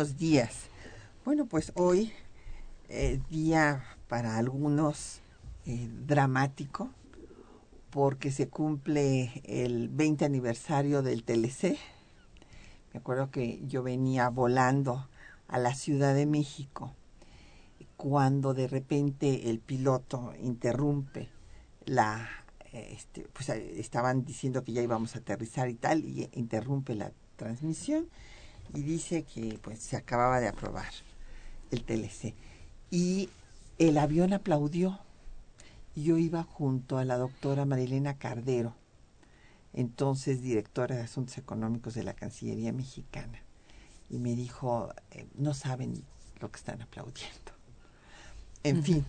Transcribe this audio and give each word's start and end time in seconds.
Buenos 0.00 0.16
días. 0.16 0.54
Bueno, 1.26 1.44
pues 1.44 1.72
hoy, 1.74 2.10
eh, 2.88 3.20
día 3.28 3.84
para 4.08 4.38
algunos 4.38 5.20
eh, 5.66 5.90
dramático, 6.06 6.88
porque 7.90 8.30
se 8.30 8.48
cumple 8.48 9.42
el 9.44 9.90
20 9.90 10.24
aniversario 10.24 11.02
del 11.02 11.22
TLC. 11.22 11.76
Me 12.94 13.00
acuerdo 13.00 13.30
que 13.30 13.60
yo 13.66 13.82
venía 13.82 14.30
volando 14.30 15.06
a 15.48 15.58
la 15.58 15.74
Ciudad 15.74 16.14
de 16.14 16.24
México 16.24 16.94
cuando 17.98 18.54
de 18.54 18.68
repente 18.68 19.50
el 19.50 19.58
piloto 19.58 20.32
interrumpe 20.42 21.28
la 21.84 22.26
este, 22.72 23.26
pues 23.34 23.50
estaban 23.50 24.24
diciendo 24.24 24.64
que 24.64 24.72
ya 24.72 24.80
íbamos 24.80 25.14
a 25.14 25.18
aterrizar 25.18 25.68
y 25.68 25.74
tal 25.74 26.06
y 26.06 26.26
interrumpe 26.32 26.94
la 26.94 27.12
transmisión 27.36 28.08
y 28.74 28.82
dice 28.82 29.24
que 29.24 29.58
pues 29.62 29.80
se 29.80 29.96
acababa 29.96 30.40
de 30.40 30.48
aprobar 30.48 30.92
el 31.70 31.84
TLC 31.84 32.34
y 32.90 33.28
el 33.78 33.98
avión 33.98 34.32
aplaudió 34.32 35.00
yo 35.96 36.18
iba 36.18 36.42
junto 36.42 36.98
a 36.98 37.04
la 37.04 37.16
doctora 37.16 37.64
Marilena 37.64 38.16
Cardero, 38.18 38.74
entonces 39.72 40.42
directora 40.42 40.96
de 40.96 41.02
Asuntos 41.02 41.38
Económicos 41.38 41.94
de 41.94 42.04
la 42.04 42.14
Cancillería 42.14 42.72
Mexicana, 42.72 43.42
y 44.08 44.18
me 44.18 44.34
dijo, 44.34 44.92
eh, 45.10 45.26
no 45.34 45.54
saben 45.54 46.02
lo 46.40 46.50
que 46.50 46.58
están 46.58 46.82
aplaudiendo. 46.82 47.52
En 48.62 48.82
fin, 48.82 49.04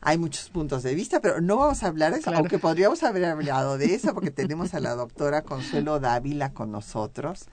hay 0.00 0.18
muchos 0.18 0.48
puntos 0.50 0.82
de 0.82 0.94
vista, 0.94 1.20
pero 1.20 1.40
no 1.40 1.56
vamos 1.56 1.82
a 1.82 1.88
hablar 1.88 2.12
de 2.12 2.20
eso, 2.20 2.30
aunque 2.34 2.58
podríamos 2.58 3.02
haber 3.02 3.24
hablado 3.24 3.78
de 3.78 3.94
eso, 3.94 4.14
porque 4.14 4.30
tenemos 4.30 4.74
a 4.74 4.80
la 4.80 4.94
doctora 4.94 5.42
Consuelo 5.42 6.00
Dávila 6.00 6.52
con 6.52 6.70
nosotros. 6.70 7.46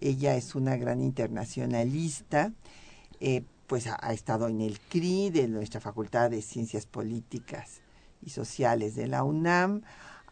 Ella 0.00 0.36
es 0.36 0.54
una 0.54 0.76
gran 0.76 1.00
internacionalista, 1.00 2.52
eh, 3.20 3.44
pues 3.66 3.86
ha, 3.86 3.98
ha, 4.00 4.12
estado 4.12 4.48
en 4.48 4.60
el 4.60 4.78
CRI 4.78 5.30
de 5.30 5.48
nuestra 5.48 5.80
Facultad 5.80 6.30
de 6.30 6.42
Ciencias 6.42 6.86
Políticas 6.86 7.80
y 8.22 8.30
Sociales 8.30 8.94
de 8.94 9.06
la 9.08 9.24
UNAM. 9.24 9.82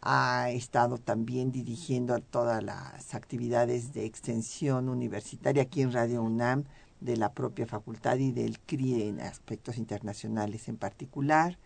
Ha 0.02 0.50
estado 0.50 0.98
también 0.98 1.50
dirigiendo 1.50 2.18
todas 2.20 2.62
las 2.62 3.14
actividades 3.14 3.94
de 3.94 4.04
extensión 4.04 4.88
universitaria 4.88 5.62
aquí 5.62 5.80
en 5.80 5.92
Radio 5.92 6.22
UNAM 6.22 6.64
de 7.00 7.16
la 7.16 7.32
propia 7.32 7.66
facultad 7.66 8.16
y 8.16 8.32
del 8.32 8.58
CRI 8.60 9.02
en 9.02 9.20
aspectos 9.20 9.78
internacionales 9.78 10.68
en 10.68 10.76
particular. 10.76 11.58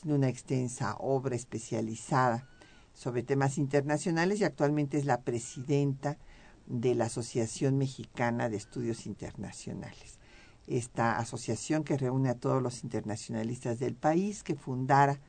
Tiene 0.00 0.16
una 0.16 0.28
extensa 0.28 0.96
obra 0.98 1.36
especializada 1.36 2.46
sobre 2.92 3.22
temas 3.22 3.58
internacionales 3.58 4.40
y 4.40 4.44
actualmente 4.44 4.98
es 4.98 5.04
la 5.04 5.22
presidenta 5.22 6.18
de 6.66 6.94
la 6.94 7.06
Asociación 7.06 7.78
Mexicana 7.78 8.48
de 8.48 8.56
Estudios 8.56 9.06
Internacionales. 9.06 10.18
Esta 10.66 11.18
asociación 11.18 11.84
que 11.84 11.98
reúne 11.98 12.30
a 12.30 12.34
todos 12.34 12.62
los 12.62 12.84
internacionalistas 12.84 13.78
del 13.78 13.94
país, 13.94 14.42
que 14.42 14.54
fundara 14.54 15.20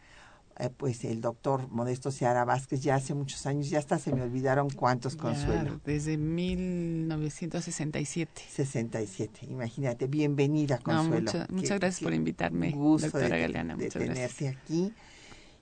eh, 0.58 0.70
pues 0.76 1.04
el 1.04 1.20
doctor 1.20 1.68
Modesto 1.70 2.12
Seara 2.12 2.46
Vázquez 2.46 2.82
ya 2.82 2.96
hace 2.96 3.14
muchos 3.14 3.46
años, 3.46 3.70
ya 3.70 3.80
hasta 3.80 4.00
se 4.00 4.14
me 4.14 4.22
olvidaron 4.22 4.70
cuántos, 4.70 5.18
Consuelo. 5.18 5.82
desde 5.84 6.18
1967. 6.18 8.42
67, 8.50 9.48
imagínate, 9.50 10.08
bienvenida, 10.08 10.78
Consuelo. 10.78 11.30
muchas 11.50 11.80
gracias 11.80 12.02
por 12.02 12.14
invitarme, 12.14 12.72
gusto 12.72 13.08
doctora 13.08 13.36
de, 13.36 13.42
Galeana. 13.42 13.76
De 13.76 13.90
tenerte 13.90 14.48
aquí. 14.48 14.94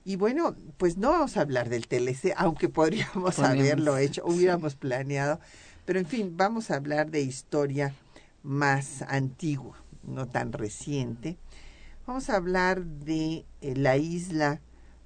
Y 0.04 0.16
bueno, 0.16 0.54
pues 0.76 0.98
no 0.98 1.10
vamos 1.10 1.36
a 1.36 1.40
hablar 1.40 1.70
del 1.70 1.86
TLC, 1.86 2.34
aunque 2.36 2.68
podríamos 2.68 3.38
haberlo 3.38 3.96
hecho, 3.96 4.22
hubiéramos 4.26 4.74
planeado, 4.74 5.40
pero 5.86 5.98
en 5.98 6.06
fin, 6.06 6.36
vamos 6.36 6.70
a 6.70 6.76
hablar 6.76 7.10
de 7.10 7.22
historia 7.22 7.94
más 8.42 9.00
antigua, 9.02 9.82
no 10.02 10.26
tan 10.28 10.52
reciente. 10.52 11.38
Vamos 12.06 12.28
a 12.28 12.36
hablar 12.36 12.84
de 12.84 13.46
eh, 13.62 13.74
la 13.76 13.96
isla 13.96 14.60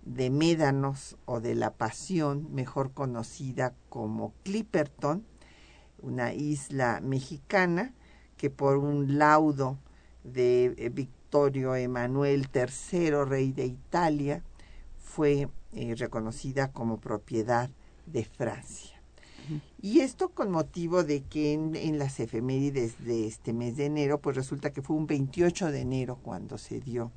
de 0.05 0.31
Médanos 0.31 1.17
o 1.27 1.41
de 1.41 1.55
la 1.55 1.75
Pasión, 1.75 2.53
mejor 2.53 2.93
conocida 2.93 3.75
como 3.89 4.33
Clipperton, 4.43 5.25
una 6.03 6.33
isla 6.33 7.01
mexicana 7.01 7.93
que 8.37 8.51
por 8.51 8.79
un 8.79 9.19
laudo 9.19 9.79
de 10.25 10.75
eh, 10.77 10.89
Victorio 10.89 11.77
Emanuel 11.77 12.49
III, 12.53 13.25
rey 13.25 13.53
de 13.53 13.67
Italia, 13.67 14.43
fue 15.09 15.49
eh, 15.73 15.95
reconocida 15.97 16.71
como 16.71 17.01
propiedad 17.01 17.71
de 18.07 18.25
Francia. 18.25 18.95
Y 19.81 20.01
esto 20.01 20.29
con 20.29 20.51
motivo 20.51 21.05
de 21.05 21.23
que 21.23 21.55
en, 21.55 21.75
en, 21.75 21.99
las 21.99 22.21
efemérides 22.21 23.03
de 23.03 23.27
este 23.27 23.55
mes 23.55 23.79
de 23.79 23.87
enero, 23.87 24.21
pues 24.21 24.37
resulta 24.37 24.75
que 24.75 24.83
fue 24.83 24.95
un 24.95 25.07
28 25.07 25.73
de 25.73 25.81
enero 25.81 26.19
cuando 26.23 26.59
se 26.59 26.81
dio 26.81 27.11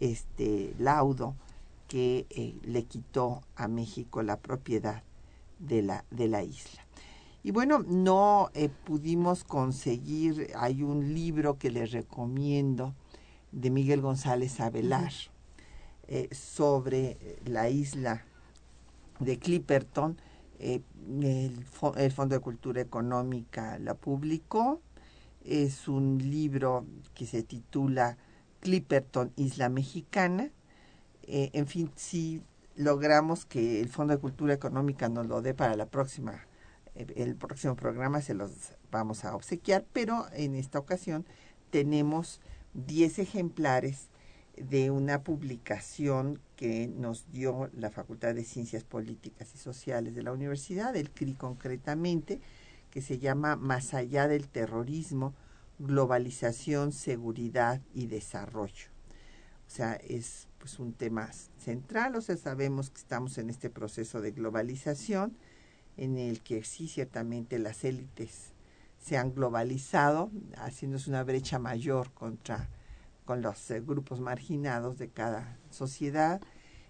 este 0.00 0.74
laudo 0.78 1.36
que 1.88 2.26
eh, 2.30 2.54
le 2.62 2.84
quitó 2.84 3.42
a 3.54 3.68
México 3.68 4.22
la 4.22 4.38
propiedad 4.38 5.02
de 5.58 5.82
la, 5.82 6.06
de 6.10 6.28
la 6.28 6.42
isla. 6.42 6.86
Y 7.42 7.50
bueno, 7.50 7.80
no 7.80 8.50
eh, 8.54 8.70
pudimos 8.86 9.44
conseguir, 9.44 10.50
hay 10.56 10.82
un 10.82 11.12
libro 11.12 11.58
que 11.58 11.70
les 11.70 11.92
recomiendo 11.92 12.94
de 13.52 13.68
Miguel 13.70 14.00
González 14.00 14.60
Avelar 14.60 15.12
eh, 16.08 16.28
sobre 16.34 17.18
la 17.44 17.68
isla 17.68 18.24
de 19.20 19.38
Clipperton, 19.38 20.16
el, 20.58 20.82
el, 21.22 21.64
Fondo 22.10 22.34
de 22.34 22.40
Cultura 22.40 22.80
Económica 22.80 23.78
la 23.78 23.94
publicó. 23.94 24.80
Es 25.44 25.88
un 25.88 26.18
libro 26.18 26.84
que 27.14 27.26
se 27.26 27.42
titula 27.42 28.16
Clipperton, 28.60 29.32
Isla 29.36 29.68
Mexicana. 29.68 30.50
Eh, 31.22 31.50
en 31.52 31.66
fin, 31.66 31.90
si 31.94 32.42
logramos 32.74 33.44
que 33.44 33.80
el 33.80 33.88
Fondo 33.88 34.14
de 34.14 34.20
Cultura 34.20 34.54
Económica 34.54 35.08
nos 35.08 35.26
lo 35.26 35.42
dé 35.42 35.54
para 35.54 35.76
la 35.76 35.86
próxima, 35.86 36.46
eh, 36.94 37.06
el 37.16 37.36
próximo 37.36 37.76
programa 37.76 38.20
se 38.22 38.34
los 38.34 38.72
vamos 38.90 39.24
a 39.24 39.34
obsequiar, 39.34 39.84
pero 39.92 40.26
en 40.32 40.54
esta 40.54 40.78
ocasión 40.78 41.26
tenemos 41.70 42.40
10 42.74 43.18
ejemplares 43.18 44.08
de 44.64 44.90
una 44.90 45.22
publicación 45.22 46.40
que 46.56 46.88
nos 46.88 47.30
dio 47.30 47.70
la 47.74 47.90
Facultad 47.90 48.34
de 48.34 48.44
Ciencias 48.44 48.84
Políticas 48.84 49.54
y 49.54 49.58
Sociales 49.58 50.14
de 50.14 50.22
la 50.22 50.32
Universidad, 50.32 50.94
el 50.96 51.10
CRI 51.10 51.34
concretamente, 51.34 52.40
que 52.90 53.02
se 53.02 53.18
llama 53.18 53.56
Más 53.56 53.94
allá 53.94 54.28
del 54.28 54.48
terrorismo, 54.48 55.34
globalización, 55.78 56.92
seguridad 56.92 57.80
y 57.94 58.06
desarrollo. 58.06 58.88
O 59.66 59.70
sea, 59.70 59.94
es 59.94 60.48
pues 60.58 60.78
un 60.78 60.92
tema 60.92 61.30
central, 61.58 62.16
o 62.16 62.20
sea, 62.20 62.36
sabemos 62.36 62.90
que 62.90 62.98
estamos 62.98 63.38
en 63.38 63.50
este 63.50 63.70
proceso 63.70 64.20
de 64.20 64.32
globalización 64.32 65.36
en 65.96 66.16
el 66.16 66.40
que 66.40 66.64
sí 66.64 66.88
ciertamente 66.88 67.58
las 67.58 67.84
élites 67.84 68.52
se 68.98 69.16
han 69.16 69.34
globalizado, 69.34 70.30
haciéndose 70.56 71.10
una 71.10 71.22
brecha 71.22 71.58
mayor 71.58 72.10
contra 72.12 72.68
con 73.28 73.42
los 73.42 73.70
eh, 73.70 73.82
grupos 73.82 74.20
marginados 74.20 74.96
de 74.96 75.10
cada 75.10 75.58
sociedad, 75.68 76.40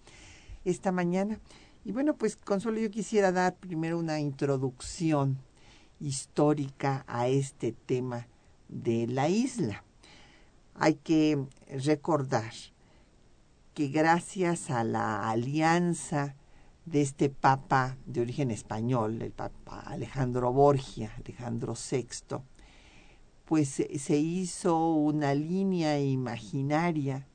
esta 0.64 0.90
mañana. 0.90 1.38
Y 1.84 1.92
bueno, 1.92 2.16
pues 2.16 2.36
Consuelo, 2.36 2.80
yo 2.80 2.90
quisiera 2.90 3.30
dar 3.30 3.54
primero 3.54 3.98
una 3.98 4.18
introducción 4.18 5.36
histórica 6.00 7.04
a 7.06 7.28
este 7.28 7.72
tema 7.72 8.26
de 8.68 9.06
la 9.06 9.28
isla. 9.28 9.84
Hay 10.74 10.94
que 10.94 11.46
recordar 11.84 12.54
que 13.74 13.88
gracias 13.88 14.70
a 14.70 14.82
la 14.82 15.28
alianza 15.28 16.37
de 16.90 17.02
este 17.02 17.28
papa 17.28 17.96
de 18.06 18.20
origen 18.22 18.50
español, 18.50 19.20
el 19.20 19.30
papa 19.30 19.80
Alejandro 19.80 20.52
Borgia, 20.52 21.12
Alejandro 21.18 21.74
VI, 21.74 22.38
pues 23.44 23.68
se 23.68 24.16
hizo 24.16 24.92
una 24.92 25.34
línea 25.34 26.00
imaginaria 26.00 27.26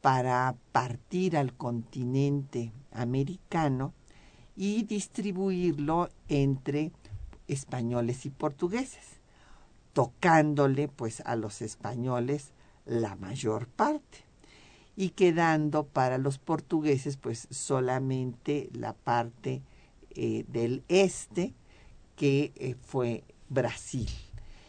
para 0.00 0.56
partir 0.72 1.36
al 1.36 1.54
continente 1.54 2.72
americano 2.92 3.92
y 4.56 4.84
distribuirlo 4.84 6.08
entre 6.28 6.92
españoles 7.48 8.26
y 8.26 8.30
portugueses, 8.30 9.20
tocándole 9.92 10.88
pues 10.88 11.20
a 11.22 11.36
los 11.36 11.62
españoles 11.62 12.52
la 12.84 13.16
mayor 13.16 13.66
parte 13.66 14.25
y 14.96 15.10
quedando 15.10 15.84
para 15.84 16.18
los 16.18 16.38
portugueses 16.38 17.16
pues 17.16 17.46
solamente 17.50 18.70
la 18.72 18.94
parte 18.94 19.62
eh, 20.10 20.44
del 20.48 20.82
este 20.88 21.54
que 22.16 22.52
eh, 22.56 22.74
fue 22.82 23.24
Brasil. 23.48 24.08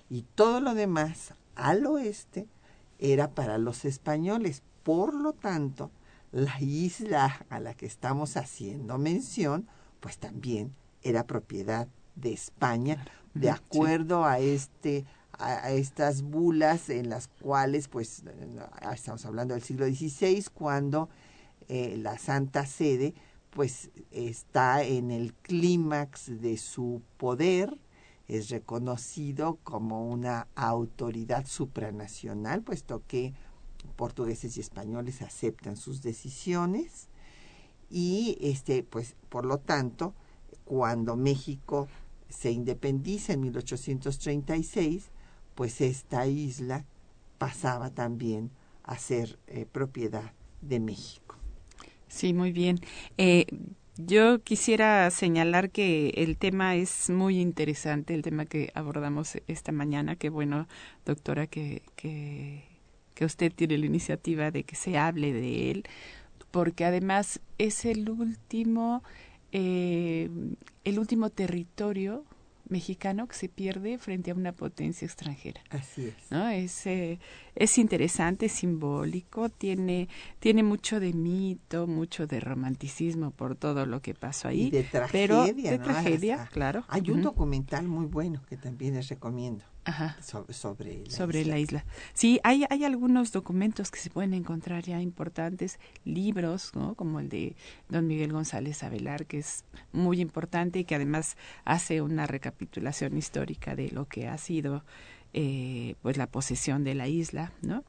Y 0.09 0.23
todo 0.35 0.59
lo 0.59 0.73
demás 0.73 1.33
al 1.55 1.85
oeste 1.85 2.47
era 2.99 3.31
para 3.31 3.57
los 3.57 3.85
españoles. 3.85 4.63
Por 4.83 5.13
lo 5.13 5.33
tanto, 5.33 5.91
la 6.31 6.59
isla 6.61 7.45
a 7.49 7.59
la 7.59 7.73
que 7.73 7.85
estamos 7.85 8.35
haciendo 8.37 8.97
mención 8.97 9.67
pues 10.01 10.17
también 10.17 10.73
era 11.01 11.25
propiedad 11.25 11.87
de 12.15 12.33
España 12.33 13.05
de 13.33 13.49
acuerdo 13.49 14.25
a 14.25 14.39
este 14.39 15.05
a, 15.37 15.71
estas 15.71 16.21
bulas 16.21 16.89
en 16.89 17.09
las 17.09 17.27
cuales, 17.27 17.87
pues, 17.87 18.23
estamos 18.93 19.25
hablando 19.25 19.53
del 19.53 19.63
siglo 19.63 19.85
XVI, 19.85 20.45
cuando 20.53 21.09
eh, 21.67 21.97
la 21.97 22.17
Santa 22.17 22.65
Sede, 22.65 23.13
pues, 23.51 23.89
está 24.11 24.83
en 24.83 25.11
el 25.11 25.33
clímax 25.33 26.41
de 26.41 26.57
su 26.57 27.01
poder, 27.17 27.77
es 28.27 28.49
reconocido 28.49 29.57
como 29.63 30.09
una 30.09 30.47
autoridad 30.55 31.45
supranacional, 31.45 32.61
puesto 32.61 33.03
que 33.07 33.33
portugueses 33.95 34.57
y 34.57 34.61
españoles 34.61 35.21
aceptan 35.21 35.77
sus 35.77 36.01
decisiones. 36.01 37.07
Y 37.89 38.37
este 38.41 38.83
pues 38.83 39.15
por 39.29 39.45
lo 39.45 39.59
tanto 39.59 40.13
cuando 40.65 41.15
México 41.15 41.87
se 42.29 42.51
independiza 42.51 43.33
en 43.33 43.41
1836 43.41 45.09
pues 45.57 45.81
esta 45.81 46.27
isla 46.27 46.85
pasaba 47.39 47.89
también 47.89 48.51
a 48.83 48.99
ser 48.99 49.39
eh, 49.47 49.65
propiedad 49.65 50.31
de 50.61 50.79
México. 50.79 51.35
Sí, 52.07 52.31
muy 52.31 52.51
bien. 52.51 52.79
Eh, 53.17 53.47
yo 53.97 54.39
quisiera 54.43 55.09
señalar 55.09 55.71
que 55.71 56.09
el 56.09 56.37
tema 56.37 56.75
es 56.75 57.09
muy 57.09 57.39
interesante, 57.39 58.13
el 58.13 58.21
tema 58.21 58.45
que 58.45 58.69
abordamos 58.75 59.39
esta 59.47 59.71
mañana. 59.71 60.15
Qué 60.15 60.29
bueno, 60.29 60.67
doctora, 61.07 61.47
que, 61.47 61.81
que, 61.95 62.63
que 63.15 63.25
usted 63.25 63.51
tiene 63.51 63.79
la 63.79 63.87
iniciativa 63.87 64.51
de 64.51 64.63
que 64.63 64.75
se 64.75 64.99
hable 64.99 65.33
de 65.33 65.71
él, 65.71 65.83
porque 66.51 66.85
además 66.85 67.41
es 67.57 67.83
el 67.83 68.07
último, 68.11 69.01
eh, 69.51 70.29
el 70.83 70.99
último 70.99 71.31
territorio 71.31 72.25
mexicano 72.69 73.27
que 73.27 73.35
se 73.35 73.49
pierde 73.49 73.97
frente 73.97 74.31
a 74.31 74.33
una 74.33 74.51
potencia 74.51 75.05
extranjera. 75.05 75.61
Así 75.69 76.07
es. 76.07 76.15
¿no? 76.29 76.47
Es, 76.49 76.85
eh, 76.87 77.19
es 77.55 77.77
interesante, 77.77 78.49
simbólico, 78.49 79.49
tiene, 79.49 80.09
tiene 80.39 80.63
mucho 80.63 80.99
de 80.99 81.13
mito, 81.13 81.87
mucho 81.87 82.27
de 82.27 82.39
romanticismo 82.39 83.31
por 83.31 83.55
todo 83.55 83.85
lo 83.85 84.01
que 84.01 84.13
pasó 84.13 84.47
ahí. 84.47 84.67
Y 84.67 84.71
de 84.71 84.83
tragedia. 84.83 85.11
Pero 85.11 85.45
de 85.45 85.79
tragedia, 85.79 86.49
claro. 86.51 86.83
Hay 86.87 87.09
un 87.09 87.21
documental 87.21 87.87
muy 87.87 88.05
bueno 88.05 88.41
que 88.47 88.57
también 88.57 88.95
les 88.95 89.09
recomiendo. 89.09 89.63
Ajá. 89.87 90.17
sobre, 90.21 91.03
la 91.05 91.09
sobre 91.09 91.41
isla. 91.41 91.53
la 91.53 91.59
isla. 91.59 91.85
Sí, 92.13 92.41
hay, 92.43 92.65
hay 92.69 92.83
algunos 92.83 93.31
documentos 93.31 93.89
que 93.89 93.99
se 93.99 94.09
pueden 94.09 94.33
encontrar 94.33 94.83
ya 94.83 95.01
importantes, 95.01 95.79
libros, 96.03 96.71
¿no? 96.75 96.93
como 96.95 97.21
el 97.21 97.29
de 97.29 97.55
don 97.87 98.05
Miguel 98.05 98.33
González 98.33 98.83
Avelar, 98.83 99.25
que 99.25 99.37
es 99.37 99.63
muy 99.93 100.19
importante 100.19 100.79
y 100.79 100.83
que 100.83 100.95
además 100.95 101.37
hace 101.63 102.01
una 102.01 102.27
recapitulación 102.27 103.17
histórica 103.17 103.75
de 103.75 103.89
lo 103.91 104.05
que 104.05 104.27
ha 104.27 104.37
sido 104.37 104.83
eh, 105.33 105.95
pues 106.01 106.17
la 106.17 106.27
posesión 106.27 106.83
de 106.83 106.93
la 106.93 107.07
isla, 107.07 107.53
¿no? 107.61 107.83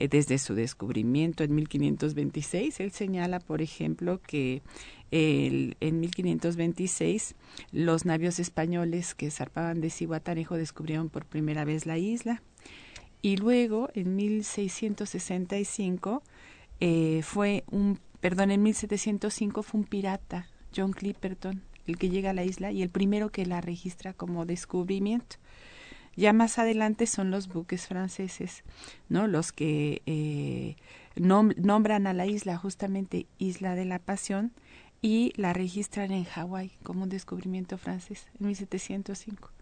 Eh, 0.00 0.06
desde 0.06 0.38
su 0.38 0.54
descubrimiento 0.54 1.42
en 1.42 1.56
1526. 1.56 2.78
Él 2.78 2.92
señala, 2.92 3.40
por 3.40 3.62
ejemplo, 3.62 4.20
que 4.22 4.62
en 5.10 6.00
1526 6.00 7.34
los 7.72 8.04
navios 8.04 8.38
españoles 8.38 9.14
que 9.14 9.30
zarpaban 9.30 9.80
de 9.80 9.90
Cihuatanejo 9.90 10.56
descubrieron 10.56 11.08
por 11.08 11.24
primera 11.24 11.64
vez 11.64 11.86
la 11.86 11.98
isla 11.98 12.42
y 13.22 13.36
luego 13.36 13.88
en 13.94 14.16
1665 14.16 16.22
eh, 16.80 17.22
fue 17.24 17.64
un, 17.70 17.98
perdón, 18.20 18.50
en 18.50 18.62
1705 18.62 19.62
fue 19.62 19.80
un 19.80 19.86
pirata, 19.86 20.48
John 20.74 20.92
Clipperton, 20.92 21.62
el 21.86 21.98
que 21.98 22.10
llega 22.10 22.30
a 22.30 22.34
la 22.34 22.44
isla 22.44 22.70
y 22.70 22.82
el 22.82 22.90
primero 22.90 23.30
que 23.30 23.46
la 23.46 23.60
registra 23.60 24.12
como 24.12 24.46
descubrimiento. 24.46 25.36
Ya 26.18 26.32
más 26.32 26.58
adelante 26.58 27.06
son 27.06 27.30
los 27.30 27.46
buques 27.46 27.86
franceses, 27.86 28.64
¿no? 29.08 29.28
Los 29.28 29.52
que 29.52 30.02
eh, 30.04 30.74
nombran 31.14 32.08
a 32.08 32.12
la 32.12 32.26
isla 32.26 32.56
justamente 32.56 33.28
Isla 33.38 33.76
de 33.76 33.84
la 33.84 34.00
Pasión 34.00 34.50
y 35.00 35.32
la 35.36 35.52
registran 35.52 36.10
en 36.10 36.24
Hawái 36.24 36.72
como 36.82 37.04
un 37.04 37.08
descubrimiento 37.08 37.78
francés 37.78 38.26
en 38.40 38.48
1705. 38.48 39.52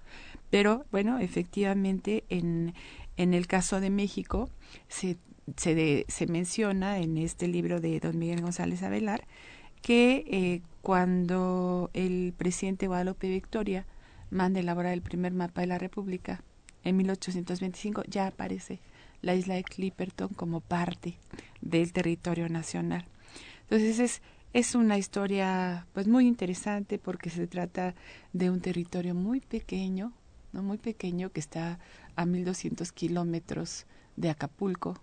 Pero 0.48 0.86
bueno, 0.90 1.18
efectivamente 1.18 2.24
en, 2.30 2.72
en 3.18 3.34
el 3.34 3.46
caso 3.48 3.78
de 3.78 3.90
México 3.90 4.48
se, 4.88 5.18
se, 5.58 6.06
se 6.08 6.26
menciona 6.26 7.00
en 7.00 7.18
este 7.18 7.48
libro 7.48 7.80
de 7.80 8.00
don 8.00 8.18
Miguel 8.18 8.40
González 8.40 8.82
Avelar 8.82 9.26
que 9.82 10.24
eh, 10.30 10.62
cuando 10.80 11.90
el 11.92 12.32
presidente 12.34 12.86
Guadalupe 12.86 13.28
Victoria 13.28 13.84
manda 14.30 14.60
elaborar 14.60 14.92
el 14.92 15.02
primer 15.02 15.32
mapa 15.32 15.60
de 15.60 15.66
la 15.68 15.78
República 15.78 16.42
en 16.86 16.96
1825 16.98 18.04
ya 18.06 18.28
aparece 18.28 18.80
la 19.20 19.34
isla 19.34 19.54
de 19.56 19.64
Clipperton 19.64 20.28
como 20.28 20.60
parte 20.60 21.18
del 21.60 21.92
territorio 21.92 22.48
nacional. 22.48 23.06
Entonces 23.62 23.98
es, 23.98 24.22
es 24.52 24.76
una 24.76 24.96
historia 24.96 25.86
pues 25.92 26.06
muy 26.06 26.28
interesante 26.28 27.00
porque 27.00 27.28
se 27.28 27.48
trata 27.48 27.96
de 28.32 28.50
un 28.50 28.60
territorio 28.60 29.16
muy 29.16 29.40
pequeño, 29.40 30.12
no 30.52 30.62
muy 30.62 30.78
pequeño 30.78 31.30
que 31.32 31.40
está 31.40 31.80
a 32.14 32.24
1200 32.24 32.92
kilómetros 32.92 33.86
de 34.14 34.30
Acapulco. 34.30 35.00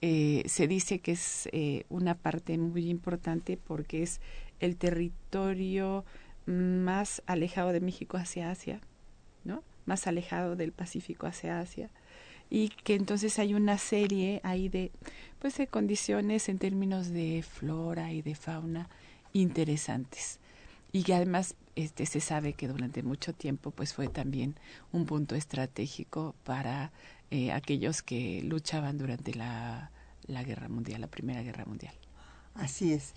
Eh, 0.00 0.44
se 0.46 0.66
dice 0.66 1.00
que 1.00 1.12
es 1.12 1.50
eh, 1.52 1.84
una 1.90 2.14
parte 2.14 2.56
muy 2.56 2.88
importante 2.88 3.58
porque 3.58 4.02
es 4.02 4.22
el 4.58 4.76
territorio 4.76 6.06
más 6.46 7.22
alejado 7.26 7.72
de 7.72 7.80
México 7.80 8.16
hacia 8.16 8.50
Asia, 8.50 8.80
¿no? 9.44 9.62
Más 9.86 10.06
alejado 10.06 10.56
del 10.56 10.72
Pacífico 10.72 11.26
hacia 11.26 11.60
Asia 11.60 11.90
y 12.50 12.68
que 12.68 12.94
entonces 12.94 13.38
hay 13.38 13.54
una 13.54 13.78
serie 13.78 14.40
ahí 14.44 14.68
de 14.68 14.92
pues 15.40 15.56
de 15.56 15.66
condiciones 15.66 16.48
en 16.48 16.58
términos 16.58 17.10
de 17.10 17.42
flora 17.42 18.12
y 18.12 18.22
de 18.22 18.34
fauna 18.34 18.88
interesantes. 19.32 20.38
y 20.92 21.02
que 21.02 21.14
además 21.14 21.56
este 21.74 22.06
se 22.06 22.20
sabe 22.20 22.52
que 22.52 22.68
durante 22.68 23.02
mucho 23.02 23.32
tiempo 23.32 23.72
pues 23.72 23.92
fue 23.92 24.06
también 24.08 24.54
un 24.92 25.06
punto 25.06 25.34
estratégico 25.34 26.34
para 26.44 26.92
eh, 27.30 27.50
aquellos 27.50 28.02
que 28.02 28.42
luchaban 28.44 28.98
durante 28.98 29.34
la, 29.34 29.90
la 30.28 30.44
guerra 30.44 30.68
mundial, 30.68 31.00
la 31.00 31.08
primera 31.08 31.42
guerra 31.42 31.64
mundial. 31.64 31.94
Así 32.54 32.92
es. 32.92 33.14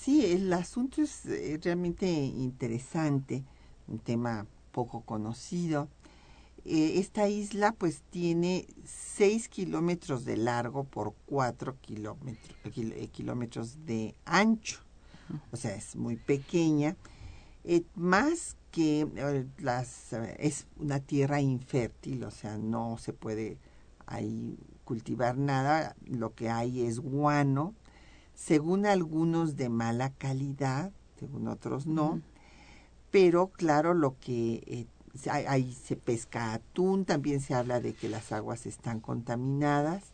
Sí, 0.00 0.24
el 0.24 0.52
asunto 0.52 1.02
es 1.02 1.26
eh, 1.26 1.58
realmente 1.60 2.06
interesante, 2.06 3.42
un 3.88 3.98
tema 3.98 4.46
poco 4.70 5.00
conocido. 5.00 5.88
Eh, 6.64 7.00
esta 7.00 7.28
isla 7.28 7.72
pues 7.72 8.02
tiene 8.08 8.68
6 8.84 9.48
kilómetros 9.48 10.24
de 10.24 10.36
largo 10.36 10.84
por 10.84 11.14
4 11.26 11.76
kilómetros, 11.80 12.56
eh, 12.76 13.08
kilómetros 13.08 13.84
de 13.86 14.14
ancho. 14.24 14.78
O 15.50 15.56
sea, 15.56 15.74
es 15.74 15.96
muy 15.96 16.14
pequeña. 16.14 16.96
más 17.96 18.56
que 18.70 19.06
las, 19.58 20.12
es 20.38 20.68
una 20.76 21.00
tierra 21.00 21.40
infértil, 21.40 22.22
o 22.22 22.30
sea, 22.30 22.56
no 22.56 22.98
se 22.98 23.12
puede 23.12 23.58
ahí 24.06 24.58
cultivar 24.84 25.36
nada. 25.36 25.96
Lo 26.06 26.34
que 26.34 26.50
hay 26.50 26.82
es 26.82 27.00
guano, 27.00 27.74
según 28.38 28.86
algunos 28.86 29.56
de 29.56 29.68
mala 29.68 30.10
calidad, 30.10 30.92
según 31.18 31.48
otros 31.48 31.86
no, 31.86 32.22
pero 33.10 33.48
claro, 33.48 33.94
lo 33.94 34.16
que 34.20 34.62
eh, 34.66 34.86
ahí 35.28 35.72
se 35.72 35.96
pesca 35.96 36.52
atún, 36.52 37.04
también 37.04 37.40
se 37.40 37.54
habla 37.54 37.80
de 37.80 37.94
que 37.94 38.08
las 38.08 38.30
aguas 38.30 38.64
están 38.66 39.00
contaminadas, 39.00 40.12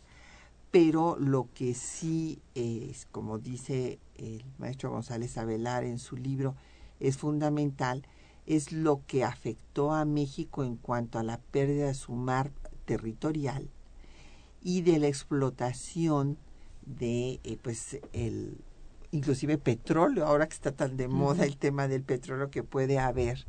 pero 0.71 1.19
lo 1.19 1.49
que 1.53 1.75
sí 1.75 2.41
es, 2.55 3.07
como 3.13 3.39
dice 3.39 3.99
el 4.17 4.43
maestro 4.59 4.91
González 4.91 5.37
Avelar 5.37 5.85
en 5.85 5.99
su 5.99 6.17
libro, 6.17 6.57
es 7.01 7.19
fundamental, 7.19 8.07
es 8.47 8.73
lo 8.73 9.03
que 9.07 9.23
afectó 9.23 9.93
a 9.93 10.07
México 10.07 10.65
en 10.65 10.77
cuanto 10.77 11.19
a 11.19 11.25
la 11.25 11.39
pérdida 11.39 11.89
de 11.89 11.95
su 11.95 12.13
mar 12.13 12.53
territorial 12.87 13.69
y 14.63 14.81
de 14.81 14.99
la 14.99 15.09
explotación 15.09 16.39
de 16.87 17.41
eh, 17.45 17.59
pues 17.63 17.99
el 18.13 18.59
inclusive 19.11 19.59
petróleo 19.59 20.27
ahora 20.27 20.49
que 20.49 20.55
está 20.55 20.73
tan 20.73 20.97
de 20.97 21.09
moda 21.09 21.45
el 21.45 21.57
tema 21.57 21.89
del 21.89 22.03
petróleo 22.03 22.51
que 22.51 22.63
puede 22.63 22.99
haber 22.99 23.47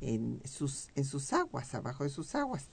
en 0.00 0.40
sus 0.44 0.88
en 0.94 1.04
sus 1.04 1.32
aguas 1.32 1.74
abajo 1.74 2.04
de 2.04 2.10
sus 2.10 2.34
aguas. 2.34 2.68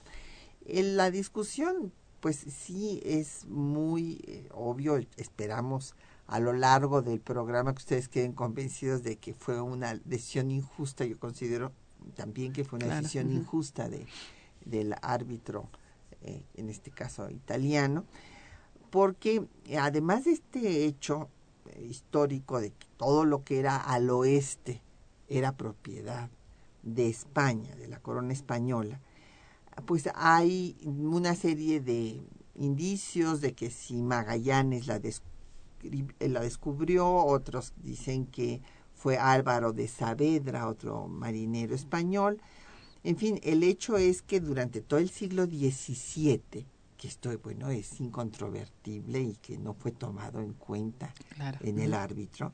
En 0.64 0.96
la 0.96 1.10
discusión 1.10 1.92
pues 2.20 2.36
sí 2.36 3.00
es 3.04 3.46
muy 3.46 4.20
eh, 4.26 4.48
obvio 4.52 4.98
esperamos 5.16 5.94
a 6.26 6.40
lo 6.40 6.52
largo 6.52 7.02
del 7.02 7.20
programa 7.20 7.72
que 7.72 7.78
ustedes 7.78 8.08
queden 8.08 8.32
convencidos 8.32 9.02
de 9.02 9.16
que 9.16 9.32
fue 9.32 9.60
una 9.60 9.94
decisión 10.04 10.50
injusta. 10.50 11.04
Yo 11.04 11.18
considero 11.18 11.72
también 12.14 12.52
que 12.52 12.64
fue 12.64 12.78
una 12.78 12.96
decisión 12.96 13.32
injusta 13.32 13.88
de 13.88 14.06
del 14.64 14.94
árbitro 15.00 15.68
eh, 16.22 16.44
en 16.54 16.68
este 16.68 16.90
caso 16.90 17.30
italiano 17.30 18.04
porque 18.96 19.46
además 19.78 20.24
de 20.24 20.32
este 20.32 20.86
hecho 20.86 21.28
histórico 21.86 22.62
de 22.62 22.70
que 22.70 22.86
todo 22.96 23.26
lo 23.26 23.44
que 23.44 23.58
era 23.58 23.76
al 23.76 24.08
oeste 24.08 24.80
era 25.28 25.52
propiedad 25.52 26.30
de 26.82 27.10
España, 27.10 27.76
de 27.76 27.88
la 27.88 28.00
corona 28.00 28.32
española, 28.32 29.02
pues 29.84 30.08
hay 30.14 30.78
una 30.82 31.34
serie 31.34 31.82
de 31.82 32.22
indicios 32.54 33.42
de 33.42 33.52
que 33.52 33.68
si 33.68 34.00
Magallanes 34.00 34.86
la, 34.86 34.96
eh, 34.96 36.28
la 36.28 36.40
descubrió, 36.40 37.16
otros 37.16 37.74
dicen 37.82 38.24
que 38.24 38.62
fue 38.94 39.18
Álvaro 39.18 39.74
de 39.74 39.88
Saavedra, 39.88 40.68
otro 40.68 41.06
marinero 41.06 41.74
español. 41.74 42.40
En 43.04 43.18
fin, 43.18 43.40
el 43.42 43.62
hecho 43.62 43.98
es 43.98 44.22
que 44.22 44.40
durante 44.40 44.80
todo 44.80 45.00
el 45.00 45.10
siglo 45.10 45.44
XVII 45.44 46.66
que 47.06 47.30
esto 47.30 47.38
bueno 47.38 47.70
es 47.70 48.00
incontrovertible 48.00 49.20
y 49.20 49.34
que 49.36 49.58
no 49.58 49.74
fue 49.74 49.92
tomado 49.92 50.40
en 50.40 50.52
cuenta 50.54 51.14
en 51.60 51.78
el 51.78 51.94
árbitro. 51.94 52.52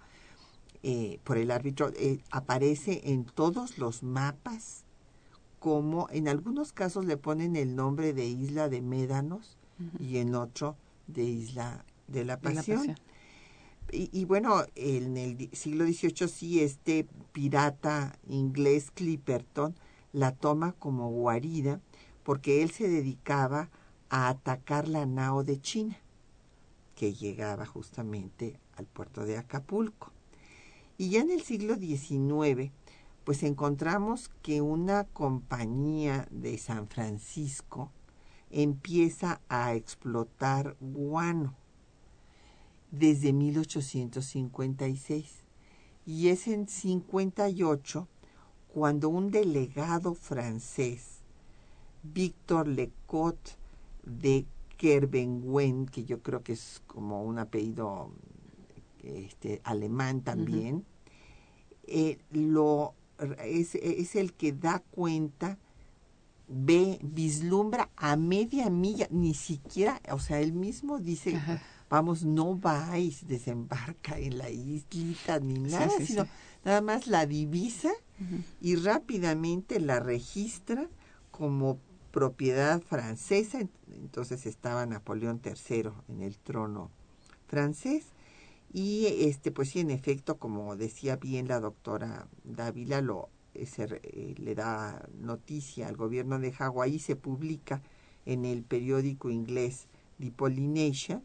Eh, 0.83 1.21
por 1.25 1.39
el 1.39 1.51
árbitro 1.51 1.91
eh, 1.97 2.19
aparece 2.31 3.01
en 3.05 3.25
todos 3.25 3.79
los 3.79 4.03
mapas 4.03 4.85
como 5.59 6.09
en 6.11 6.29
algunos 6.29 6.73
casos 6.73 7.07
le 7.07 7.17
ponen 7.17 7.57
el 7.57 7.77
nombre 7.77 8.13
de 8.13 8.27
isla 8.27 8.69
de 8.69 8.83
Médanos 8.83 9.57
y 9.99 10.19
en 10.19 10.35
otro 10.35 10.77
de 11.07 11.23
isla 11.23 11.85
de 12.09 12.25
la 12.25 12.41
Pasión. 12.41 12.97
Y, 13.91 14.11
y, 14.13 14.25
bueno, 14.25 14.65
en 14.75 15.17
el 15.17 15.51
siglo 15.53 15.85
XVIII 15.85 16.29
sí 16.29 16.61
este 16.61 17.07
pirata 17.33 18.19
inglés 18.29 18.91
Clipperton 18.91 19.75
la 20.13 20.33
toma 20.33 20.73
como 20.73 21.11
guarida 21.11 21.81
porque 22.23 22.63
él 22.63 22.71
se 22.71 22.89
dedicaba 22.89 23.61
a 23.61 23.82
atacar 24.13 24.89
la 24.89 25.07
nao 25.07 25.43
de 25.43 25.61
China, 25.61 25.97
que 26.95 27.15
llegaba 27.15 27.65
justamente 27.65 28.61
al 28.77 28.85
puerto 28.87 29.25
de 29.25 29.39
Acapulco. 29.39 30.13
Y 30.99 31.09
ya 31.09 31.23
en 31.23 31.31
el 31.31 31.41
siglo 31.43 31.77
XIX, 31.77 32.71
pues 33.25 33.43
encontramos 33.43 34.31
que 34.43 34.61
una 34.61 35.05
compañía 35.05 36.29
de 36.31 36.59
San 36.59 36.89
Francisco 36.89 37.91
empieza 38.51 39.41
a 39.49 39.73
explotar 39.75 40.77
guano 40.81 41.55
desde 42.91 43.33
1856. 43.33 45.45
Y 46.05 46.29
es 46.29 46.49
en 46.49 46.69
58 46.69 48.09
cuando 48.69 49.09
un 49.09 49.31
delegado 49.31 50.13
francés, 50.15 51.23
Victor 52.03 52.69
Lecotte, 52.69 53.62
de 54.03 54.47
Kerbenwen, 54.77 55.87
que 55.87 56.05
yo 56.05 56.23
creo 56.23 56.43
que 56.43 56.53
es 56.53 56.83
como 56.87 57.23
un 57.23 57.39
apellido 57.39 58.11
este, 59.03 59.61
alemán 59.65 60.23
también, 60.23 60.85
eh, 61.87 62.19
lo, 62.31 62.95
es, 63.45 63.75
es, 63.75 64.17
el 64.17 64.33
que 64.33 64.53
da 64.53 64.81
cuenta, 64.91 65.59
ve, 66.49 66.99
vislumbra 67.03 67.91
a 67.97 68.17
media 68.17 68.71
milla, 68.71 69.09
ni 69.11 69.35
siquiera, 69.35 70.01
o 70.11 70.19
sea, 70.19 70.41
él 70.41 70.53
mismo 70.53 70.99
dice, 70.99 71.41
vamos, 71.89 72.25
no 72.25 72.57
vais, 72.57 73.27
desembarca 73.27 74.19
en 74.19 74.39
la 74.39 74.51
islita 74.51 75.39
ni 75.41 75.55
nada, 75.55 75.91
sino 76.05 76.27
nada 76.65 76.81
más 76.81 77.07
la 77.07 77.27
divisa 77.27 77.91
y 78.61 78.77
rápidamente 78.77 79.81
la 79.81 79.99
registra 80.01 80.89
como 81.31 81.79
propiedad 82.13 82.81
francesa, 82.83 83.61
entonces 83.91 84.47
estaba 84.47 84.87
Napoleón 84.87 85.41
III 85.45 85.91
en 86.09 86.23
el 86.23 86.39
trono 86.39 86.91
francés. 87.49 88.07
Y 88.73 89.07
este 89.27 89.51
pues 89.51 89.71
sí 89.71 89.81
en 89.81 89.91
efecto 89.91 90.39
como 90.39 90.77
decía 90.77 91.17
bien 91.17 91.49
la 91.49 91.61
doctora 91.61 92.29
Dávila 92.45 93.01
lo 93.03 93.29
eh, 93.55 94.35
le 94.39 94.55
da 94.55 95.07
noticia 95.21 95.89
al 95.89 95.97
gobierno 95.97 96.39
de 96.39 96.53
Hawái 96.53 96.99
se 96.99 97.17
publica 97.17 97.83
en 98.25 98.47
el 98.47 98.63
periódico 98.63 99.29
inglés 99.29 99.89
The 100.19 100.31
Polynesian 100.31 101.23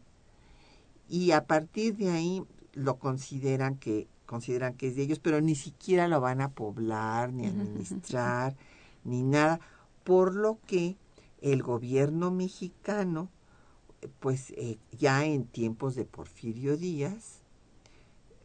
y 1.08 1.30
a 1.30 1.46
partir 1.46 1.96
de 1.96 2.10
ahí 2.10 2.44
lo 2.74 2.98
consideran 2.98 3.76
que 3.76 4.08
consideran 4.26 4.74
que 4.74 4.88
es 4.88 4.96
de 4.96 5.04
ellos 5.04 5.20
pero 5.20 5.40
ni 5.40 5.54
siquiera 5.54 6.06
lo 6.06 6.20
van 6.20 6.42
a 6.42 6.50
poblar 6.50 7.32
ni 7.32 7.46
administrar 7.46 8.54
ni 9.04 9.22
nada 9.22 9.58
por 10.08 10.34
lo 10.34 10.58
que 10.66 10.96
el 11.42 11.62
gobierno 11.62 12.30
mexicano, 12.30 13.28
pues 14.20 14.52
eh, 14.56 14.78
ya 14.90 15.26
en 15.26 15.44
tiempos 15.44 15.96
de 15.96 16.06
Porfirio 16.06 16.78
Díaz, 16.78 17.42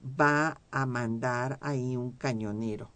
va 0.04 0.60
a 0.72 0.86
mandar 0.86 1.60
ahí 1.62 1.96
un 1.96 2.12
cañonero 2.12 2.92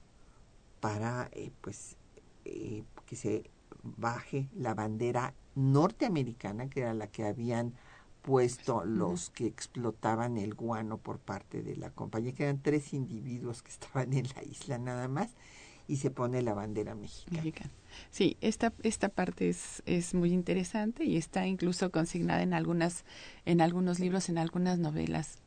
para 0.81 1.29
eh, 1.31 1.49
pues 1.61 1.95
eh, 2.43 2.83
que 3.05 3.15
se 3.15 3.49
baje 3.83 4.49
la 4.53 4.73
bandera 4.73 5.33
norteamericana 5.55 6.69
que 6.69 6.81
era 6.81 6.93
la 6.93 7.07
que 7.07 7.23
habían 7.23 7.73
puesto 8.21 8.83
los 8.83 9.29
que 9.29 9.47
explotaban 9.47 10.37
el 10.37 10.55
guano 10.55 10.97
por 10.97 11.19
parte 11.19 11.63
de 11.63 11.77
la 11.77 11.89
compañía 11.91 12.33
que 12.33 12.43
eran 12.43 12.61
tres 12.61 12.93
individuos 12.93 13.63
que 13.63 13.69
estaban 13.71 14.11
en 14.11 14.27
la 14.35 14.43
isla 14.43 14.77
nada 14.77 15.07
más 15.07 15.29
y 15.87 15.95
se 15.95 16.11
pone 16.11 16.41
la 16.41 16.53
bandera 16.53 16.95
mexicana. 16.95 17.43
Sí, 18.11 18.37
esta, 18.41 18.73
esta 18.83 19.09
parte 19.09 19.49
es, 19.49 19.83
es 19.85 20.13
muy 20.13 20.31
interesante 20.31 21.03
y 21.03 21.17
está 21.17 21.45
incluso 21.47 21.91
consignada 21.91 22.41
en 22.41 22.53
algunas, 22.53 23.05
en 23.45 23.61
algunos 23.61 23.99
libros, 23.99 24.29
en 24.29 24.37
algunas 24.37 24.79
novelas 24.79 25.39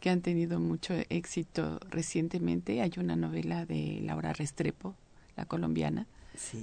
que 0.00 0.10
han 0.10 0.20
tenido 0.20 0.60
mucho 0.60 0.94
éxito 1.08 1.80
recientemente. 1.88 2.82
Hay 2.82 2.92
una 2.98 3.16
novela 3.16 3.64
de 3.66 4.00
Laura 4.02 4.32
Restrepo, 4.32 4.94
la 5.36 5.46
colombiana, 5.46 6.06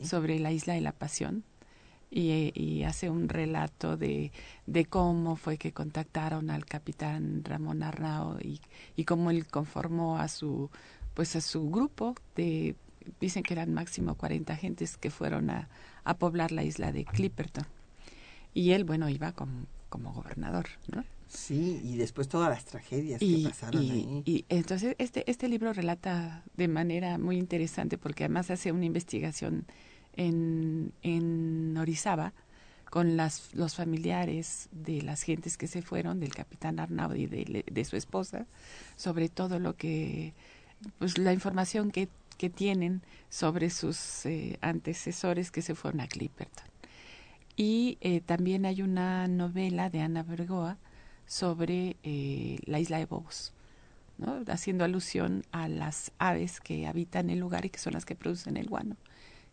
sobre 0.03 0.39
la 0.39 0.51
isla 0.51 0.73
de 0.73 0.81
la 0.81 0.91
pasión. 0.91 1.43
Y, 2.13 2.51
y, 2.53 2.83
hace 2.83 3.09
un 3.09 3.29
relato 3.29 3.95
de, 3.95 4.33
de 4.65 4.83
cómo 4.83 5.37
fue 5.37 5.57
que 5.57 5.71
contactaron 5.71 6.49
al 6.49 6.65
capitán 6.65 7.41
Ramón 7.45 7.83
Arnao 7.83 8.37
y, 8.41 8.59
y 8.97 9.05
cómo 9.05 9.31
él 9.31 9.47
conformó 9.47 10.17
a 10.17 10.27
su 10.27 10.69
pues 11.13 11.35
a 11.35 11.41
su 11.41 11.69
grupo 11.69 12.15
de 12.35 12.75
dicen 13.19 13.43
que 13.43 13.53
eran 13.53 13.73
máximo 13.73 14.15
40 14.15 14.55
gentes 14.55 14.97
que 14.97 15.09
fueron 15.09 15.49
a, 15.49 15.69
a 16.03 16.17
poblar 16.17 16.51
la 16.51 16.63
isla 16.63 16.91
de 16.91 17.05
Clipperton. 17.05 17.65
Y 18.53 18.71
él, 18.71 18.83
bueno, 18.83 19.09
iba 19.09 19.31
como, 19.31 19.65
como 19.89 20.13
gobernador, 20.13 20.67
¿no? 20.93 21.03
Sí, 21.27 21.79
y 21.83 21.95
después 21.95 22.27
todas 22.27 22.49
las 22.49 22.65
tragedias 22.65 23.19
que 23.19 23.43
pasaron 23.45 23.81
ahí. 23.81 24.21
Y 24.25 24.45
entonces 24.49 24.95
este, 24.97 25.29
este 25.31 25.47
libro 25.47 25.71
relata 25.71 26.43
de 26.57 26.67
manera 26.67 27.17
muy 27.17 27.37
interesante 27.37 27.97
porque 27.97 28.25
además 28.25 28.51
hace 28.51 28.73
una 28.73 28.85
investigación 28.85 29.65
en, 30.13 30.91
en 31.03 31.77
Orizaba 31.77 32.33
con 32.89 33.15
las, 33.15 33.49
los 33.53 33.75
familiares 33.75 34.67
de 34.73 35.01
las 35.01 35.21
gentes 35.23 35.57
que 35.57 35.67
se 35.67 35.81
fueron, 35.81 36.19
del 36.19 36.35
capitán 36.35 36.79
Arnaud 36.79 37.15
y 37.15 37.27
de, 37.27 37.63
de 37.65 37.85
su 37.85 37.95
esposa, 37.95 38.45
sobre 38.97 39.29
todo 39.29 39.59
lo 39.59 39.77
que, 39.77 40.33
pues 40.99 41.17
la 41.17 41.31
información 41.31 41.91
que, 41.91 42.09
que 42.41 42.49
tienen 42.49 43.03
sobre 43.29 43.69
sus 43.69 44.25
eh, 44.25 44.57
antecesores 44.61 45.51
que 45.51 45.61
se 45.61 45.75
fueron 45.75 46.01
a 46.01 46.07
Clipperton. 46.07 46.65
Y 47.55 47.99
eh, 48.01 48.19
también 48.19 48.65
hay 48.65 48.81
una 48.81 49.27
novela 49.27 49.91
de 49.91 50.01
Ana 50.01 50.23
Bergoa, 50.23 50.79
sobre 51.27 51.97
eh, 52.01 52.57
la 52.65 52.79
isla 52.79 52.97
de 52.97 53.05
Bobos, 53.05 53.53
haciendo 54.47 54.83
alusión 54.83 55.43
a 55.51 55.67
las 55.67 56.13
aves 56.17 56.59
que 56.59 56.87
habitan 56.87 57.29
el 57.29 57.37
lugar 57.37 57.63
y 57.65 57.69
que 57.69 57.77
son 57.77 57.93
las 57.93 58.05
que 58.05 58.15
producen 58.15 58.57
el 58.57 58.67
guano, 58.67 58.97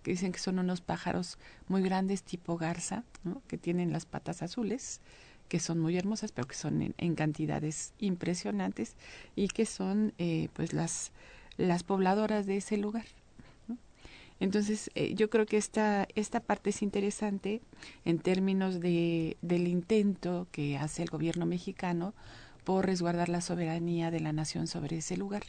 que 0.03 0.13
dicen 0.13 0.33
que 0.33 0.39
son 0.39 0.59
unos 0.59 0.81
pájaros 0.81 1.37
muy 1.67 1.83
grandes 1.83 2.23
tipo 2.23 2.57
garza, 2.57 3.05
que 3.49 3.59
tienen 3.59 3.93
las 3.93 4.07
patas 4.07 4.41
azules, 4.41 5.03
que 5.49 5.61
son 5.61 5.79
muy 5.79 5.99
hermosas, 5.99 6.33
pero 6.33 6.49
que 6.49 6.55
son 6.55 6.95
en, 6.97 7.15
cantidades 7.15 7.93
impresionantes 7.99 8.97
y 9.37 9.49
que 9.49 9.67
son 9.67 10.15
eh, 10.17 10.49
pues 10.55 10.73
las, 10.73 11.13
las 11.59 11.83
pobladoras 11.83 12.47
de 12.47 12.57
ese 12.57 12.79
lugar. 12.79 13.05
Entonces, 14.41 14.91
eh, 14.95 15.15
yo 15.15 15.29
creo 15.31 15.47
que 15.47 15.57
esta, 15.57 16.07
esta 16.15 16.41
parte 16.41 16.71
es 16.71 16.83
interesante 16.83 17.61
en 18.05 18.21
términos 18.21 18.81
de, 18.81 19.37
del 19.43 19.67
intento 19.67 20.47
que 20.53 20.79
hace 20.79 21.03
el 21.03 21.11
gobierno 21.11 21.45
mexicano 21.45 22.15
por 22.65 22.87
resguardar 22.87 23.29
la 23.29 23.41
soberanía 23.41 24.11
de 24.11 24.21
la 24.21 24.33
nación 24.33 24.69
sobre 24.69 24.99
ese 24.99 25.17
lugar, 25.17 25.43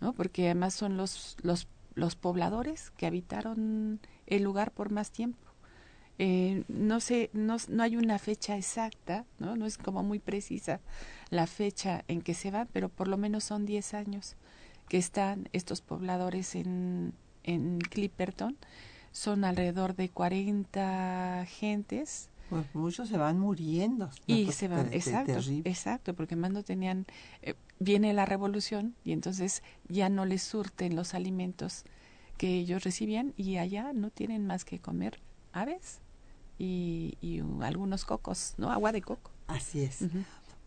¿no? 0.00 0.14
Porque 0.14 0.46
además 0.46 0.74
son 0.74 0.96
los, 0.96 1.36
los, 1.42 1.68
los 1.94 2.16
pobladores 2.16 2.90
que 2.90 3.06
habitaron 3.06 4.00
el 4.26 4.42
lugar 4.42 4.72
por 4.72 4.90
más 4.90 5.12
tiempo. 5.12 5.38
Eh, 6.18 6.64
no 6.66 6.98
sé, 6.98 7.30
no, 7.32 7.58
no 7.68 7.82
hay 7.84 7.96
una 7.96 8.18
fecha 8.18 8.56
exacta, 8.56 9.24
¿no? 9.38 9.54
No 9.54 9.66
es 9.66 9.78
como 9.78 10.02
muy 10.02 10.18
precisa 10.18 10.80
la 11.30 11.46
fecha 11.46 12.04
en 12.08 12.22
que 12.22 12.34
se 12.34 12.50
van, 12.50 12.68
pero 12.72 12.88
por 12.88 13.06
lo 13.06 13.16
menos 13.16 13.44
son 13.44 13.64
10 13.64 13.94
años 13.94 14.34
que 14.88 14.98
están 14.98 15.48
estos 15.52 15.80
pobladores 15.80 16.54
en, 16.54 17.12
en 17.44 17.78
Clipperton 17.78 18.56
son 19.12 19.44
alrededor 19.44 19.96
de 19.96 20.08
40 20.08 21.46
gentes. 21.48 22.30
Pues 22.50 22.64
muchos 22.74 23.08
se 23.08 23.18
van 23.18 23.38
muriendo. 23.38 24.10
Y 24.26 24.50
se 24.52 24.68
van, 24.68 24.92
exacto, 24.92 25.38
exacto, 25.64 26.14
porque 26.14 26.36
más 26.36 26.50
no 26.50 26.62
tenían, 26.62 27.06
eh, 27.42 27.54
viene 27.78 28.12
la 28.14 28.24
revolución 28.24 28.94
y 29.04 29.12
entonces 29.12 29.62
ya 29.88 30.08
no 30.08 30.24
les 30.24 30.42
surten 30.42 30.96
los 30.96 31.14
alimentos 31.14 31.84
que 32.38 32.58
ellos 32.58 32.84
recibían 32.84 33.34
y 33.36 33.56
allá 33.56 33.92
no 33.92 34.10
tienen 34.10 34.46
más 34.46 34.64
que 34.64 34.78
comer 34.78 35.20
aves 35.52 36.00
y, 36.58 37.18
y 37.20 37.40
algunos 37.60 38.04
cocos, 38.04 38.54
¿no? 38.56 38.70
Agua 38.70 38.92
de 38.92 39.02
coco. 39.02 39.30
Así 39.46 39.82
es. 39.82 40.06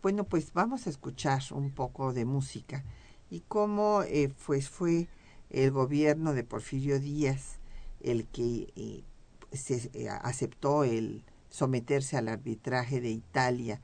Bueno, 0.02 0.24
pues 0.24 0.52
vamos 0.52 0.86
a 0.86 0.90
escuchar 0.90 1.42
un 1.52 1.70
poco 1.70 2.12
de 2.12 2.24
música 2.24 2.84
y 3.32 3.40
cómo 3.48 4.02
eh, 4.02 4.30
pues 4.44 4.68
fue 4.68 5.08
el 5.48 5.70
gobierno 5.70 6.34
de 6.34 6.44
Porfirio 6.44 7.00
Díaz 7.00 7.60
el 8.00 8.26
que 8.26 8.70
eh, 8.76 9.04
eh, 9.94 10.08
aceptó 10.10 10.84
el 10.84 11.24
someterse 11.48 12.18
al 12.18 12.28
arbitraje 12.28 13.00
de 13.00 13.08
Italia 13.08 13.80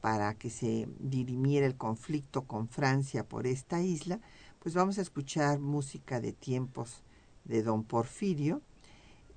para 0.00 0.34
que 0.34 0.50
se 0.50 0.86
dirimiera 1.00 1.66
el 1.66 1.76
conflicto 1.76 2.42
con 2.42 2.68
Francia 2.68 3.28
por 3.28 3.48
esta 3.48 3.80
isla, 3.80 4.20
pues 4.60 4.76
vamos 4.76 4.98
a 4.98 5.02
escuchar 5.02 5.58
música 5.58 6.20
de 6.20 6.32
tiempos 6.32 7.02
de 7.44 7.64
don 7.64 7.82
Porfirio. 7.82 8.62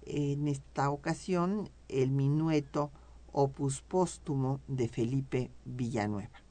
En 0.03 0.47
esta 0.47 0.91
ocasión, 0.91 1.71
el 1.89 2.11
minueto 2.11 2.91
opus 3.31 3.81
póstumo 3.81 4.59
de 4.67 4.87
Felipe 4.89 5.49
Villanueva. 5.65 6.44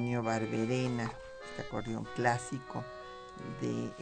Antonio 0.00 0.22
Barberena, 0.22 1.12
este 1.50 1.60
acordeón 1.60 2.06
clásico 2.16 2.82
de 3.60 3.92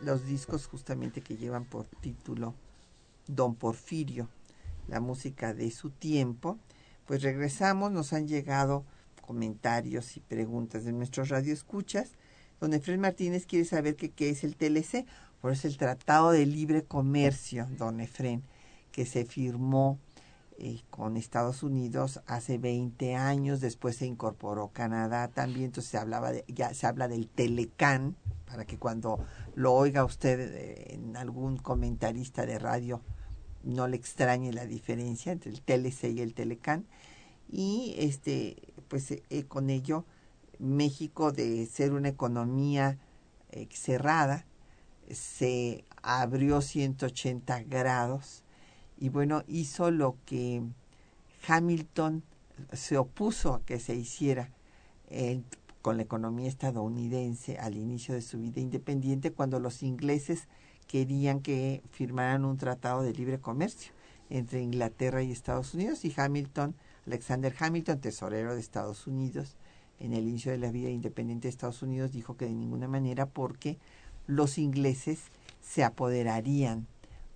los 0.00 0.24
discos 0.24 0.68
justamente 0.68 1.22
que 1.22 1.36
llevan 1.36 1.64
por 1.64 1.86
título 1.86 2.54
Don 3.26 3.56
Porfirio, 3.56 4.28
la 4.86 5.00
música 5.00 5.54
de 5.54 5.72
su 5.72 5.90
tiempo. 5.90 6.56
Pues 7.04 7.22
regresamos, 7.22 7.90
nos 7.90 8.12
han 8.12 8.28
llegado 8.28 8.84
comentarios 9.26 10.16
y 10.16 10.20
preguntas 10.20 10.84
de 10.84 10.92
nuestros 10.92 11.30
radioescuchas. 11.30 12.12
Don 12.60 12.72
Efren 12.72 13.00
Martínez 13.00 13.44
quiere 13.44 13.64
saber 13.64 13.96
qué 13.96 14.30
es 14.30 14.44
el 14.44 14.54
TLC, 14.54 15.04
por 15.40 15.50
eso 15.50 15.66
el 15.66 15.78
Tratado 15.78 16.30
de 16.30 16.46
Libre 16.46 16.84
Comercio, 16.84 17.66
don 17.76 17.98
Efren, 17.98 18.44
que 18.92 19.04
se 19.04 19.24
firmó 19.24 19.98
eh, 20.64 20.84
con 20.90 21.16
Estados 21.16 21.64
Unidos 21.64 22.20
hace 22.28 22.56
20 22.56 23.16
años, 23.16 23.60
después 23.60 23.96
se 23.96 24.06
incorporó 24.06 24.68
Canadá 24.68 25.26
también, 25.26 25.64
entonces 25.64 25.90
se 25.90 25.98
hablaba 25.98 26.30
de, 26.30 26.44
ya 26.46 26.72
se 26.72 26.86
habla 26.86 27.08
del 27.08 27.26
Telecan, 27.28 28.14
para 28.46 28.64
que 28.64 28.78
cuando 28.78 29.18
lo 29.56 29.72
oiga 29.72 30.04
usted 30.04 30.38
eh, 30.38 30.94
en 30.94 31.16
algún 31.16 31.56
comentarista 31.56 32.46
de 32.46 32.60
radio 32.60 33.00
no 33.64 33.88
le 33.88 33.96
extrañe 33.96 34.52
la 34.52 34.64
diferencia 34.64 35.32
entre 35.32 35.50
el 35.50 35.62
TLC 35.62 36.04
y 36.12 36.20
el 36.20 36.32
Telecan 36.32 36.86
y 37.50 37.96
este 37.98 38.72
pues 38.86 39.10
eh, 39.10 39.44
con 39.48 39.68
ello 39.68 40.04
México 40.60 41.32
de 41.32 41.66
ser 41.66 41.92
una 41.92 42.10
economía 42.10 43.00
cerrada 43.70 44.46
se 45.10 45.84
abrió 46.02 46.60
180 46.60 47.64
grados 47.64 48.44
y 49.02 49.08
bueno, 49.08 49.42
hizo 49.48 49.90
lo 49.90 50.16
que 50.26 50.62
Hamilton 51.48 52.22
se 52.72 52.96
opuso 52.96 53.54
a 53.54 53.64
que 53.64 53.80
se 53.80 53.96
hiciera 53.96 54.50
con 55.82 55.96
la 55.96 56.04
economía 56.04 56.48
estadounidense 56.48 57.58
al 57.58 57.76
inicio 57.76 58.14
de 58.14 58.22
su 58.22 58.38
vida 58.38 58.60
independiente 58.60 59.32
cuando 59.32 59.58
los 59.58 59.82
ingleses 59.82 60.46
querían 60.86 61.40
que 61.40 61.82
firmaran 61.90 62.44
un 62.44 62.58
tratado 62.58 63.02
de 63.02 63.12
libre 63.12 63.40
comercio 63.40 63.92
entre 64.30 64.62
Inglaterra 64.62 65.20
y 65.20 65.32
Estados 65.32 65.74
Unidos 65.74 66.04
y 66.04 66.14
Hamilton, 66.16 66.76
Alexander 67.04 67.52
Hamilton, 67.58 68.00
tesorero 68.00 68.54
de 68.54 68.60
Estados 68.60 69.08
Unidos, 69.08 69.56
en 69.98 70.12
el 70.12 70.28
inicio 70.28 70.52
de 70.52 70.58
la 70.58 70.70
vida 70.70 70.90
independiente 70.90 71.48
de 71.48 71.50
Estados 71.50 71.82
Unidos, 71.82 72.12
dijo 72.12 72.36
que 72.36 72.44
de 72.44 72.54
ninguna 72.54 72.86
manera 72.86 73.26
porque 73.26 73.78
los 74.28 74.58
ingleses 74.58 75.22
se 75.60 75.82
apoderarían 75.82 76.86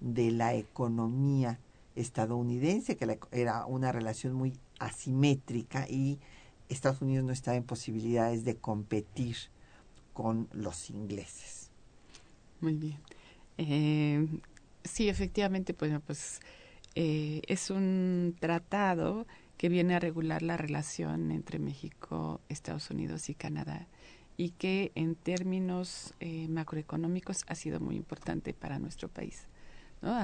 de 0.01 0.31
la 0.31 0.55
economía 0.55 1.59
estadounidense, 1.95 2.97
que 2.97 3.19
era 3.33 3.67
una 3.67 3.93
relación 3.93 4.35
muy 4.35 4.53
asimétrica 4.79 5.89
y 5.89 6.19
Estados 6.69 7.01
Unidos 7.01 7.25
no 7.25 7.33
estaba 7.33 7.57
en 7.57 7.63
posibilidades 7.63 8.45
de 8.45 8.57
competir 8.57 9.37
con 10.13 10.49
los 10.53 10.91
ingleses. 10.91 11.71
Muy 12.61 12.75
bien. 12.75 12.99
Eh, 13.59 14.27
sí, 14.85 15.09
efectivamente, 15.09 15.75
pues, 15.75 15.93
pues 16.07 16.41
eh, 16.95 17.43
es 17.47 17.71
un 17.71 18.37
tratado 18.39 19.27
que 19.57 19.69
viene 19.69 19.95
a 19.95 20.01
regular 20.01 20.43
la 20.43 20.57
relación 20.57 21.31
entre 21.31 21.59
México, 21.59 22.41
Estados 22.49 22.91
Unidos 22.91 23.29
y 23.31 23.35
Canadá 23.35 23.87
y 24.37 24.51
que 24.51 24.93
en 24.95 25.15
términos 25.15 26.15
eh, 26.21 26.47
macroeconómicos 26.49 27.45
ha 27.47 27.55
sido 27.55 27.81
muy 27.81 27.97
importante 27.97 28.53
para 28.53 28.79
nuestro 28.79 29.09
país. 29.09 29.47
¿No? 30.03 30.19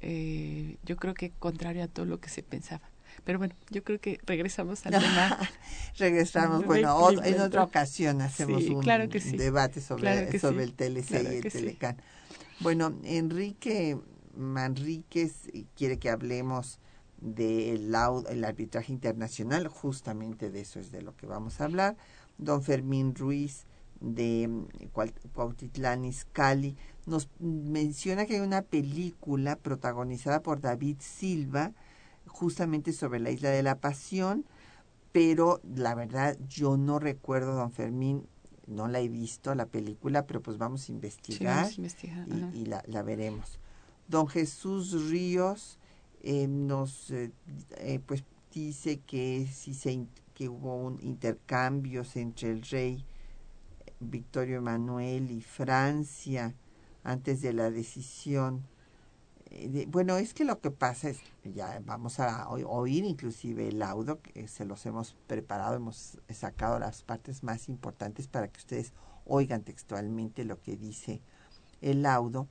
Eh, 0.00 0.76
yo 0.84 0.96
creo 0.96 1.14
que 1.14 1.30
contrario 1.30 1.84
a 1.84 1.88
todo 1.88 2.06
lo 2.06 2.20
que 2.20 2.30
se 2.30 2.42
pensaba. 2.42 2.90
Pero 3.24 3.38
bueno, 3.38 3.54
yo 3.70 3.82
creo 3.84 4.00
que 4.00 4.18
regresamos 4.24 4.86
al 4.86 4.92
tema. 4.92 5.38
regresamos, 5.98 6.64
bueno, 6.66 7.10
en 7.22 7.40
otra 7.40 7.64
ocasión 7.64 8.22
hacemos 8.22 8.64
un 8.64 8.84
debate 9.36 9.80
sobre, 9.80 10.38
sobre 10.38 10.64
el 10.64 10.74
TLC 10.74 11.10
y 11.10 11.36
el 11.36 11.52
Telecan. 11.52 11.96
Bueno, 12.60 12.94
Enrique 13.04 13.98
Manríquez 14.36 15.50
quiere 15.76 15.98
que 15.98 16.10
hablemos 16.10 16.78
del 17.20 17.94
el 18.28 18.44
arbitraje 18.44 18.92
internacional, 18.92 19.68
justamente 19.68 20.50
de 20.50 20.60
eso 20.60 20.80
es 20.80 20.90
de 20.90 21.02
lo 21.02 21.16
que 21.16 21.26
vamos 21.26 21.60
a 21.60 21.64
hablar. 21.64 21.96
Don 22.38 22.62
Fermín 22.62 23.14
Ruiz 23.14 23.66
de 24.00 24.48
Cuautitlán 25.34 26.04
Izcalli 26.04 26.76
nos 27.06 27.28
menciona 27.38 28.26
que 28.26 28.34
hay 28.36 28.40
una 28.40 28.62
película 28.62 29.56
protagonizada 29.56 30.42
por 30.42 30.60
David 30.60 30.96
Silva 31.00 31.72
justamente 32.26 32.92
sobre 32.92 33.20
la 33.20 33.30
isla 33.30 33.50
de 33.50 33.62
la 33.62 33.78
pasión, 33.78 34.44
pero 35.12 35.60
la 35.64 35.94
verdad 35.94 36.38
yo 36.48 36.76
no 36.76 36.98
recuerdo, 36.98 37.54
don 37.54 37.72
Fermín, 37.72 38.26
no 38.66 38.88
la 38.88 39.00
he 39.00 39.08
visto 39.08 39.54
la 39.54 39.66
película, 39.66 40.26
pero 40.26 40.40
pues 40.40 40.56
vamos 40.56 40.88
a 40.88 40.92
investigar, 40.92 41.68
y, 42.54 42.66
la, 42.66 43.02
veremos. 43.02 43.58
Don 44.08 44.28
Jesús 44.28 45.10
Ríos 45.10 45.78
eh, 46.22 46.46
nos 46.46 47.10
eh, 47.10 47.32
eh, 47.78 48.00
pues 48.04 48.24
dice 48.52 49.00
que 49.00 49.48
si 49.52 49.74
se 49.74 50.06
que 50.34 50.48
hubo 50.48 50.76
un 50.76 50.98
intercambios 51.02 52.16
entre 52.16 52.50
el 52.50 52.62
rey 52.62 53.04
Victorio 54.00 54.58
Emanuel 54.58 55.30
y 55.30 55.42
Francia 55.42 56.54
antes 57.04 57.42
de 57.42 57.52
la 57.52 57.70
decisión. 57.70 58.66
bueno, 59.88 60.16
es 60.16 60.34
que 60.34 60.44
lo 60.44 60.60
que 60.60 60.70
pasa 60.70 61.10
es, 61.10 61.20
ya 61.44 61.80
vamos 61.84 62.20
a 62.20 62.48
oír 62.48 63.04
inclusive 63.04 63.68
el 63.68 63.78
laudo, 63.78 64.20
que 64.20 64.48
se 64.48 64.64
los 64.64 64.84
hemos 64.86 65.16
preparado, 65.26 65.76
hemos 65.76 66.18
sacado 66.28 66.78
las 66.78 67.02
partes 67.02 67.42
más 67.42 67.68
importantes 67.68 68.26
para 68.28 68.48
que 68.48 68.58
ustedes 68.58 68.92
oigan 69.24 69.62
textualmente 69.62 70.44
lo 70.44 70.60
que 70.60 70.76
dice 70.76 71.20
el 71.80 72.02
laudo 72.02 72.48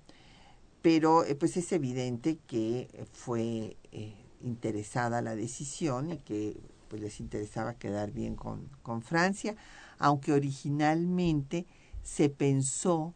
pero 0.81 1.25
eh, 1.25 1.35
pues 1.35 1.57
es 1.57 1.71
evidente 1.71 2.39
que 2.47 3.07
fue 3.11 3.77
eh, 3.91 4.15
interesada 4.41 5.21
la 5.21 5.35
decisión 5.35 6.11
y 6.11 6.17
que 6.19 6.59
pues 6.87 7.01
les 7.01 7.19
interesaba 7.19 7.75
quedar 7.75 8.11
bien 8.11 8.35
con, 8.35 8.67
con 8.81 9.01
Francia, 9.01 9.55
aunque 9.99 10.33
originalmente 10.33 11.67
se 12.01 12.29
pensó 12.29 13.13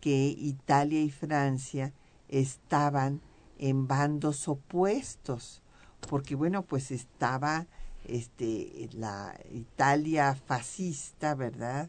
que 0.00 0.34
Italia 0.36 1.00
y 1.00 1.10
Francia 1.10 1.92
estaban 2.28 3.20
en 3.58 3.86
bandos 3.86 4.48
opuestos, 4.48 5.62
porque 6.08 6.34
bueno, 6.34 6.62
pues 6.62 6.90
estaba 6.90 7.68
este 8.04 8.88
la 8.94 9.38
Italia 9.52 10.34
fascista, 10.34 11.36
¿verdad? 11.36 11.88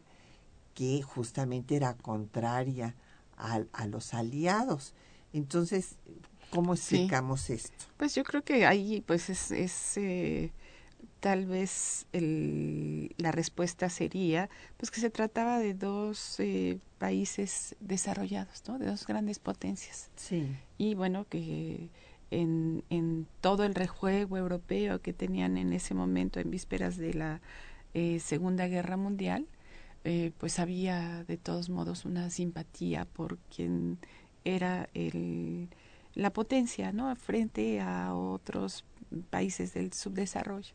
que 0.74 1.02
justamente 1.02 1.76
era 1.76 1.94
contraria 1.94 2.94
a, 3.36 3.62
a 3.72 3.86
los 3.86 4.12
aliados. 4.12 4.92
Entonces, 5.32 5.96
¿cómo 6.50 6.74
explicamos 6.74 7.48
esto? 7.50 7.86
Pues 7.96 8.14
yo 8.14 8.24
creo 8.24 8.42
que 8.42 8.66
ahí 8.66 9.02
pues 9.06 9.30
es, 9.30 9.50
es 9.50 9.96
eh, 9.96 10.52
tal 11.24 11.46
vez 11.46 12.04
el, 12.12 13.14
la 13.16 13.32
respuesta 13.32 13.88
sería 13.88 14.50
pues 14.76 14.90
que 14.90 15.00
se 15.00 15.08
trataba 15.08 15.58
de 15.58 15.72
dos 15.72 16.38
eh, 16.38 16.80
países 16.98 17.76
desarrollados, 17.80 18.62
¿no? 18.68 18.78
De 18.78 18.84
dos 18.84 19.06
grandes 19.06 19.38
potencias. 19.38 20.10
Sí. 20.16 20.46
Y 20.76 20.94
bueno, 20.94 21.24
que 21.26 21.88
en, 22.30 22.84
en 22.90 23.26
todo 23.40 23.64
el 23.64 23.74
rejuego 23.74 24.36
europeo 24.36 25.00
que 25.00 25.14
tenían 25.14 25.56
en 25.56 25.72
ese 25.72 25.94
momento, 25.94 26.40
en 26.40 26.50
vísperas 26.50 26.98
de 26.98 27.14
la 27.14 27.40
eh, 27.94 28.20
Segunda 28.20 28.66
Guerra 28.68 28.98
Mundial, 28.98 29.46
pues 30.36 30.58
había 30.58 31.24
de 31.24 31.38
todos 31.38 31.70
modos 31.70 32.04
una 32.04 32.28
simpatía 32.28 33.06
por 33.06 33.38
quien 33.38 33.96
era 34.44 34.90
el, 34.92 35.70
la 36.12 36.30
potencia 36.34 36.92
¿no? 36.92 37.16
frente 37.16 37.80
a 37.80 38.14
otros 38.14 38.84
países 39.30 39.72
del 39.72 39.94
subdesarrollo. 39.94 40.74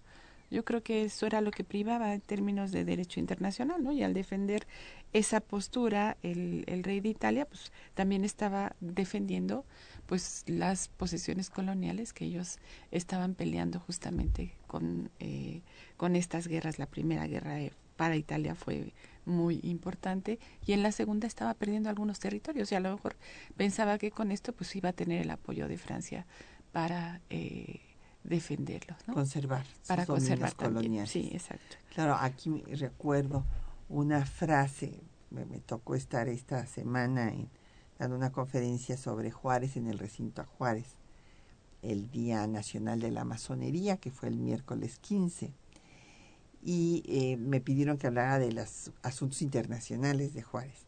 Yo 0.51 0.65
creo 0.65 0.81
que 0.81 1.03
eso 1.03 1.25
era 1.27 1.41
lo 1.41 1.51
que 1.51 1.63
privaba 1.63 2.13
en 2.13 2.21
términos 2.21 2.71
de 2.71 2.85
derecho 2.85 3.19
internacional, 3.19 3.83
¿no? 3.83 3.91
Y 3.91 4.03
al 4.03 4.13
defender 4.13 4.67
esa 5.13 5.39
postura, 5.41 6.17
el, 6.23 6.65
rey 6.83 6.99
de 6.99 7.09
Italia, 7.09 7.45
pues 7.45 7.71
también 7.93 8.23
estaba 8.23 8.75
defendiendo, 8.79 9.65
pues, 10.05 10.43
las 10.47 10.87
posesiones 10.87 11.49
coloniales 11.49 12.13
que 12.13 12.25
ellos 12.25 12.57
estaban 12.91 13.35
peleando 13.35 13.79
justamente 13.79 14.53
con, 14.67 15.11
eh, 15.19 15.61
con 15.97 16.15
estas 16.15 16.47
guerras. 16.47 16.79
La 16.79 16.87
primera 16.87 17.27
guerra 17.27 17.59
para 17.95 18.15
Italia 18.15 18.55
fue 18.55 18.93
muy 19.25 19.59
importante 19.63 20.39
y 20.65 20.73
en 20.73 20.83
la 20.83 20.91
segunda 20.91 21.27
estaba 21.27 21.53
perdiendo 21.53 21.89
algunos 21.89 22.19
territorios 22.19 22.71
y 22.71 22.75
a 22.75 22.79
lo 22.79 22.91
mejor 22.91 23.17
pensaba 23.57 23.97
que 23.97 24.09
con 24.09 24.31
esto 24.31 24.53
pues 24.53 24.75
iba 24.75 24.89
a 24.89 24.93
tener 24.93 25.21
el 25.21 25.29
apoyo 25.29 25.67
de 25.67 25.77
Francia 25.77 26.25
para 26.71 27.21
eh, 27.29 27.81
defenderlos, 28.23 28.97
¿no? 29.07 29.13
Conservar. 29.13 29.65
Para 29.87 30.05
conservar. 30.05 30.53
Sí, 31.07 31.29
exacto. 31.33 31.77
Claro, 31.93 32.15
aquí 32.19 32.63
recuerdo 32.75 33.45
una 33.87 34.25
frase, 34.25 34.99
me, 35.31 35.45
tocó 35.59 35.95
estar 35.95 36.27
esta 36.27 36.65
semana 36.65 37.29
en, 37.29 37.49
dando 37.97 38.15
una 38.15 38.31
conferencia 38.31 38.97
sobre 38.97 39.31
Juárez 39.31 39.77
en 39.77 39.87
el 39.87 39.99
recinto 39.99 40.41
a 40.41 40.45
Juárez, 40.45 40.87
el 41.81 42.11
Día 42.11 42.45
Nacional 42.47 42.99
de 42.99 43.11
la 43.11 43.23
Masonería, 43.23 43.97
que 43.97 44.11
fue 44.11 44.29
el 44.29 44.37
miércoles 44.37 44.99
15 44.99 45.53
y 46.61 47.03
eh, 47.05 47.37
me 47.37 47.61
pidieron 47.61 47.97
que 47.97 48.07
hablara 48.07 48.39
de 48.39 48.51
los 48.51 48.91
asuntos 49.01 49.41
internacionales 49.41 50.33
de 50.33 50.41
Juárez. 50.41 50.85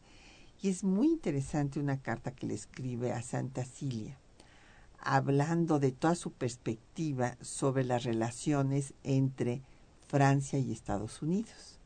Y 0.60 0.68
es 0.68 0.84
muy 0.84 1.08
interesante 1.08 1.80
una 1.80 2.00
carta 2.00 2.32
que 2.32 2.46
le 2.46 2.54
escribe 2.54 3.12
a 3.12 3.22
Santa 3.22 3.64
Cilia, 3.64 4.18
hablando 5.02 5.80
de 5.80 5.92
toda 5.92 6.14
su 6.14 6.32
perspectiva 6.32 7.36
sobre 7.40 7.84
las 7.84 8.04
relaciones 8.04 8.94
entre 9.02 9.62
Francia 10.06 10.58
y 10.58 10.72
Estados 10.72 11.22
Unidos. 11.22 11.78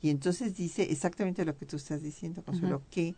Y 0.00 0.10
entonces 0.10 0.56
dice 0.56 0.90
exactamente 0.90 1.44
lo 1.44 1.56
que 1.56 1.66
tú 1.66 1.76
estás 1.76 2.02
diciendo, 2.02 2.42
Consuelo, 2.42 2.82
que 2.90 3.14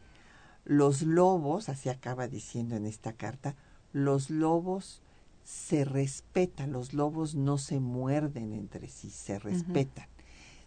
los 0.65 1.03
lobos, 1.03 1.71
así 1.71 1.89
acaba 1.89 2.29
diciendo 2.29 2.77
en 2.77 2.85
esta 2.85 3.15
carta, 3.15 3.57
los 3.93 4.29
lobos 4.29 5.01
se 5.45 5.85
respetan, 5.85 6.73
los 6.73 6.93
lobos 6.93 7.35
no 7.35 7.57
se 7.57 7.81
muerden 7.81 8.53
entre 8.53 8.89
sí, 8.89 9.09
se 9.11 9.39
respetan, 9.39 10.09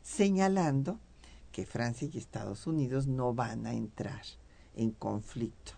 señalando 0.01 0.99
que 1.51 1.65
Francia 1.65 2.09
y 2.11 2.17
Estados 2.17 2.65
Unidos 2.65 3.05
no 3.05 3.33
van 3.33 3.67
a 3.67 3.73
entrar 3.73 4.23
en 4.75 4.91
conflicto. 4.91 5.73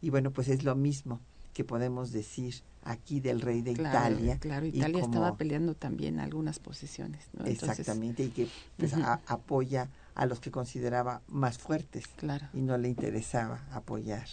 Y 0.00 0.10
bueno, 0.10 0.30
pues 0.30 0.48
es 0.48 0.64
lo 0.64 0.74
mismo 0.74 1.20
que 1.56 1.64
podemos 1.64 2.12
decir 2.12 2.56
aquí 2.82 3.18
del 3.18 3.40
rey 3.40 3.62
de 3.62 3.70
Italia. 3.70 4.36
Claro, 4.38 4.66
Italia 4.66 5.00
estaba 5.00 5.38
peleando 5.38 5.74
también 5.74 6.20
algunas 6.20 6.58
posiciones. 6.58 7.24
exactamente, 7.46 8.24
y 8.24 8.28
que 8.28 8.46
pues, 8.76 8.92
apoya 9.26 9.88
a 10.14 10.26
los 10.26 10.38
que 10.38 10.50
consideraba 10.50 11.22
más 11.28 11.56
fuertes 11.56 12.08
claro. 12.08 12.46
y 12.52 12.60
no 12.60 12.76
le 12.76 12.90
interesaba 12.90 13.66
apoyar 13.72 14.26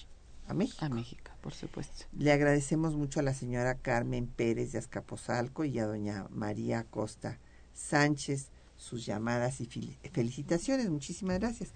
a 0.50 0.54
México. 0.54 0.84
A 0.84 0.90
México, 0.90 1.32
por 1.40 1.54
supuesto. 1.54 2.08
Le 2.12 2.34
agradecemos 2.34 2.94
mucho 2.98 3.22
a 3.22 3.24
la 3.24 3.34
señora 3.34 3.76
Carmen 3.76 4.28
Pérez 4.28 4.74
de 4.74 4.80
Azcapotzalco 4.80 5.64
y 5.64 5.80
a 5.80 5.88
doña 5.88 6.28
María 6.30 6.84
Costa 6.84 7.40
Sánchez 7.74 8.50
sus 8.76 9.06
llamadas 9.06 9.62
y 9.62 9.66
felicitaciones. 10.12 10.90
Muchísimas 10.90 11.40
gracias. 11.40 11.72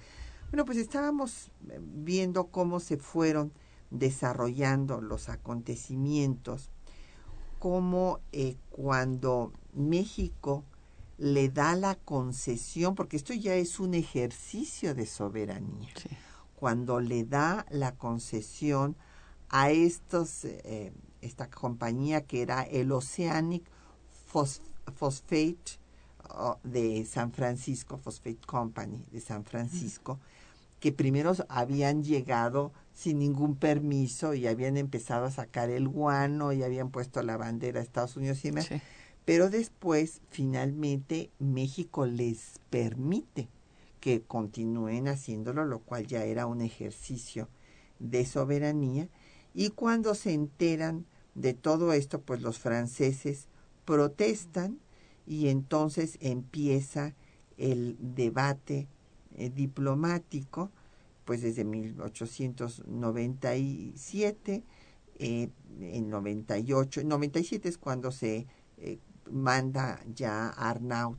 Bueno, 0.51 0.65
pues 0.65 0.77
estábamos 0.77 1.51
eh, 1.69 1.79
viendo 1.79 2.47
cómo 2.47 2.81
se 2.81 2.97
fueron 2.97 3.53
desarrollando 3.89 5.01
los 5.01 5.29
acontecimientos, 5.29 6.69
cómo 7.59 8.19
eh, 8.31 8.57
cuando 8.69 9.53
México 9.73 10.63
le 11.17 11.49
da 11.49 11.75
la 11.75 11.95
concesión, 11.95 12.95
porque 12.95 13.17
esto 13.17 13.33
ya 13.33 13.55
es 13.55 13.79
un 13.79 13.93
ejercicio 13.93 14.93
de 14.93 15.05
soberanía, 15.05 15.89
cuando 16.55 16.99
le 16.99 17.23
da 17.23 17.65
la 17.69 17.95
concesión 17.95 18.95
a 19.49 19.71
estos, 19.71 20.45
eh, 20.45 20.93
esta 21.21 21.49
compañía 21.49 22.25
que 22.25 22.41
era 22.41 22.63
el 22.63 22.91
Oceanic 22.91 23.63
Phosphate 24.95 25.79
de 26.63 27.05
San 27.05 27.31
Francisco, 27.31 27.97
Phosphate 27.97 28.45
Company 28.45 29.03
de 29.11 29.21
San 29.21 29.43
Francisco, 29.43 30.19
que 30.79 30.91
primero 30.91 31.33
habían 31.49 32.03
llegado 32.03 32.71
sin 32.97 33.19
ningún 33.19 33.55
permiso 33.55 34.33
y 34.33 34.47
habían 34.47 34.75
empezado 34.75 35.25
a 35.25 35.31
sacar 35.31 35.69
el 35.69 35.87
guano 35.87 36.51
y 36.51 36.63
habían 36.63 36.89
puesto 36.89 37.21
la 37.21 37.37
bandera 37.37 37.79
de 37.79 37.85
Estados 37.85 38.17
Unidos 38.17 38.43
y 38.43 38.49
demás. 38.49 38.69
Pero 39.23 39.51
después, 39.51 40.21
finalmente, 40.31 41.29
México 41.37 42.07
les 42.07 42.59
permite 42.71 43.49
que 43.99 44.23
continúen 44.23 45.07
haciéndolo, 45.07 45.63
lo 45.63 45.77
cual 45.81 46.07
ya 46.07 46.23
era 46.23 46.47
un 46.47 46.61
ejercicio 46.61 47.49
de 47.99 48.25
soberanía. 48.25 49.09
Y 49.53 49.69
cuando 49.69 50.15
se 50.15 50.33
enteran 50.33 51.05
de 51.35 51.53
todo 51.53 51.93
esto, 51.93 52.21
pues 52.21 52.41
los 52.41 52.57
franceses 52.57 53.47
protestan 53.85 54.79
y 55.27 55.49
entonces 55.49 56.17
empieza 56.19 57.13
el 57.57 57.95
debate 57.99 58.87
eh, 59.35 59.51
diplomático, 59.51 60.71
pues 61.27 61.41
desde 61.41 61.65
1897, 61.65 64.63
eh, 65.19 65.49
en 65.81 66.09
98, 66.09 67.03
97 67.03 67.67
es 67.67 67.77
cuando 67.77 68.11
se 68.11 68.47
eh, 68.77 68.99
manda 69.29 69.99
ya 70.15 70.47
Arnaud 70.47 71.17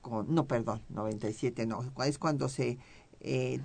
con, 0.00 0.32
no, 0.32 0.46
perdón, 0.46 0.80
97 0.90 1.66
no, 1.66 1.92
es 2.04 2.18
cuando 2.18 2.48
se 2.48 2.78
eh, 3.20 3.58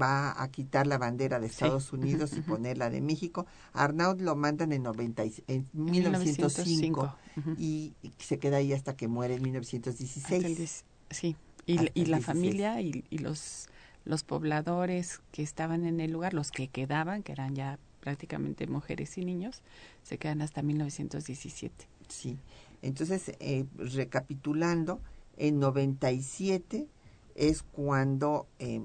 va 0.00 0.42
a 0.42 0.50
quitar 0.50 0.88
la 0.88 0.98
bandera 0.98 1.38
de 1.38 1.46
Estados 1.46 1.92
Unidos 1.92 2.32
y 2.36 2.40
ponerla 2.40 2.90
de 2.90 3.00
México. 3.00 3.46
Arnaud 3.72 4.20
lo 4.20 4.34
mandan 4.34 4.72
en, 4.72 4.82
90, 4.82 5.22
en 5.46 5.68
1905 5.74 7.16
y, 7.56 7.94
se 8.18 8.40
queda 8.40 8.56
ahí 8.56 8.72
hasta 8.72 8.96
que 8.96 9.06
muere 9.06 9.34
en 9.34 9.42
1916. 9.42 10.84
sí, 11.10 11.36
y, 11.66 11.78
y 11.94 12.06
la 12.06 12.20
familia 12.20 12.80
y, 12.80 13.04
los, 13.18 13.68
los 14.04 14.24
pobladores 14.24 15.20
que 15.32 15.42
estaban 15.42 15.84
en 15.86 16.00
el 16.00 16.12
lugar, 16.12 16.34
los 16.34 16.50
que 16.50 16.68
quedaban, 16.68 17.22
que 17.22 17.32
eran 17.32 17.54
ya 17.54 17.78
prácticamente 18.00 18.66
mujeres 18.66 19.16
y 19.16 19.24
niños, 19.24 19.62
se 20.02 20.18
quedan 20.18 20.42
hasta 20.42 20.62
1917. 20.62 21.88
Sí, 22.08 22.38
entonces, 22.82 23.32
eh, 23.40 23.64
recapitulando, 23.76 25.00
en 25.36 25.58
97 25.58 26.86
es 27.34 27.62
cuando 27.62 28.46
eh, 28.58 28.82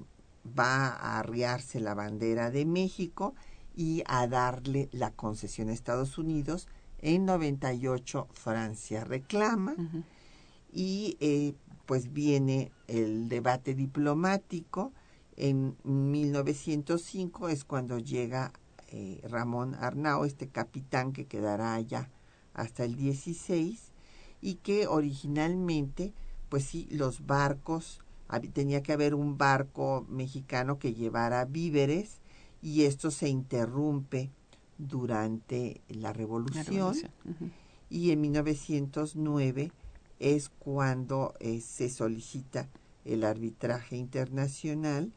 va 0.58 0.88
a 0.88 1.20
arriarse 1.20 1.80
la 1.80 1.94
bandera 1.94 2.50
de 2.50 2.66
México 2.66 3.36
y 3.76 4.04
a 4.08 4.28
darle 4.28 4.90
la 4.92 5.12
concesión 5.12 5.70
a 5.70 5.74
Estados 5.74 6.18
Unidos. 6.18 6.68
En 7.02 7.26
98 7.26 8.28
Francia 8.32 9.04
reclama 9.04 9.76
y 10.72 11.18
eh, 11.20 11.54
pues 11.86 12.12
viene 12.12 12.72
el 12.88 13.30
debate 13.30 13.74
diplomático. 13.76 14.92
En 15.39 15.75
1905 15.84 17.49
es 17.49 17.63
cuando 17.63 17.97
llega 17.97 18.54
eh, 18.89 19.21
Ramón 19.23 19.73
Arnao, 19.73 20.25
este 20.25 20.49
capitán 20.49 21.13
que 21.13 21.25
quedará 21.25 21.73
allá 21.73 22.10
hasta 22.54 22.84
el 22.84 22.95
16 22.95 23.91
y 24.41 24.56
que 24.56 24.86
originalmente 24.86 26.13
pues 26.49 26.65
sí, 26.65 26.88
los 26.91 27.25
barcos 27.25 28.02
tenía 28.54 28.84
que 28.84 28.91
haber 28.91 29.15
un 29.15 29.38
barco 29.38 30.06
mexicano 30.10 30.80
que 30.80 30.93
llevara 30.93 31.45
víveres 31.45 32.19
y 32.62 32.84
esto 32.84 33.12
se 33.12 33.30
interrumpe 33.30 34.32
durante 34.78 35.82
la 35.89 36.13
revolución, 36.13 36.95
y 37.89 38.12
en 38.12 38.21
1909 38.21 39.71
es 40.19 40.49
cuando 40.49 41.34
eh, 41.39 41.62
se 41.62 41.89
solicita 41.89 42.69
el 43.06 43.23
arbitraje 43.23 43.97
internacional, 43.97 45.12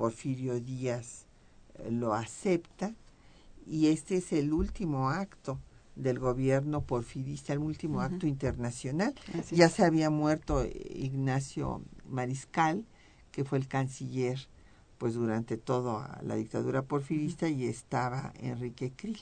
Porfirio 0.00 0.58
Díaz 0.58 1.26
eh, 1.74 1.90
lo 1.90 2.14
acepta 2.14 2.94
y 3.66 3.88
este 3.88 4.16
es 4.16 4.32
el 4.32 4.54
último 4.54 5.10
acto 5.10 5.60
del 5.94 6.18
gobierno 6.18 6.80
porfirista, 6.80 7.52
el 7.52 7.58
último 7.58 8.00
acto 8.00 8.26
internacional. 8.26 9.14
ya 9.50 9.68
se 9.68 9.84
había 9.84 10.08
muerto 10.08 10.64
Ignacio 10.64 11.82
Mariscal, 12.08 12.86
que 13.30 13.44
fue 13.44 13.58
el 13.58 13.68
canciller 13.68 14.48
pues 14.96 15.12
durante 15.12 15.58
toda 15.58 16.18
la 16.22 16.34
dictadura 16.34 16.80
porfirista 16.80 17.50
y 17.50 17.66
estaba 17.66 18.32
Enrique 18.38 18.92
Krill. 18.96 19.20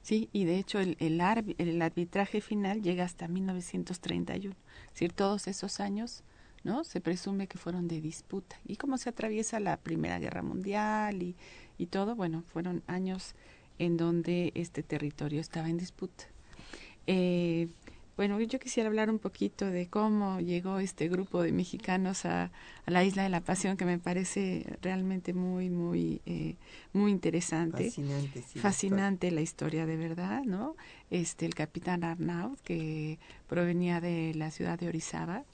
Sí, 0.00 0.30
y 0.32 0.44
de 0.44 0.56
hecho 0.56 0.78
el, 0.80 0.96
el, 1.00 1.20
el, 1.58 1.82
arbitraje 1.82 2.40
final 2.40 2.80
llega 2.80 3.04
hasta 3.04 3.28
1931. 3.28 4.56
Es 4.86 4.92
decir, 4.94 5.12
todos 5.12 5.48
esos 5.48 5.80
años, 5.80 6.24
¿no? 6.64 6.84
Se 6.84 7.00
presume 7.00 7.46
que 7.46 7.58
fueron 7.58 7.88
de 7.88 8.00
disputa. 8.00 8.56
Y 8.66 8.76
como 8.76 8.98
se 8.98 9.08
atraviesa 9.08 9.60
la 9.60 9.76
Primera 9.76 10.18
Guerra 10.18 10.42
Mundial 10.42 11.22
y, 11.22 11.36
y 11.78 11.86
todo, 11.86 12.14
bueno, 12.14 12.42
fueron 12.52 12.82
años 12.86 13.34
en 13.78 13.96
donde 13.96 14.52
este 14.54 14.82
territorio 14.82 15.40
estaba 15.40 15.68
en 15.68 15.78
disputa. 15.78 16.24
Eh, 17.06 17.68
bueno, 18.20 18.38
yo 18.38 18.58
quisiera 18.58 18.90
hablar 18.90 19.08
un 19.08 19.18
poquito 19.18 19.64
de 19.64 19.88
cómo 19.88 20.40
llegó 20.40 20.78
este 20.78 21.08
grupo 21.08 21.42
de 21.42 21.52
mexicanos 21.52 22.26
a, 22.26 22.50
la 22.86 23.02
isla 23.02 23.22
de 23.22 23.30
la 23.30 23.40
Pasión, 23.40 23.78
que 23.78 23.86
me 23.86 23.98
parece 23.98 24.76
realmente 24.82 25.32
muy, 25.32 25.70
muy, 25.70 26.20
eh, 26.26 26.56
muy 26.92 27.10
interesante. 27.10 27.84
Fascinante, 27.84 28.42
Fascinante 28.42 29.30
la 29.30 29.40
historia 29.40 29.86
de 29.86 29.96
verdad, 29.96 30.42
¿no? 30.44 30.76
Este, 31.10 31.46
el 31.46 31.54
capitán 31.54 32.04
Arnaud, 32.04 32.58
que 32.58 33.18
provenía 33.48 34.02
de 34.02 34.34
la 34.34 34.50
ciudad 34.50 34.78
de 34.78 34.88
Orizaba, 34.88 35.44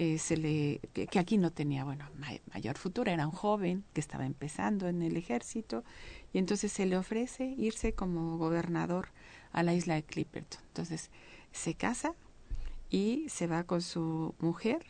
eh, 0.00 0.16
se 0.16 0.38
le, 0.38 0.80
que, 0.94 1.18
aquí 1.18 1.36
no 1.36 1.52
tenía, 1.52 1.84
bueno, 1.84 2.08
mayor 2.54 2.78
futuro, 2.78 3.10
era 3.10 3.26
un 3.26 3.34
joven 3.34 3.84
que 3.92 4.00
estaba 4.00 4.24
empezando 4.24 4.88
en 4.88 5.02
el 5.02 5.14
ejército 5.14 5.84
y 6.32 6.38
entonces 6.38 6.72
se 6.72 6.86
le 6.86 6.96
ofrece 6.96 7.44
irse 7.58 7.92
como 7.92 8.38
gobernador 8.38 9.08
a 9.52 9.62
la 9.62 9.74
isla 9.74 9.96
de 9.96 10.02
Clipperton. 10.02 10.62
Entonces 10.68 11.10
se 11.52 11.74
casa 11.74 12.14
y 12.88 13.26
se 13.28 13.46
va 13.46 13.64
con 13.64 13.82
su 13.82 14.34
mujer, 14.38 14.86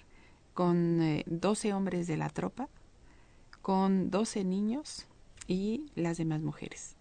con 0.54 1.02
eh, 1.02 1.24
doce 1.26 1.70
12 1.70 1.74
hombres 1.74 2.06
de 2.06 2.16
la 2.16 2.30
tropa, 2.30 2.68
con 3.62 4.12
12 4.12 4.44
niños 4.44 5.08
y 5.48 5.90
las 5.96 6.18
demás 6.18 6.40
mujeres. 6.40 6.94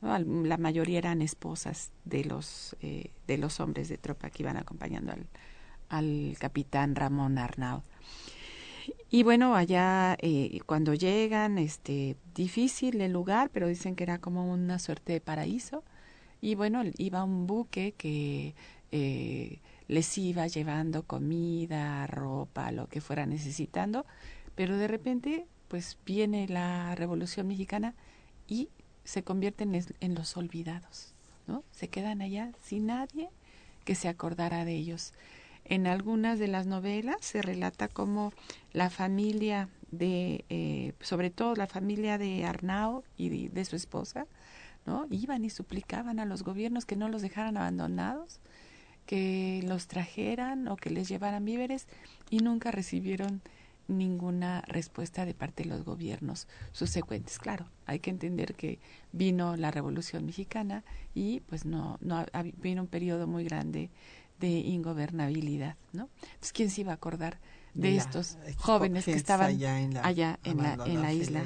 La 0.00 0.56
mayoría 0.56 0.96
eran 0.96 1.20
esposas 1.20 1.90
de 2.06 2.24
los, 2.24 2.74
eh, 2.80 3.10
de 3.26 3.36
los 3.36 3.60
hombres 3.60 3.90
de 3.90 3.98
tropa 3.98 4.30
que 4.30 4.44
iban 4.44 4.56
acompañando 4.56 5.12
al, 5.12 5.26
al 5.90 6.36
capitán 6.38 6.94
Ramón 6.94 7.36
Arnaud. 7.36 7.82
Y 9.10 9.24
bueno, 9.24 9.56
allá 9.56 10.16
eh, 10.20 10.60
cuando 10.66 10.94
llegan, 10.94 11.58
este, 11.58 12.16
difícil 12.34 13.00
el 13.00 13.12
lugar, 13.12 13.50
pero 13.52 13.68
dicen 13.68 13.96
que 13.96 14.04
era 14.04 14.18
como 14.18 14.50
una 14.50 14.78
suerte 14.78 15.12
de 15.12 15.20
paraíso. 15.20 15.82
Y 16.40 16.54
bueno, 16.54 16.82
iba 16.96 17.24
un 17.24 17.46
buque 17.46 17.92
que 17.98 18.54
eh, 18.92 19.58
les 19.88 20.16
iba 20.16 20.46
llevando 20.46 21.02
comida, 21.02 22.06
ropa, 22.06 22.70
lo 22.70 22.88
que 22.88 23.00
fuera 23.00 23.26
necesitando, 23.26 24.06
pero 24.54 24.76
de 24.76 24.86
repente, 24.86 25.46
pues 25.68 25.98
viene 26.06 26.46
la 26.48 26.94
Revolución 26.94 27.48
Mexicana 27.48 27.94
y 28.46 28.68
se 29.04 29.24
convierten 29.24 29.74
en 29.74 30.14
los 30.14 30.36
olvidados, 30.36 31.14
¿no? 31.48 31.64
Se 31.72 31.88
quedan 31.88 32.22
allá 32.22 32.52
sin 32.62 32.86
nadie 32.86 33.30
que 33.84 33.96
se 33.96 34.08
acordara 34.08 34.64
de 34.64 34.76
ellos. 34.76 35.12
En 35.64 35.86
algunas 35.86 36.38
de 36.38 36.48
las 36.48 36.66
novelas 36.66 37.16
se 37.20 37.42
relata 37.42 37.88
cómo 37.88 38.32
la 38.72 38.90
familia 38.90 39.68
de, 39.90 40.44
eh, 40.48 40.92
sobre 41.00 41.30
todo 41.30 41.54
la 41.54 41.66
familia 41.66 42.18
de 42.18 42.44
Arnau 42.44 43.04
y 43.16 43.48
de, 43.48 43.64
su 43.64 43.76
esposa, 43.76 44.26
¿no? 44.86 45.06
Iban 45.10 45.44
y 45.44 45.50
suplicaban 45.50 46.18
a 46.18 46.24
los 46.24 46.42
gobiernos 46.42 46.86
que 46.86 46.96
no 46.96 47.08
los 47.08 47.22
dejaran 47.22 47.56
abandonados, 47.56 48.40
que 49.06 49.62
los 49.66 49.86
trajeran 49.86 50.68
o 50.68 50.76
que 50.76 50.90
les 50.90 51.08
llevaran 51.08 51.44
víveres 51.44 51.86
y 52.30 52.38
nunca 52.38 52.70
recibieron 52.70 53.42
ninguna 53.88 54.62
respuesta 54.68 55.24
de 55.24 55.34
parte 55.34 55.64
de 55.64 55.68
los 55.68 55.84
gobiernos 55.84 56.46
subsecuentes. 56.70 57.38
Claro, 57.38 57.66
hay 57.86 57.98
que 57.98 58.10
entender 58.10 58.54
que 58.54 58.78
vino 59.12 59.56
la 59.56 59.72
Revolución 59.72 60.26
Mexicana 60.26 60.84
y 61.12 61.40
pues 61.40 61.64
no, 61.66 61.98
no 62.00 62.24
vino 62.58 62.82
un 62.82 62.88
periodo 62.88 63.26
muy 63.26 63.44
grande 63.44 63.90
de 64.40 64.48
ingobernabilidad, 64.48 65.76
¿no? 65.92 66.08
Entonces, 66.22 66.52
¿quién 66.52 66.70
se 66.70 66.80
iba 66.80 66.92
a 66.92 66.94
acordar 66.94 67.38
de 67.74 67.96
estos 67.96 68.38
jóvenes 68.56 69.04
que 69.04 69.12
estaban 69.12 69.50
allá 69.50 69.78
en 69.80 69.94
la, 69.94 70.78
en 70.84 71.02
la, 71.02 71.12
isla? 71.12 71.44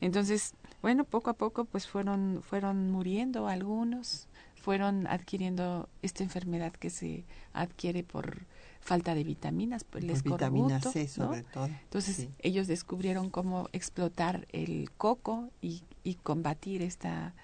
Entonces, 0.00 0.54
bueno, 0.82 1.04
poco 1.04 1.30
a 1.30 1.34
poco 1.34 1.66
pues 1.66 1.86
fueron, 1.86 2.40
fueron 2.42 2.90
muriendo 2.90 3.46
algunos, 3.46 4.28
fueron 4.56 5.06
adquiriendo 5.06 5.88
esta 6.02 6.22
enfermedad 6.22 6.72
que 6.72 6.90
se 6.90 7.24
adquiere 7.52 8.02
por 8.02 8.46
falta 8.80 9.14
de 9.14 9.22
vitaminas, 9.24 9.84
pues 9.84 10.02
les 10.04 10.22
vitamina 10.22 10.80
C 10.80 11.06
sobre 11.06 11.42
todo. 11.42 11.66
Entonces 11.66 12.28
ellos 12.40 12.66
descubrieron 12.66 13.28
cómo 13.28 13.68
explotar 13.72 14.46
el 14.52 14.90
coco 14.96 15.50
y, 15.60 15.82
y 16.02 16.14
combatir 16.14 16.82
esta 16.82 17.34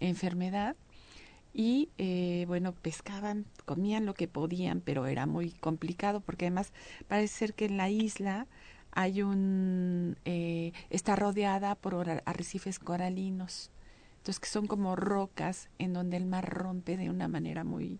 enfermedad 0.00 0.76
y 1.54 1.90
eh, 1.98 2.44
bueno 2.48 2.72
pescaban 2.72 3.46
comían 3.64 4.06
lo 4.06 4.14
que 4.14 4.28
podían 4.28 4.80
pero 4.80 5.06
era 5.06 5.26
muy 5.26 5.50
complicado 5.50 6.20
porque 6.20 6.46
además 6.46 6.72
parece 7.08 7.34
ser 7.34 7.54
que 7.54 7.66
en 7.66 7.76
la 7.76 7.90
isla 7.90 8.46
hay 8.90 9.22
un 9.22 10.16
eh, 10.24 10.72
está 10.90 11.16
rodeada 11.16 11.74
por 11.74 12.22
arrecifes 12.24 12.78
coralinos 12.78 13.70
entonces 14.22 14.38
que 14.38 14.48
son 14.48 14.68
como 14.68 14.94
rocas 14.94 15.68
en 15.80 15.92
donde 15.92 16.16
el 16.16 16.26
mar 16.26 16.48
rompe 16.48 16.96
de 16.96 17.10
una 17.10 17.26
manera 17.26 17.64
muy 17.64 17.98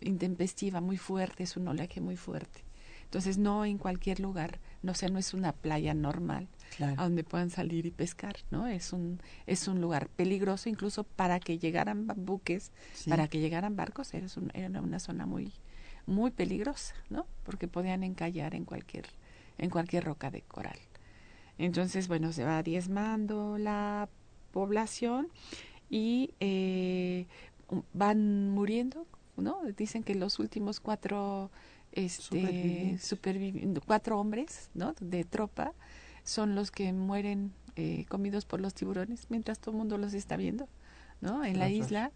intempestiva, 0.00 0.80
muy 0.80 0.96
fuerte, 0.96 1.44
es 1.44 1.56
un 1.56 1.68
oleaje 1.68 2.00
muy 2.00 2.16
fuerte. 2.16 2.64
Entonces 3.04 3.38
no 3.38 3.64
en 3.64 3.78
cualquier 3.78 4.18
lugar, 4.18 4.58
no 4.82 4.94
sé, 4.94 5.08
no 5.08 5.20
es 5.20 5.34
una 5.34 5.52
playa 5.52 5.94
normal 5.94 6.48
a 6.80 7.02
donde 7.02 7.24
puedan 7.24 7.50
salir 7.50 7.86
y 7.86 7.90
pescar, 7.90 8.36
¿no? 8.50 8.66
Es 8.66 8.92
un 8.92 9.20
es 9.46 9.68
un 9.68 9.80
lugar 9.80 10.08
peligroso 10.08 10.68
incluso 10.68 11.04
para 11.04 11.40
que 11.40 11.58
llegaran 11.58 12.06
buques, 12.16 12.72
para 13.08 13.28
que 13.28 13.40
llegaran 13.40 13.76
barcos, 13.76 14.14
era, 14.14 14.26
era 14.54 14.80
una 14.80 14.98
zona 14.98 15.26
muy 15.26 15.52
muy 16.06 16.30
peligrosa, 16.30 16.94
¿no? 17.10 17.26
Porque 17.44 17.68
podían 17.68 18.02
encallar 18.02 18.54
en 18.54 18.64
cualquier 18.64 19.06
en 19.58 19.70
cualquier 19.70 20.04
roca 20.04 20.30
de 20.30 20.42
coral. 20.42 20.78
Entonces, 21.58 22.08
bueno, 22.08 22.32
se 22.32 22.44
va 22.44 22.62
diezmando 22.62 23.58
la 23.58 24.08
población 24.52 25.28
y 25.90 26.34
eh, 26.40 27.26
van 27.92 28.50
muriendo 28.50 29.06
¿no? 29.36 29.60
Dicen 29.76 30.02
que 30.02 30.14
los 30.14 30.38
últimos 30.38 30.80
cuatro, 30.80 31.50
este, 31.92 32.96
cuatro 33.86 34.18
hombres, 34.18 34.70
¿no? 34.74 34.94
De 35.00 35.24
tropa 35.24 35.72
son 36.24 36.54
los 36.54 36.70
que 36.70 36.92
mueren 36.92 37.52
eh, 37.76 38.04
comidos 38.08 38.44
por 38.44 38.60
los 38.60 38.74
tiburones 38.74 39.26
mientras 39.28 39.58
todo 39.58 39.72
el 39.72 39.78
mundo 39.78 39.98
los 39.98 40.14
está 40.14 40.36
viendo, 40.36 40.68
¿no? 41.20 41.44
En 41.44 41.58
la 41.58 41.68
isla. 41.68 42.12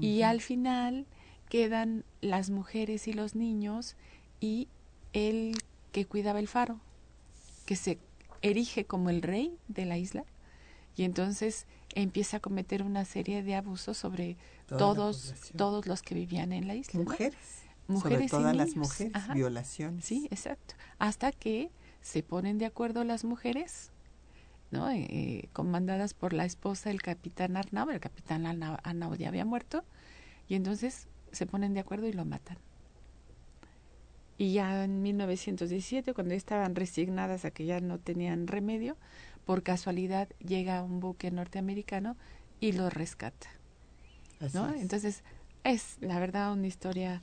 Y 0.00 0.22
al 0.22 0.40
final 0.40 1.06
quedan 1.48 2.04
las 2.20 2.50
mujeres 2.50 3.08
y 3.08 3.12
los 3.12 3.34
niños 3.34 3.96
y 4.40 4.68
el 5.12 5.54
que 5.92 6.06
cuidaba 6.06 6.38
el 6.38 6.48
faro, 6.48 6.80
que 7.66 7.76
se 7.76 7.98
erige 8.40 8.86
como 8.86 9.10
el 9.10 9.22
rey 9.22 9.56
de 9.68 9.84
la 9.84 9.98
isla 9.98 10.24
y 10.96 11.04
entonces 11.04 11.66
empieza 11.94 12.38
a 12.38 12.40
cometer 12.40 12.82
una 12.82 13.04
serie 13.04 13.42
de 13.42 13.54
abusos 13.54 13.96
sobre 13.96 14.36
todos 14.66 15.34
todos 15.56 15.86
los 15.86 16.02
que 16.02 16.14
vivían 16.14 16.52
en 16.52 16.66
la 16.66 16.74
isla. 16.74 17.00
Mujeres. 17.00 17.34
Mujeres 17.88 18.30
sobre 18.30 18.42
todas 18.42 18.56
las 18.56 18.76
mujeres, 18.76 19.12
violaciones. 19.34 20.04
Sí, 20.04 20.28
exacto. 20.30 20.74
Hasta 20.98 21.32
que 21.32 21.70
se 22.02 22.22
ponen 22.22 22.58
de 22.58 22.66
acuerdo 22.66 23.04
las 23.04 23.24
mujeres, 23.24 23.90
¿no? 24.70 24.90
Eh, 24.90 25.06
eh, 25.08 25.48
comandadas 25.52 26.12
por 26.12 26.32
la 26.32 26.44
esposa 26.44 26.90
del 26.90 27.00
capitán 27.00 27.56
Arnau, 27.56 27.88
el 27.90 28.00
capitán 28.00 28.46
Arnau 28.46 29.14
ya 29.14 29.28
había 29.28 29.44
muerto, 29.44 29.84
y 30.48 30.54
entonces 30.56 31.08
se 31.30 31.46
ponen 31.46 31.72
de 31.72 31.80
acuerdo 31.80 32.06
y 32.08 32.12
lo 32.12 32.24
matan. 32.24 32.58
Y 34.36 34.54
ya 34.54 34.84
en 34.84 35.02
1917, 35.02 36.14
cuando 36.14 36.34
estaban 36.34 36.74
resignadas 36.74 37.44
a 37.44 37.52
que 37.52 37.64
ya 37.64 37.80
no 37.80 37.98
tenían 37.98 38.48
remedio, 38.48 38.96
por 39.44 39.62
casualidad 39.62 40.28
llega 40.40 40.82
un 40.82 41.00
buque 41.00 41.30
norteamericano 41.30 42.16
y 42.60 42.72
lo 42.72 42.90
rescata. 42.90 43.48
¿no? 44.52 44.74
Entonces, 44.74 45.22
es 45.62 45.96
la 46.00 46.18
verdad 46.18 46.52
una 46.52 46.66
historia 46.66 47.22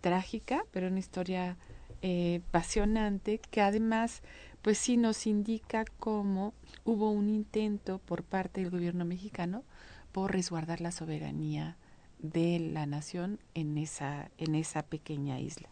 trágica, 0.00 0.64
pero 0.70 0.86
una 0.86 0.98
historia 1.00 1.56
eh, 2.02 2.42
apasionante 2.48 3.38
que 3.50 3.60
además, 3.60 4.22
pues 4.62 4.78
sí 4.78 4.96
nos 4.96 5.26
indica 5.26 5.84
cómo 5.98 6.54
hubo 6.84 7.10
un 7.10 7.28
intento 7.28 7.98
por 7.98 8.22
parte 8.22 8.60
del 8.60 8.70
gobierno 8.70 9.04
mexicano 9.04 9.64
por 10.12 10.32
resguardar 10.32 10.80
la 10.80 10.92
soberanía 10.92 11.76
de 12.18 12.58
la 12.58 12.86
nación 12.86 13.38
en 13.54 13.78
esa, 13.78 14.30
en 14.38 14.54
esa 14.54 14.82
pequeña 14.82 15.40
isla. 15.40 15.68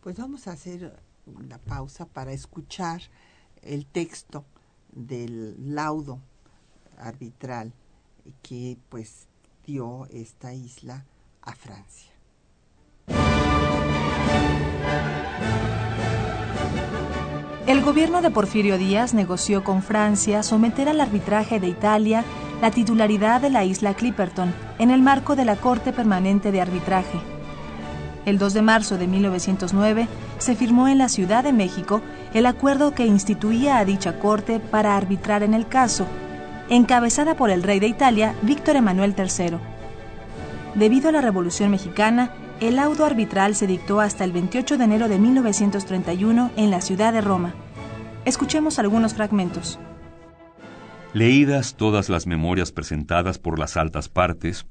Pues 0.00 0.16
vamos 0.16 0.46
a 0.46 0.52
hacer 0.52 0.96
una 1.26 1.58
pausa 1.58 2.06
para 2.06 2.32
escuchar 2.32 3.02
el 3.62 3.86
texto 3.86 4.44
del 4.92 5.74
laudo 5.74 6.20
arbitral 6.98 7.72
que 8.42 8.78
pues 8.88 9.26
dio 9.66 10.06
esta 10.10 10.52
isla 10.54 11.04
a 11.42 11.54
Francia. 11.54 12.12
El 17.66 17.80
gobierno 17.80 18.20
de 18.20 18.30
Porfirio 18.30 18.76
Díaz 18.76 19.14
negoció 19.14 19.64
con 19.64 19.82
Francia 19.82 20.42
someter 20.42 20.86
al 20.86 21.00
arbitraje 21.00 21.60
de 21.60 21.68
Italia 21.68 22.22
la 22.60 22.70
titularidad 22.70 23.40
de 23.40 23.48
la 23.48 23.64
isla 23.64 23.94
Clipperton 23.94 24.52
en 24.78 24.90
el 24.90 25.00
marco 25.00 25.34
de 25.34 25.46
la 25.46 25.56
Corte 25.56 25.90
Permanente 25.90 26.52
de 26.52 26.60
Arbitraje. 26.60 27.18
El 28.26 28.36
2 28.36 28.52
de 28.52 28.60
marzo 28.60 28.98
de 28.98 29.06
1909 29.06 30.08
se 30.36 30.54
firmó 30.54 30.88
en 30.88 30.98
la 30.98 31.08
Ciudad 31.08 31.42
de 31.42 31.54
México 31.54 32.02
el 32.34 32.44
acuerdo 32.44 32.94
que 32.94 33.06
instituía 33.06 33.78
a 33.78 33.86
dicha 33.86 34.18
corte 34.18 34.60
para 34.60 34.98
arbitrar 34.98 35.42
en 35.42 35.54
el 35.54 35.66
caso, 35.66 36.06
encabezada 36.68 37.34
por 37.34 37.48
el 37.48 37.62
rey 37.62 37.80
de 37.80 37.86
Italia, 37.86 38.34
Víctor 38.42 38.76
Emanuel 38.76 39.14
III. 39.16 39.56
Debido 40.74 41.08
a 41.08 41.12
la 41.12 41.22
Revolución 41.22 41.70
Mexicana, 41.70 42.30
el 42.60 42.76
laudo 42.76 43.04
arbitral 43.04 43.54
se 43.54 43.66
dictó 43.66 44.00
hasta 44.00 44.24
el 44.24 44.32
28 44.32 44.78
de 44.78 44.84
enero 44.84 45.08
de 45.08 45.18
1931 45.18 46.52
en 46.56 46.70
la 46.70 46.80
ciudad 46.80 47.12
de 47.12 47.20
Roma. 47.20 47.54
Escuchemos 48.24 48.78
algunos 48.78 49.14
fragmentos. 49.14 49.78
Leídas 51.12 51.76
todas 51.76 52.08
las 52.08 52.26
memorias 52.26 52.72
presentadas 52.72 53.38
por 53.38 53.58
las 53.58 53.76
altas 53.76 54.08
partes, 54.08 54.66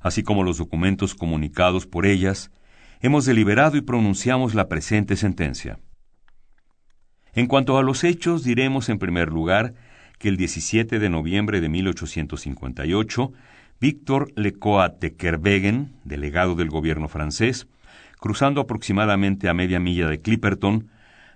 así 0.00 0.22
como 0.22 0.42
los 0.42 0.58
documentos 0.58 1.14
comunicados 1.14 1.86
por 1.86 2.06
ellas, 2.06 2.50
hemos 3.00 3.24
deliberado 3.24 3.76
y 3.76 3.80
pronunciamos 3.80 4.54
la 4.54 4.68
presente 4.68 5.16
sentencia. 5.16 5.78
En 7.34 7.46
cuanto 7.46 7.78
a 7.78 7.82
los 7.82 8.04
hechos, 8.04 8.44
diremos 8.44 8.88
en 8.88 8.98
primer 8.98 9.28
lugar 9.28 9.74
que 10.18 10.28
el 10.28 10.36
17 10.36 10.98
de 10.98 11.10
noviembre 11.10 11.60
de 11.60 11.68
1858, 11.68 13.32
Víctor 13.82 14.30
Lecoat 14.36 15.00
de 15.00 15.16
Kervegen, 15.16 15.90
delegado 16.04 16.54
del 16.54 16.70
gobierno 16.70 17.08
francés, 17.08 17.66
cruzando 18.20 18.60
aproximadamente 18.60 19.48
a 19.48 19.54
media 19.54 19.80
milla 19.80 20.06
de 20.06 20.20
Clipperton, 20.20 20.88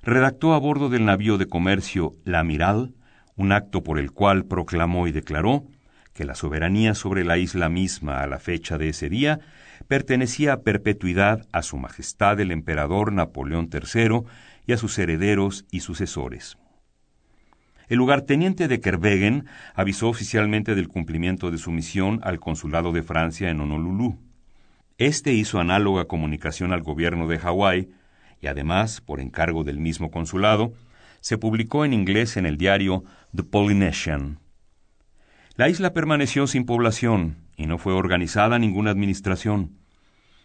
redactó 0.05 0.55
a 0.55 0.59
bordo 0.59 0.89
del 0.89 1.05
navío 1.07 1.39
de 1.39 1.49
comercio 1.49 2.13
La 2.25 2.39
Amiral 2.39 2.95
un 3.35 3.51
acto 3.51 3.83
por 3.83 3.99
el 3.99 4.13
cual 4.13 4.45
proclamó 4.45 5.09
y 5.09 5.11
declaró 5.11 5.65
que 6.15 6.25
la 6.25 6.37
soberanía 6.37 6.95
sobre 6.95 7.25
la 7.25 7.37
isla 7.37 7.69
misma 7.69 8.21
a 8.21 8.29
la 8.29 8.39
fecha 8.39 8.79
de 8.79 8.91
ese 8.91 9.09
día 9.09 9.41
pertenecía 9.89 10.53
a 10.53 10.61
perpetuidad 10.61 11.49
a 11.51 11.63
Su 11.63 11.79
Majestad 11.79 12.39
el 12.39 12.53
Emperador 12.53 13.13
Napoleón 13.13 13.69
III 13.73 14.21
y 14.69 14.73
a 14.73 14.77
sus 14.77 14.97
herederos 15.01 15.65
y 15.73 15.81
sucesores. 15.81 16.57
El 17.89 17.99
lugarteniente 17.99 18.67
de 18.67 18.81
Kervegen 18.81 19.47
avisó 19.75 20.09
oficialmente 20.09 20.75
del 20.75 20.89
cumplimiento 20.89 21.51
de 21.53 21.59
su 21.59 21.71
misión 21.71 22.21
al 22.25 22.41
consulado 22.41 22.91
de 22.91 23.03
Francia 23.03 23.49
en 23.49 23.61
Honolulu. 23.61 24.19
Este 24.99 25.33
hizo 25.33 25.61
análoga 25.61 26.07
comunicación 26.07 26.73
al 26.73 26.83
gobierno 26.83 27.29
de 27.29 27.39
Hawái 27.39 27.89
y 28.41 28.49
además, 28.49 29.01
por 29.01 29.21
encargo 29.21 29.63
del 29.63 29.79
mismo 29.79 30.11
consulado, 30.11 30.73
se 31.21 31.39
publicó 31.39 31.85
en 31.85 31.93
inglés 31.93 32.37
en 32.37 32.47
el 32.47 32.57
diario 32.57 33.05
The 33.35 33.45
Polynesian. 33.45 34.41
La 35.55 35.69
isla 35.69 35.93
permaneció 35.93 36.47
sin 36.47 36.67
población 36.67 37.37
y 37.57 37.67
no 37.67 37.79
fue 37.79 37.93
organizada 37.93 38.59
ninguna 38.59 38.91
administración. 38.91 39.79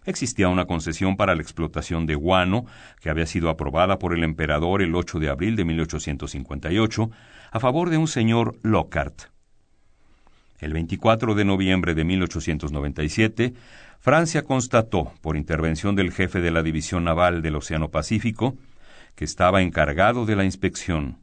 Existía 0.06 0.50
una 0.50 0.66
concesión 0.66 1.16
para 1.16 1.36
la 1.36 1.44
explotación 1.44 2.08
de 2.08 2.16
guano 2.16 2.66
que 3.02 3.10
había 3.10 3.28
sido 3.28 3.50
aprobada 3.50 4.00
por 4.00 4.14
el 4.14 4.24
emperador 4.24 4.82
el 4.82 4.96
8 4.96 5.20
de 5.20 5.30
abril 5.30 5.56
de 5.56 5.66
1858 5.66 7.12
a 7.52 7.60
favor 7.60 7.90
de 7.90 7.98
un 7.98 8.08
señor 8.08 8.58
Lockhart. 8.64 9.24
El 10.60 10.74
24 10.74 11.36
de 11.36 11.46
noviembre 11.46 11.94
de 11.96 12.04
1897, 12.04 13.54
Francia 14.00 14.44
constató, 14.44 15.12
por 15.22 15.38
intervención 15.38 15.96
del 15.96 16.12
jefe 16.12 16.42
de 16.42 16.52
la 16.52 16.64
División 16.64 17.04
Naval 17.04 17.42
del 17.42 17.56
Océano 17.56 17.90
Pacífico, 17.90 18.56
que 19.16 19.26
estaba 19.26 19.62
encargado 19.62 20.26
de 20.26 20.36
la 20.36 20.46
inspección, 20.46 21.18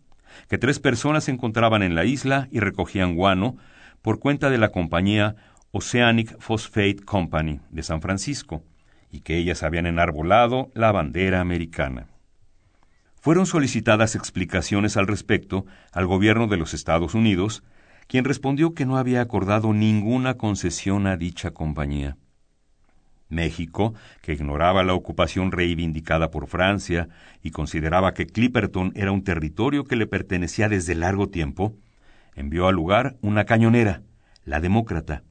que 0.49 0.59
tres 0.59 0.79
personas 0.79 1.25
se 1.25 1.33
encontraban 1.33 1.83
en 1.83 1.95
la 1.97 2.05
isla 2.05 2.49
y 2.53 2.61
recogían 2.61 3.17
guano 3.17 3.57
por 4.03 4.21
cuenta 4.21 4.51
de 4.51 4.59
la 4.59 4.71
compañía 4.71 5.35
Oceanic 5.71 6.39
Phosphate 6.39 7.05
Company 7.05 7.61
de 7.71 7.83
San 7.83 8.01
Francisco, 8.01 8.63
y 9.11 9.21
que 9.21 9.37
ellas 9.37 9.63
habían 9.63 9.87
enarbolado 9.87 10.71
la 10.75 10.93
bandera 10.93 11.41
americana. 11.41 12.09
Fueron 13.21 13.47
solicitadas 13.47 14.15
explicaciones 14.15 14.97
al 14.97 15.07
respecto 15.07 15.67
al 15.93 16.07
gobierno 16.07 16.47
de 16.47 16.57
los 16.57 16.75
Estados 16.75 17.15
Unidos, 17.15 17.63
quien 18.07 18.25
respondió 18.25 18.75
que 18.75 18.87
no 18.87 18.97
había 18.97 19.21
acordado 19.21 19.73
ninguna 19.73 20.35
concesión 20.35 21.07
a 21.07 21.17
dicha 21.17 21.51
compañía. 21.51 22.17
México, 23.29 23.95
que 24.23 24.33
ignoraba 24.33 24.83
la 24.83 24.95
ocupación 24.95 25.53
reivindicada 25.53 26.31
por 26.31 26.47
Francia 26.47 27.09
y 27.43 27.51
consideraba 27.51 28.15
que 28.15 28.27
Clipperton 28.27 28.93
era 28.95 29.13
un 29.13 29.23
territorio 29.23 29.85
que 29.85 29.97
le 29.97 30.07
pertenecía 30.07 30.69
desde 30.69 30.95
largo 30.95 31.29
tiempo, 31.29 31.75
envió 32.35 32.69
al 32.69 32.75
lugar 32.75 33.17
una 33.21 33.45
cañonera, 33.45 34.03
la 34.45 34.61
Demócrata. 34.61 35.25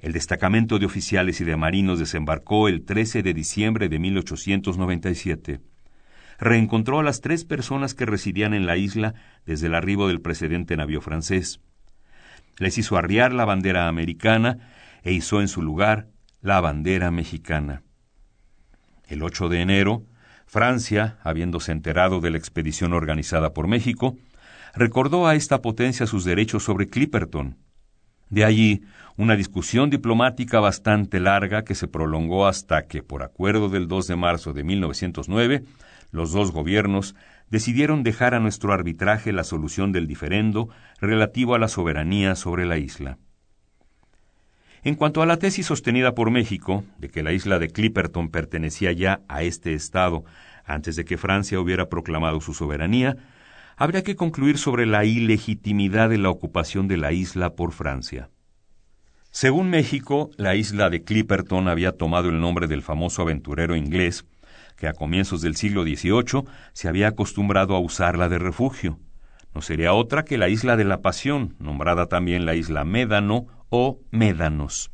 El 0.00 0.12
destacamento 0.12 0.78
de 0.78 0.86
oficiales 0.86 1.40
y 1.40 1.44
de 1.44 1.56
marinos 1.56 1.98
desembarcó 1.98 2.68
el 2.68 2.84
13 2.84 3.22
de 3.22 3.34
diciembre 3.34 3.88
de 3.88 3.98
1897. 3.98 5.60
Reencontró 6.38 7.00
a 7.00 7.02
las 7.02 7.22
tres 7.22 7.44
personas 7.44 7.94
que 7.94 8.04
residían 8.04 8.52
en 8.52 8.66
la 8.66 8.76
isla 8.76 9.14
desde 9.46 9.68
el 9.68 9.74
arribo 9.74 10.08
del 10.08 10.20
precedente 10.20 10.76
navío 10.76 11.00
francés. 11.00 11.60
Les 12.58 12.76
hizo 12.78 12.96
arriar 12.96 13.32
la 13.32 13.44
bandera 13.44 13.88
americana 13.88 14.58
e 15.02 15.12
hizo 15.12 15.40
en 15.40 15.48
su 15.48 15.62
lugar 15.62 16.08
la 16.40 16.60
bandera 16.60 17.10
mexicana. 17.10 17.82
El 19.08 19.22
8 19.22 19.48
de 19.48 19.60
enero, 19.60 20.04
Francia, 20.46 21.18
habiéndose 21.22 21.72
enterado 21.72 22.20
de 22.20 22.30
la 22.30 22.38
expedición 22.38 22.92
organizada 22.92 23.52
por 23.52 23.66
México, 23.66 24.16
recordó 24.74 25.26
a 25.26 25.34
esta 25.34 25.62
potencia 25.62 26.06
sus 26.06 26.24
derechos 26.24 26.64
sobre 26.64 26.88
Clipperton. 26.88 27.56
De 28.30 28.44
allí 28.44 28.82
una 29.16 29.36
discusión 29.36 29.88
diplomática 29.88 30.60
bastante 30.60 31.20
larga 31.20 31.64
que 31.64 31.74
se 31.74 31.88
prolongó 31.88 32.46
hasta 32.46 32.86
que, 32.86 33.02
por 33.02 33.22
acuerdo 33.22 33.68
del 33.68 33.88
2 33.88 34.08
de 34.08 34.16
marzo 34.16 34.52
de 34.52 34.64
1909, 34.64 35.62
los 36.10 36.32
dos 36.32 36.52
gobiernos 36.52 37.14
decidieron 37.50 38.02
dejar 38.02 38.34
a 38.34 38.40
nuestro 38.40 38.72
arbitraje 38.72 39.32
la 39.32 39.44
solución 39.44 39.92
del 39.92 40.06
diferendo 40.06 40.68
relativo 41.00 41.54
a 41.54 41.58
la 41.58 41.68
soberanía 41.68 42.34
sobre 42.34 42.66
la 42.66 42.78
isla. 42.78 43.18
En 44.82 44.94
cuanto 44.94 45.22
a 45.22 45.26
la 45.26 45.38
tesis 45.38 45.66
sostenida 45.66 46.14
por 46.14 46.30
México 46.30 46.84
de 46.98 47.08
que 47.08 47.22
la 47.22 47.32
isla 47.32 47.58
de 47.58 47.70
Clipperton 47.70 48.30
pertenecía 48.30 48.92
ya 48.92 49.20
a 49.28 49.42
este 49.42 49.74
Estado 49.74 50.24
antes 50.64 50.96
de 50.96 51.04
que 51.04 51.16
Francia 51.16 51.58
hubiera 51.58 51.88
proclamado 51.88 52.40
su 52.40 52.54
soberanía, 52.54 53.16
habría 53.76 54.02
que 54.02 54.16
concluir 54.16 54.58
sobre 54.58 54.86
la 54.86 55.04
ilegitimidad 55.04 56.08
de 56.08 56.18
la 56.18 56.30
ocupación 56.30 56.88
de 56.88 56.96
la 56.96 57.12
isla 57.12 57.54
por 57.54 57.72
Francia. 57.72 58.30
Según 59.30 59.68
México, 59.68 60.30
la 60.38 60.54
isla 60.54 60.88
de 60.88 61.04
Clipperton 61.04 61.68
había 61.68 61.92
tomado 61.92 62.30
el 62.30 62.40
nombre 62.40 62.68
del 62.68 62.82
famoso 62.82 63.20
aventurero 63.20 63.76
inglés, 63.76 64.24
que 64.76 64.88
a 64.88 64.94
comienzos 64.94 65.42
del 65.42 65.56
siglo 65.56 65.82
XVIII 65.82 66.44
se 66.72 66.88
había 66.88 67.08
acostumbrado 67.08 67.76
a 67.76 67.80
usarla 67.80 68.30
de 68.30 68.38
refugio. 68.38 68.98
No 69.54 69.60
sería 69.60 69.92
otra 69.92 70.24
que 70.24 70.38
la 70.38 70.48
isla 70.48 70.76
de 70.76 70.84
la 70.84 71.02
Pasión, 71.02 71.54
nombrada 71.58 72.06
también 72.06 72.46
la 72.46 72.54
isla 72.54 72.84
Médano 72.84 73.46
o 73.68 74.00
Médanos. 74.10 74.90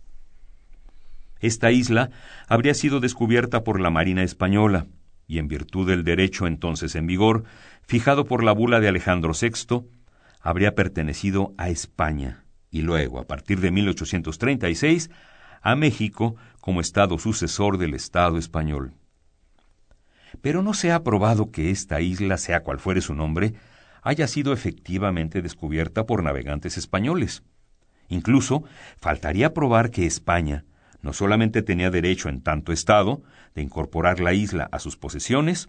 Esta 1.41 1.71
isla 1.71 2.11
habría 2.49 2.75
sido 2.75 3.01
descubierta 3.01 3.63
por 3.65 3.81
la 3.81 3.91
Marina 3.91 4.23
española, 4.23 4.87
y 5.33 5.39
en 5.39 5.49
virtud 5.49 5.89
del 5.89 6.05
derecho 6.05 6.47
entonces 6.47 6.95
en 6.95 7.07
vigor, 7.07 7.45
fijado 7.87 8.27
por 8.27 8.45
la 8.45 8.53
bula 8.53 8.81
de 8.81 8.89
Alejandro 8.89 9.33
VI, 9.33 9.87
habría 10.43 10.75
pertenecido 10.75 11.55
a 11.57 11.71
España, 11.71 12.45
y 12.71 12.83
luego, 12.83 13.19
a 13.19 13.27
partir 13.27 13.61
de 13.61 13.71
1836, 13.71 15.09
a 15.63 15.75
México 15.75 16.37
como 16.61 16.83
Estado 16.83 17.19
sucesor 17.19 17.79
del 17.79 17.95
Estado 17.95 18.37
español. 18.37 18.93
Pero 20.43 20.63
no 20.63 20.75
se 20.75 20.93
ha 20.93 21.03
probado 21.03 21.51
que 21.51 21.71
esta 21.71 22.03
isla, 22.03 22.37
sea 22.37 22.63
cual 22.63 22.79
fuere 22.79 23.01
su 23.01 23.15
nombre, 23.15 23.55
haya 24.03 24.27
sido 24.27 24.53
efectivamente 24.53 25.41
descubierta 25.41 26.05
por 26.05 26.23
navegantes 26.23 26.77
españoles. 26.77 27.43
Incluso 28.09 28.65
faltaría 29.01 29.55
probar 29.55 29.91
que 29.91 30.05
España 30.05 30.67
no 31.03 31.13
solamente 31.13 31.63
tenía 31.63 31.91
derecho 31.91 32.29
en 32.29 32.43
tanto 32.43 32.73
Estado 32.73 33.23
de 33.55 33.63
incorporar 33.63 34.21
la 34.21 34.33
isla 34.33 34.69
a 34.73 34.79
sus 34.79 34.97
posesiones, 34.97 35.69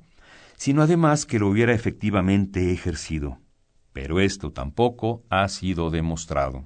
sino 0.55 0.81
además 0.83 1.25
que 1.25 1.39
lo 1.39 1.49
hubiera 1.49 1.73
efectivamente 1.73 2.71
ejercido. 2.71 3.39
Pero 3.91 4.19
esto 4.19 4.51
tampoco 4.51 5.23
ha 5.29 5.47
sido 5.49 5.89
demostrado. 5.89 6.65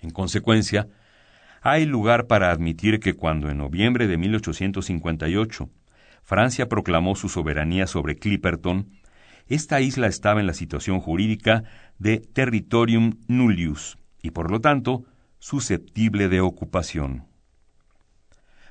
En 0.00 0.10
consecuencia, 0.10 0.88
hay 1.62 1.84
lugar 1.84 2.26
para 2.26 2.50
admitir 2.50 3.00
que 3.00 3.14
cuando 3.14 3.50
en 3.50 3.58
noviembre 3.58 4.06
de 4.06 4.16
1858 4.16 5.70
Francia 6.22 6.68
proclamó 6.68 7.14
su 7.14 7.28
soberanía 7.28 7.86
sobre 7.86 8.16
Clipperton, 8.16 8.90
esta 9.46 9.80
isla 9.80 10.08
estaba 10.08 10.40
en 10.40 10.48
la 10.48 10.54
situación 10.54 10.98
jurídica 10.98 11.62
de 11.98 12.18
territorium 12.18 13.20
nullius, 13.28 13.96
y 14.20 14.32
por 14.32 14.50
lo 14.50 14.60
tanto 14.60 15.04
susceptible 15.48 16.28
de 16.28 16.40
ocupación. 16.40 17.28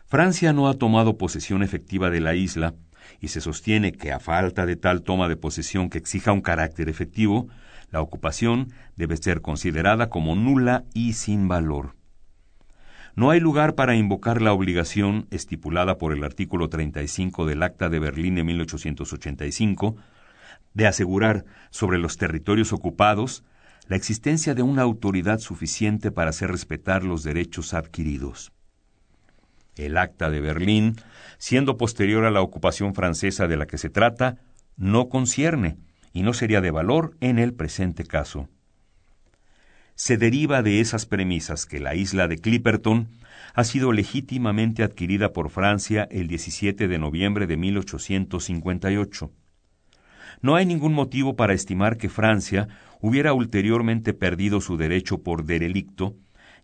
Francia 0.08 0.52
no 0.52 0.68
ha 0.68 0.74
tomado 0.74 1.18
posesión 1.18 1.64
efectiva 1.64 2.10
de 2.10 2.20
la 2.20 2.36
isla 2.36 2.76
y 3.22 3.30
se 3.30 3.40
sostiene 3.40 3.94
que 3.94 4.12
a 4.12 4.20
falta 4.20 4.66
de 4.66 4.76
tal 4.76 5.02
toma 5.02 5.30
de 5.30 5.38
posesión 5.38 5.90
que 5.90 5.98
exija 5.98 6.34
un 6.34 6.42
carácter 6.42 6.90
efectivo, 6.90 7.48
la 7.92 8.02
ocupación 8.02 8.74
debe 8.98 9.16
ser 9.16 9.42
considerada 9.42 10.10
como 10.10 10.36
nula 10.36 10.84
y 10.94 11.14
sin 11.14 11.48
valor. 11.48 11.96
No 13.16 13.30
hay 13.30 13.40
lugar 13.40 13.76
para 13.76 13.96
invocar 13.96 14.42
la 14.42 14.52
obligación 14.52 15.28
estipulada 15.32 15.98
por 15.98 16.12
el 16.12 16.26
artículo 16.26 16.68
35 16.68 17.46
del 17.46 17.64
Acta 17.64 17.88
de 17.88 18.00
Berlín 18.00 18.36
de 18.36 18.44
1885 18.44 19.96
de 20.74 20.88
asegurar 20.88 21.46
sobre 21.70 22.00
los 22.00 22.18
territorios 22.18 22.74
ocupados 22.74 23.46
la 23.88 23.96
existencia 23.96 24.56
de 24.56 24.64
una 24.64 24.82
autoridad 24.82 25.40
suficiente 25.40 26.12
para 26.12 26.32
hacer 26.32 26.52
respetar 26.52 27.04
los 27.04 27.24
derechos 27.24 27.74
adquiridos. 27.74 28.52
El 29.76 29.98
Acta 29.98 30.30
de 30.30 30.42
Berlín, 30.42 30.96
siendo 31.38 31.78
posterior 31.78 32.26
a 32.26 32.32
la 32.32 32.42
ocupación 32.42 32.96
francesa 32.96 33.48
de 33.48 33.58
la 33.58 33.68
que 33.68 33.78
se 33.78 33.90
trata, 33.90 34.38
no 34.78 35.10
concierne 35.10 35.78
y 36.14 36.24
no 36.24 36.34
sería 36.34 36.62
de 36.62 36.72
valor 36.72 37.16
en 37.20 37.40
el 37.40 37.54
presente 37.54 38.06
caso. 38.06 38.50
Se 39.96 40.18
deriva 40.18 40.62
de 40.62 40.80
esas 40.80 41.06
premisas 41.06 41.66
que 41.66 41.80
la 41.80 41.96
isla 41.96 42.28
de 42.28 42.38
Clipperton 42.38 43.08
ha 43.54 43.64
sido 43.64 43.92
legítimamente 43.92 44.84
adquirida 44.84 45.32
por 45.32 45.50
Francia 45.50 46.08
el 46.10 46.28
17 46.28 46.88
de 46.88 46.98
noviembre 46.98 47.48
de 47.48 47.58
1858 47.58 49.32
no 50.42 50.56
hay 50.56 50.66
ningún 50.66 50.94
motivo 50.94 51.36
para 51.36 51.54
estimar 51.54 51.98
que 51.98 52.10
Francia 52.10 52.68
hubiera 53.02 53.34
ulteriormente 53.34 54.14
perdido 54.14 54.62
su 54.62 54.78
derecho 54.78 55.22
por 55.22 55.46
derelicto, 55.46 56.16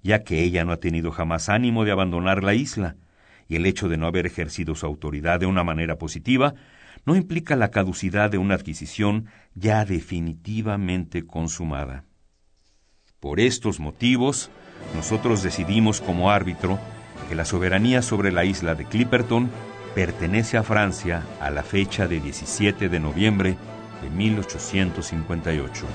ya 0.04 0.24
que 0.24 0.44
ella 0.44 0.66
no 0.66 0.72
ha 0.72 0.78
tenido 0.78 1.12
jamás 1.12 1.50
ánimo 1.50 1.86
de 1.86 1.92
abandonar 1.92 2.44
la 2.44 2.54
isla, 2.54 2.96
y 3.48 3.56
el 3.56 3.66
hecho 3.66 3.90
de 3.90 3.98
no 3.98 4.08
haber 4.08 4.26
ejercido 4.26 4.76
su 4.76 4.86
autoridad 4.86 5.40
de 5.40 5.46
una 5.46 5.64
manera 5.64 5.98
positiva 5.98 6.54
no 7.06 7.16
implica 7.16 7.56
la 7.56 7.72
caducidad 7.72 8.30
de 8.30 8.38
una 8.38 8.56
adquisición 8.56 9.26
ya 9.56 9.86
definitivamente 9.86 11.26
consumada. 11.26 12.06
Por 13.20 13.40
estos 13.40 13.80
motivos, 13.80 14.50
nosotros 14.96 15.44
decidimos 15.44 16.02
como 16.02 16.32
árbitro 16.32 16.80
que 17.30 17.36
la 17.36 17.46
soberanía 17.46 18.02
sobre 18.02 18.32
la 18.32 18.46
isla 18.46 18.76
de 18.76 18.86
Clipperton 18.86 19.50
pertenece 19.94 20.58
a 20.58 20.64
Francia 20.64 21.24
a 21.40 21.50
la 21.50 21.64
fecha 21.64 22.08
de 22.08 22.20
17 22.20 22.90
de 22.90 23.00
noviembre 23.00 23.58
de 24.02 24.10
1858. 24.10 25.86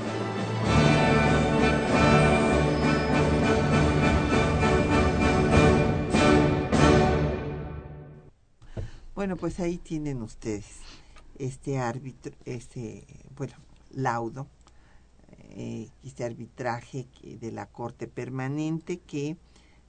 Bueno, 9.14 9.36
pues 9.36 9.61
ahí 9.61 9.78
tienen 9.78 10.22
ustedes 10.22 10.66
este 11.38 11.78
árbitro, 11.78 12.32
este, 12.44 13.07
bueno, 13.36 13.54
laudo, 13.90 14.46
eh, 15.50 15.88
este 16.04 16.24
arbitraje 16.24 17.09
de 17.22 17.50
la 17.50 17.66
Corte 17.66 18.07
Permanente 18.07 18.98
que 18.98 19.36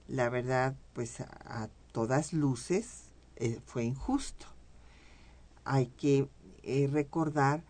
la 0.08 0.30
verdad, 0.30 0.74
pues 0.94 1.20
a 1.20 1.68
todas 1.92 2.32
luces, 2.32 3.10
eh, 3.36 3.60
fue 3.66 3.84
injusto. 3.84 4.46
Hay 5.64 5.86
que 5.86 6.28
eh, 6.62 6.88
recordar 6.90 7.62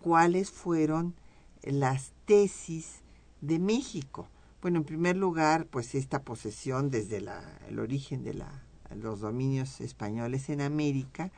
cuáles 0.00 0.50
fueron 0.50 1.14
las 1.62 2.12
tesis 2.24 3.02
de 3.40 3.58
México. 3.58 4.28
Bueno, 4.60 4.78
en 4.78 4.84
primer 4.84 5.16
lugar, 5.16 5.66
pues 5.66 5.94
esta 5.94 6.22
posesión 6.22 6.90
desde 6.90 7.22
el 7.68 7.78
origen 7.78 8.24
de 8.24 8.34
la, 8.34 8.64
los 8.96 9.20
dominios 9.20 9.80
españoles 9.80 10.48
en 10.48 10.60
América, 10.60 11.30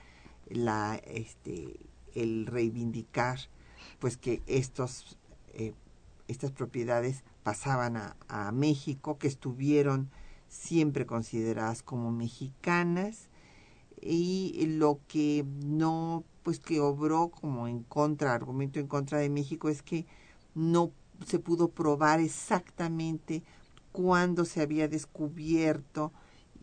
la, 0.48 0.96
este, 1.04 1.78
el 2.14 2.46
reivindicar 2.46 3.38
pues 3.98 4.16
que 4.16 4.42
estos 4.46 5.18
eh, 5.52 5.74
estas 6.28 6.52
propiedades 6.52 7.24
pasaban 7.42 7.96
a, 7.96 8.16
a, 8.28 8.52
México, 8.52 9.18
que 9.18 9.26
estuvieron 9.26 10.10
siempre 10.48 11.04
consideradas 11.04 11.82
como 11.82 12.12
mexicanas 12.12 13.28
y 14.00 14.64
lo 14.66 15.00
que 15.08 15.44
no 15.64 16.24
pues 16.42 16.58
que 16.58 16.80
obró 16.80 17.28
como 17.28 17.68
en 17.68 17.82
contra, 17.82 18.34
argumento 18.34 18.80
en 18.80 18.86
contra 18.86 19.18
de 19.18 19.28
México 19.28 19.68
es 19.68 19.82
que 19.82 20.06
no 20.54 20.92
se 21.26 21.38
pudo 21.38 21.68
probar 21.68 22.20
exactamente 22.20 23.42
cuándo 23.92 24.44
se 24.44 24.62
había 24.62 24.88
descubierto 24.88 26.12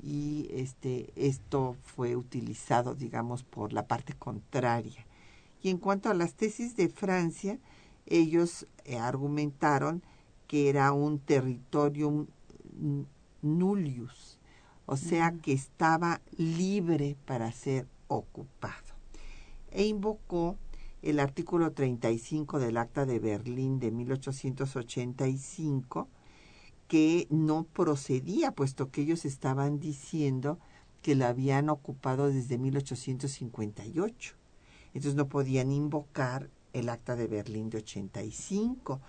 y 0.01 0.47
este 0.51 1.11
esto 1.15 1.75
fue 1.83 2.15
utilizado 2.15 2.95
digamos 2.95 3.43
por 3.43 3.73
la 3.73 3.87
parte 3.87 4.13
contraria. 4.13 5.05
Y 5.61 5.69
en 5.69 5.77
cuanto 5.77 6.09
a 6.09 6.13
las 6.13 6.35
tesis 6.35 6.75
de 6.75 6.89
Francia 6.89 7.59
ellos 8.05 8.67
eh, 8.85 8.97
argumentaron 8.97 10.03
que 10.47 10.69
era 10.69 10.91
un 10.93 11.19
territorio 11.19 12.27
nullius 13.41 14.39
o 14.85 14.95
sea 14.95 15.33
que 15.33 15.51
estaba 15.51 16.21
libre 16.37 17.17
para 17.25 17.51
ser 17.51 17.87
ocupado 18.07 18.86
e 19.71 19.85
invocó 19.85 20.57
el 21.01 21.19
artículo 21.19 21.71
35 21.71 22.59
del 22.59 22.77
Acta 22.77 23.05
de 23.05 23.19
Berlín 23.19 23.79
de 23.79 23.91
1885 23.91 26.07
que 26.87 27.27
no 27.29 27.65
procedía, 27.65 28.51
puesto 28.51 28.91
que 28.91 29.01
ellos 29.01 29.25
estaban 29.25 29.79
diciendo 29.79 30.59
que 31.01 31.15
la 31.15 31.29
habían 31.29 31.69
ocupado 31.69 32.27
desde 32.27 32.57
1858. 32.57 34.35
Entonces 34.93 35.15
no 35.15 35.27
podían 35.27 35.71
invocar 35.71 36.49
el 36.73 36.89
Acta 36.89 37.15
de 37.15 37.27
Berlín 37.27 37.69
de 37.69 37.79
85. 37.79 39.01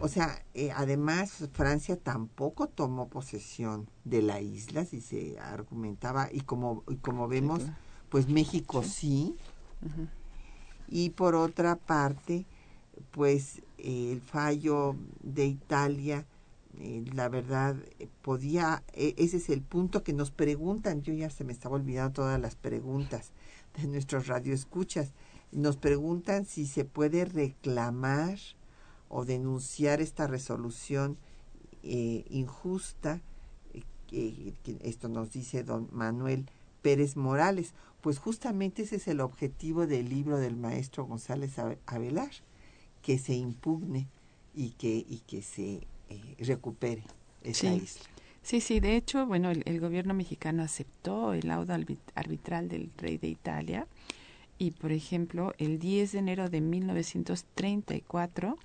O 0.00 0.08
sea, 0.08 0.44
eh, 0.54 0.70
además 0.74 1.48
Francia 1.52 1.96
tampoco 1.96 2.68
tomó 2.68 3.08
posesión 3.08 3.88
de 4.04 4.22
la 4.22 4.40
isla, 4.40 4.84
si 4.84 5.00
se 5.00 5.38
argumentaba, 5.38 6.28
y 6.32 6.40
como, 6.40 6.82
y 6.88 6.96
como 6.96 7.28
vemos, 7.28 7.62
pues 8.08 8.28
México 8.28 8.82
sí. 8.82 9.36
Y 10.88 11.10
por 11.10 11.34
otra 11.34 11.76
parte, 11.76 12.46
pues 13.10 13.62
el 13.78 14.20
fallo 14.20 14.96
de 15.22 15.46
Italia 15.46 16.26
eh, 16.80 17.04
la 17.12 17.28
verdad 17.28 17.76
eh, 17.98 18.08
podía, 18.22 18.82
e, 18.94 19.14
ese 19.16 19.36
es 19.36 19.48
el 19.48 19.62
punto 19.62 20.02
que 20.02 20.12
nos 20.12 20.30
preguntan, 20.30 21.02
yo 21.02 21.12
ya 21.12 21.30
se 21.30 21.44
me 21.44 21.52
estaba 21.52 21.76
olvidando 21.76 22.12
todas 22.12 22.40
las 22.40 22.56
preguntas 22.56 23.30
de 23.76 23.86
nuestros 23.86 24.26
radioescuchas, 24.26 25.12
nos 25.52 25.76
preguntan 25.76 26.46
si 26.46 26.66
se 26.66 26.84
puede 26.84 27.26
reclamar 27.26 28.38
o 29.08 29.24
denunciar 29.24 30.00
esta 30.00 30.26
resolución 30.26 31.16
eh, 31.84 32.24
injusta, 32.28 33.20
que 34.08 34.54
esto 34.82 35.08
nos 35.08 35.32
dice 35.32 35.62
don 35.62 35.88
Manuel 35.92 36.46
Pérez 36.82 37.16
Morales, 37.16 37.72
pues 38.04 38.18
justamente 38.18 38.82
ese 38.82 38.96
es 38.96 39.08
el 39.08 39.20
objetivo 39.20 39.86
del 39.86 40.10
libro 40.10 40.36
del 40.36 40.56
maestro 40.56 41.06
González 41.06 41.52
Avelar, 41.86 42.28
que 43.00 43.18
se 43.18 43.32
impugne 43.32 44.08
y 44.54 44.72
que, 44.72 45.06
y 45.08 45.22
que 45.26 45.40
se 45.40 45.86
eh, 46.10 46.36
recupere 46.40 47.02
esa 47.42 47.72
isla. 47.72 48.02
Sí, 48.42 48.60
sí, 48.60 48.78
de 48.78 48.96
hecho, 48.96 49.24
bueno, 49.24 49.50
el, 49.50 49.80
gobierno 49.80 50.12
mexicano 50.12 50.62
aceptó 50.62 51.32
el 51.32 51.48
laudo 51.48 51.72
arbitral 52.14 52.68
del 52.68 52.90
rey 52.98 53.16
de 53.16 53.28
Italia 53.28 53.86
y, 54.58 54.72
por 54.72 54.92
ejemplo, 54.92 55.54
el 55.56 55.78
10 55.78 56.12
de 56.12 56.18
enero 56.18 56.50
de 56.50 56.60
1934, 56.60 58.58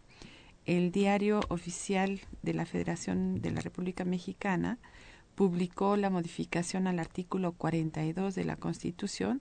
el 0.66 0.92
diario 0.92 1.40
oficial 1.48 2.20
de 2.42 2.54
la 2.54 2.66
Federación 2.66 3.42
de 3.42 3.52
la 3.52 3.62
República 3.62 4.04
Mexicana 4.04 4.80
publicó 5.40 5.96
la 5.96 6.10
modificación 6.10 6.86
al 6.86 7.00
artículo 7.00 7.54
42 7.54 8.36
de 8.36 8.44
la 8.44 8.58
Constitución, 8.58 9.40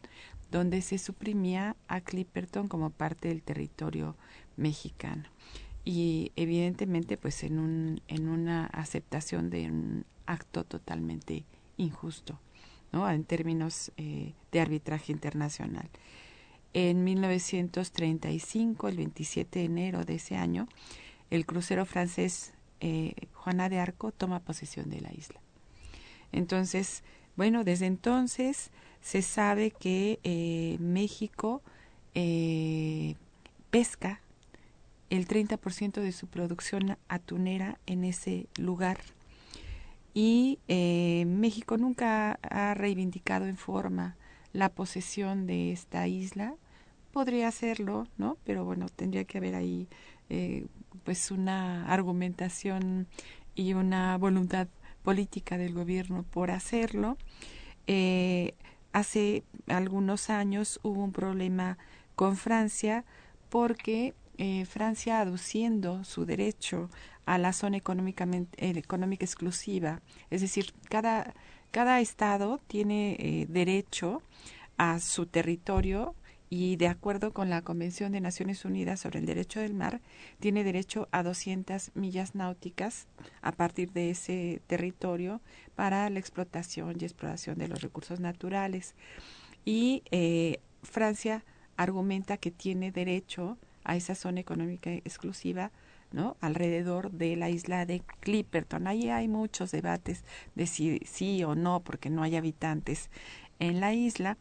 donde 0.48 0.80
se 0.80 0.96
suprimía 0.96 1.74
a 1.88 2.00
Clipperton 2.00 2.68
como 2.68 2.90
parte 2.90 3.26
del 3.26 3.42
territorio 3.42 4.14
mexicano. 4.56 5.24
Y 5.84 6.30
evidentemente 6.36 7.16
pues 7.16 7.42
en 7.42 7.58
un 7.58 8.00
en 8.06 8.28
una 8.28 8.66
aceptación 8.66 9.50
de 9.50 9.72
un 9.72 10.04
acto 10.26 10.62
totalmente 10.62 11.44
injusto 11.78 12.38
no 12.92 13.10
en 13.10 13.24
términos 13.24 13.90
eh, 13.96 14.34
de 14.52 14.60
arbitraje 14.60 15.10
internacional. 15.10 15.90
En 16.74 17.02
1935 17.02 18.86
el 18.86 18.96
27 18.98 19.58
de 19.58 19.64
enero 19.64 20.04
de 20.04 20.14
ese 20.14 20.36
año 20.36 20.68
el 21.30 21.44
crucero 21.44 21.84
francés 21.86 22.52
eh, 22.78 23.14
Juana 23.32 23.68
de 23.68 23.80
Arco 23.80 24.12
toma 24.12 24.38
posesión 24.38 24.90
de 24.90 25.00
la 25.00 25.12
isla 25.12 25.40
entonces 26.32 27.02
bueno 27.36 27.64
desde 27.64 27.86
entonces 27.86 28.70
se 29.00 29.22
sabe 29.22 29.70
que 29.70 30.18
eh, 30.24 30.76
México 30.80 31.62
pesca 33.70 34.20
el 35.10 35.26
30% 35.26 36.00
de 36.00 36.12
su 36.12 36.26
producción 36.26 36.96
atunera 37.08 37.78
en 37.86 38.04
ese 38.04 38.46
lugar. 38.56 38.98
Y 40.14 40.58
eh, 40.68 41.24
México 41.26 41.76
nunca 41.76 42.38
ha 42.42 42.74
reivindicado 42.74 43.46
en 43.46 43.56
forma 43.56 44.16
la 44.52 44.68
posesión 44.68 45.46
de 45.46 45.72
esta 45.72 46.08
isla. 46.08 46.54
Podría 47.12 47.48
hacerlo, 47.48 48.06
¿no? 48.16 48.36
Pero 48.44 48.64
bueno, 48.64 48.86
tendría 48.88 49.24
que 49.24 49.38
haber 49.38 49.54
ahí 49.54 49.88
eh, 50.28 50.66
pues 51.04 51.30
una 51.30 51.86
argumentación 51.86 53.06
y 53.54 53.74
una 53.74 54.16
voluntad 54.18 54.68
política 55.08 55.56
del 55.56 55.72
gobierno 55.72 56.22
por 56.22 56.50
hacerlo. 56.50 57.16
Eh, 57.86 58.52
hace 58.92 59.42
algunos 59.66 60.28
años 60.28 60.80
hubo 60.82 61.02
un 61.02 61.12
problema 61.12 61.78
con 62.14 62.36
Francia 62.36 63.06
porque 63.48 64.12
eh, 64.36 64.66
Francia 64.66 65.20
aduciendo 65.20 66.04
su 66.04 66.26
derecho 66.26 66.90
a 67.24 67.38
la 67.38 67.54
zona 67.54 67.78
eh, 67.78 67.80
económica 68.58 69.24
exclusiva, 69.24 70.02
es 70.28 70.42
decir, 70.42 70.74
cada, 70.90 71.32
cada 71.70 72.02
estado 72.02 72.60
tiene 72.66 73.46
derecho 73.48 74.20
a 74.76 75.00
su 75.00 75.24
territorio 75.24 76.14
y 76.50 76.76
de 76.76 76.88
acuerdo 76.88 77.32
con 77.32 77.50
la 77.50 77.62
Convención 77.62 78.12
de 78.12 78.20
Naciones 78.20 78.64
Unidas 78.64 79.00
sobre 79.00 79.18
el 79.18 79.26
Derecho 79.26 79.60
del 79.60 79.74
Mar, 79.74 80.00
tiene 80.40 80.64
derecho 80.64 81.08
a 81.12 81.22
200 81.22 81.92
millas 81.94 82.34
náuticas 82.34 83.06
a 83.42 83.52
partir 83.52 83.92
de 83.92 84.10
ese 84.10 84.62
territorio 84.66 85.40
para 85.74 86.08
la 86.10 86.18
explotación 86.18 86.96
y 86.98 87.04
exploración 87.04 87.58
de 87.58 87.68
los 87.68 87.82
recursos 87.82 88.20
naturales. 88.20 88.94
Y 89.64 90.02
Francia 90.82 91.44
argumenta 91.76 92.36
que 92.36 92.50
tiene 92.50 92.92
derecho 92.92 93.58
a 93.84 93.96
esa 93.96 94.14
zona 94.14 94.40
económica 94.40 94.90
exclusiva, 94.92 95.70
¿no? 96.12 96.36
alrededor 96.40 97.10
de 97.10 97.36
la 97.36 97.50
isla 97.50 97.86
de 97.86 98.02
Clipperton. 98.20 98.86
Ahí 98.86 99.10
hay 99.10 99.28
muchos 99.28 99.70
debates 99.70 100.24
de 100.54 100.66
si 100.66 101.00
sí 101.04 101.44
o 101.44 101.54
no, 101.54 101.80
porque 101.80 102.10
no 102.10 102.22
hay 102.22 102.36
habitantes 102.36 103.10
en 103.58 103.80
la 103.80 103.94
isla, 103.94 104.38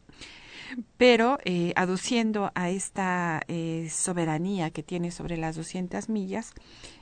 pero 0.96 1.38
eh, 1.44 1.72
aduciendo 1.76 2.50
a 2.54 2.70
esta 2.70 3.42
eh, 3.48 3.88
soberanía 3.90 4.70
que 4.70 4.82
tiene 4.82 5.10
sobre 5.10 5.36
las 5.36 5.56
200 5.56 6.08
millas, 6.08 6.52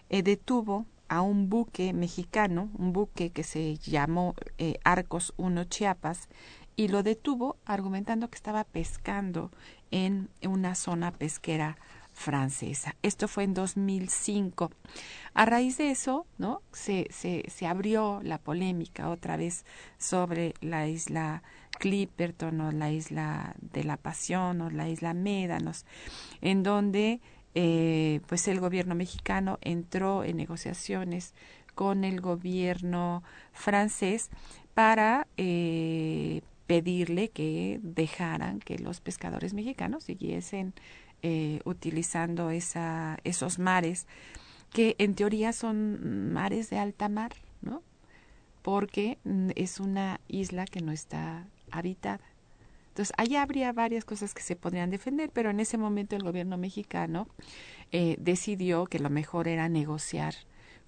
eh, 0.08 0.22
detuvo 0.22 0.86
a 1.08 1.20
un 1.20 1.48
buque 1.48 1.92
mexicano, 1.92 2.68
un 2.76 2.92
buque 2.92 3.30
que 3.30 3.44
se 3.44 3.76
llamó 3.76 4.34
Arcos 4.82 5.34
1 5.36 5.64
Chiapas, 5.64 6.28
y 6.74 6.88
lo 6.88 7.02
detuvo 7.02 7.56
argumentando 7.64 8.28
que 8.28 8.36
estaba 8.36 8.64
pescando 8.64 9.50
en 9.90 10.28
una 10.42 10.74
zona 10.74 11.12
pesquera 11.12 11.78
francesa. 12.16 12.96
Esto 13.02 13.28
fue 13.28 13.44
en 13.44 13.54
2005. 13.54 14.70
A 15.34 15.44
raíz 15.44 15.76
de 15.76 15.90
eso, 15.90 16.26
¿no? 16.38 16.62
Se, 16.72 17.06
se, 17.10 17.44
se 17.48 17.66
abrió 17.66 18.20
la 18.22 18.38
polémica 18.38 19.10
otra 19.10 19.36
vez 19.36 19.64
sobre 19.98 20.54
la 20.60 20.88
isla 20.88 21.42
Clipperton 21.78 22.60
o 22.60 22.72
la 22.72 22.90
isla 22.90 23.54
de 23.60 23.84
la 23.84 23.96
Pasión 23.96 24.60
o 24.60 24.70
la 24.70 24.88
isla 24.88 25.14
Médanos, 25.14 25.84
en 26.40 26.62
donde 26.62 27.20
eh, 27.54 28.20
pues 28.26 28.48
el 28.48 28.60
gobierno 28.60 28.94
mexicano 28.94 29.58
entró 29.62 30.24
en 30.24 30.36
negociaciones 30.36 31.34
con 31.74 32.04
el 32.04 32.20
gobierno 32.20 33.22
francés 33.52 34.30
para 34.74 35.26
eh, 35.36 36.42
pedirle 36.66 37.28
que 37.28 37.80
dejaran 37.82 38.60
que 38.60 38.78
los 38.78 39.00
pescadores 39.00 39.54
mexicanos 39.54 40.04
siguiesen 40.04 40.74
eh, 41.22 41.60
utilizando 41.64 42.50
esos 42.50 43.58
mares, 43.58 44.06
que 44.70 44.96
en 44.98 45.14
teoría 45.14 45.52
son 45.52 46.32
mares 46.32 46.68
de 46.68 46.78
alta 46.78 47.08
mar, 47.08 47.32
¿no? 47.62 47.82
Porque 48.62 49.18
mm, 49.24 49.50
es 49.54 49.80
una 49.80 50.20
isla 50.28 50.66
que 50.66 50.80
no 50.82 50.92
está 50.92 51.46
habitada. 51.70 52.24
Entonces, 52.88 53.12
allá 53.18 53.42
habría 53.42 53.72
varias 53.72 54.06
cosas 54.06 54.32
que 54.32 54.42
se 54.42 54.56
podrían 54.56 54.88
defender, 54.88 55.30
pero 55.30 55.50
en 55.50 55.60
ese 55.60 55.76
momento 55.76 56.16
el 56.16 56.22
gobierno 56.22 56.56
mexicano 56.56 57.28
eh, 57.92 58.16
decidió 58.18 58.86
que 58.86 58.98
lo 58.98 59.10
mejor 59.10 59.48
era 59.48 59.68
negociar 59.68 60.34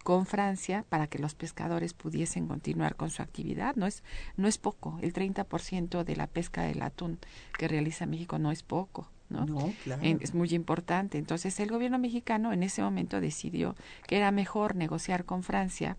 con 0.05 0.25
Francia 0.25 0.87
para 0.89 1.07
que 1.07 1.19
los 1.19 1.35
pescadores 1.35 1.93
pudiesen 1.93 2.47
continuar 2.47 2.97
con 2.97 3.11
su 3.11 3.21
actividad. 3.21 3.77
No 3.77 3.87
es, 3.87 4.03
no 4.39 4.49
es 4.49 4.57
poco, 4.57 4.99
el 5.03 5.13
30% 5.13 6.03
de 6.03 6.17
la 6.17 6.27
pesca 6.27 6.63
del 6.63 6.81
atún 6.81 7.19
que 7.59 7.69
realiza 7.69 8.07
México 8.07 8.39
no 8.39 8.51
es 8.51 8.63
poco. 8.63 9.11
¿no? 9.29 9.45
claro. 9.85 10.03
es 10.03 10.33
muy 10.33 10.49
importante. 10.55 11.19
Entonces 11.19 11.61
el 11.61 11.69
gobierno 11.69 11.99
mexicano 11.99 12.55
en 12.55 12.63
ese 12.63 12.81
momento 12.81 13.21
decidió 13.21 13.77
que 14.07 14.17
era 14.17 14.31
mejor 14.31 14.77
negociar 14.77 15.27
con 15.27 15.43
Francia 15.43 15.99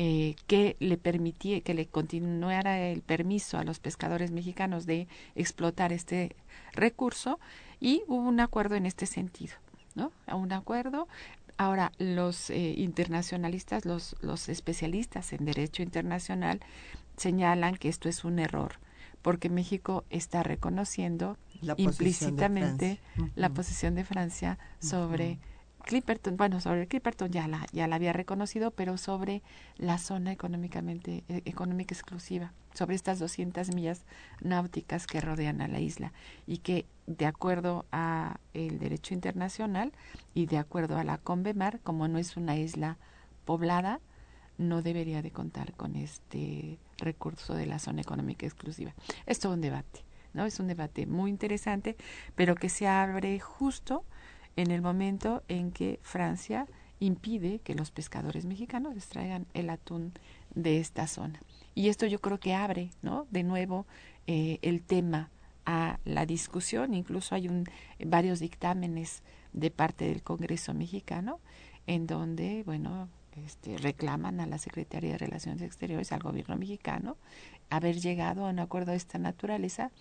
eh, 0.00 0.36
que 0.46 0.76
le 0.78 0.96
permitía 0.96 1.60
que 1.60 1.74
le 1.74 1.86
continuara 1.86 2.78
el 2.78 3.02
permiso 3.02 3.58
a 3.58 3.64
los 3.64 3.80
pescadores 3.80 4.30
mexicanos 4.30 4.86
de 4.86 5.08
explotar 5.34 5.92
este 5.92 6.36
recurso 6.72 7.40
y 7.80 8.04
hubo 8.06 8.28
un 8.28 8.38
acuerdo 8.38 8.76
en 8.76 8.86
este 8.86 9.06
sentido, 9.06 9.54
¿no? 9.96 10.12
Un 10.32 10.52
acuerdo. 10.52 11.08
Ahora, 11.56 11.90
los 11.98 12.48
eh, 12.50 12.74
internacionalistas, 12.76 13.84
los, 13.86 14.14
los 14.20 14.48
especialistas 14.48 15.32
en 15.32 15.44
derecho 15.44 15.82
internacional 15.82 16.60
señalan 17.16 17.74
que 17.74 17.88
esto 17.88 18.08
es 18.08 18.22
un 18.22 18.38
error, 18.38 18.74
porque 19.20 19.50
México 19.50 20.04
está 20.10 20.44
reconociendo 20.44 21.38
implícitamente 21.76 23.00
la 23.34 23.48
posición 23.48 23.96
de 23.96 24.04
Francia 24.04 24.60
sobre 24.78 25.40
Clipperton, 25.88 26.36
bueno, 26.36 26.60
sobre 26.60 26.86
Clipperton 26.86 27.30
ya 27.30 27.48
la, 27.48 27.66
ya 27.72 27.88
la 27.88 27.96
había 27.96 28.12
reconocido, 28.12 28.72
pero 28.72 28.98
sobre 28.98 29.42
la 29.78 29.96
zona 29.96 30.32
económicamente, 30.32 31.24
e, 31.30 31.40
económica 31.46 31.94
exclusiva, 31.94 32.52
sobre 32.74 32.94
estas 32.94 33.18
200 33.18 33.74
millas 33.74 34.04
náuticas 34.42 35.06
que 35.06 35.22
rodean 35.22 35.62
a 35.62 35.66
la 35.66 35.80
isla 35.80 36.12
y 36.46 36.58
que 36.58 36.84
de 37.06 37.24
acuerdo 37.24 37.86
a 37.90 38.38
el 38.52 38.78
derecho 38.78 39.14
internacional 39.14 39.94
y 40.34 40.44
de 40.44 40.58
acuerdo 40.58 40.98
a 40.98 41.04
la 41.04 41.16
Convemar, 41.16 41.80
como 41.80 42.06
no 42.06 42.18
es 42.18 42.36
una 42.36 42.58
isla 42.58 42.98
poblada, 43.46 44.00
no 44.58 44.82
debería 44.82 45.22
de 45.22 45.30
contar 45.30 45.72
con 45.72 45.96
este 45.96 46.78
recurso 46.98 47.54
de 47.54 47.64
la 47.64 47.78
zona 47.78 48.02
económica 48.02 48.44
exclusiva. 48.44 48.92
Es 49.24 49.38
todo 49.38 49.54
un 49.54 49.62
debate, 49.62 50.04
¿no? 50.34 50.44
Es 50.44 50.60
un 50.60 50.66
debate 50.66 51.06
muy 51.06 51.30
interesante, 51.30 51.96
pero 52.34 52.56
que 52.56 52.68
se 52.68 52.86
abre 52.86 53.40
justo 53.40 54.04
en 54.58 54.72
el 54.72 54.82
momento 54.82 55.44
en 55.46 55.70
que 55.70 56.00
Francia 56.02 56.66
impide 56.98 57.60
que 57.60 57.76
los 57.76 57.92
pescadores 57.92 58.44
mexicanos 58.44 58.96
extraigan 58.96 59.46
el 59.54 59.70
atún 59.70 60.12
de 60.52 60.80
esta 60.80 61.06
zona. 61.06 61.40
Y 61.76 61.90
esto 61.90 62.06
yo 62.06 62.20
creo 62.20 62.40
que 62.40 62.54
abre, 62.54 62.90
¿no? 63.00 63.28
De 63.30 63.44
nuevo 63.44 63.86
eh, 64.26 64.58
el 64.62 64.82
tema 64.82 65.30
a 65.64 66.00
la 66.04 66.26
discusión, 66.26 66.92
incluso 66.92 67.36
hay 67.36 67.46
un, 67.46 67.66
varios 68.04 68.40
dictámenes 68.40 69.22
de 69.52 69.70
parte 69.70 70.06
del 70.06 70.24
Congreso 70.24 70.74
mexicano 70.74 71.38
en 71.86 72.08
donde, 72.08 72.64
bueno, 72.64 73.08
este, 73.46 73.76
reclaman 73.78 74.40
a 74.40 74.46
la 74.46 74.58
Secretaría 74.58 75.12
de 75.12 75.18
Relaciones 75.18 75.62
Exteriores, 75.62 76.10
al 76.10 76.20
gobierno 76.20 76.56
mexicano, 76.56 77.16
haber 77.70 78.00
llegado 78.00 78.44
a 78.44 78.50
un 78.50 78.58
acuerdo 78.58 78.90
de 78.90 78.96
esta 78.96 79.18
naturaleza 79.18 79.92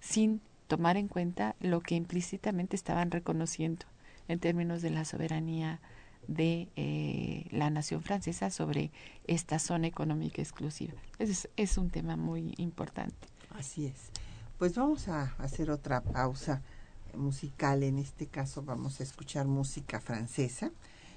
sin 0.00 0.40
tomar 0.68 0.96
en 0.96 1.08
cuenta 1.08 1.54
lo 1.60 1.82
que 1.82 1.96
implícitamente 1.96 2.76
estaban 2.76 3.10
reconociendo 3.10 3.84
en 4.28 4.38
términos 4.38 4.82
de 4.82 4.90
la 4.90 5.04
soberanía 5.04 5.80
de 6.28 6.68
eh, 6.76 7.46
la 7.50 7.70
nación 7.70 8.02
francesa 8.02 8.50
sobre 8.50 8.90
esta 9.26 9.58
zona 9.58 9.86
económica 9.86 10.42
exclusiva. 10.42 10.94
Es, 11.18 11.48
es 11.56 11.78
un 11.78 11.90
tema 11.90 12.16
muy 12.16 12.54
importante. 12.56 13.28
Así 13.56 13.86
es. 13.86 14.10
Pues 14.58 14.74
vamos 14.74 15.08
a 15.08 15.34
hacer 15.38 15.70
otra 15.70 16.02
pausa 16.02 16.62
musical. 17.14 17.82
En 17.82 17.98
este 17.98 18.26
caso 18.26 18.62
vamos 18.62 19.00
a 19.00 19.02
escuchar 19.02 19.46
música 19.46 20.00
francesa. 20.00 20.70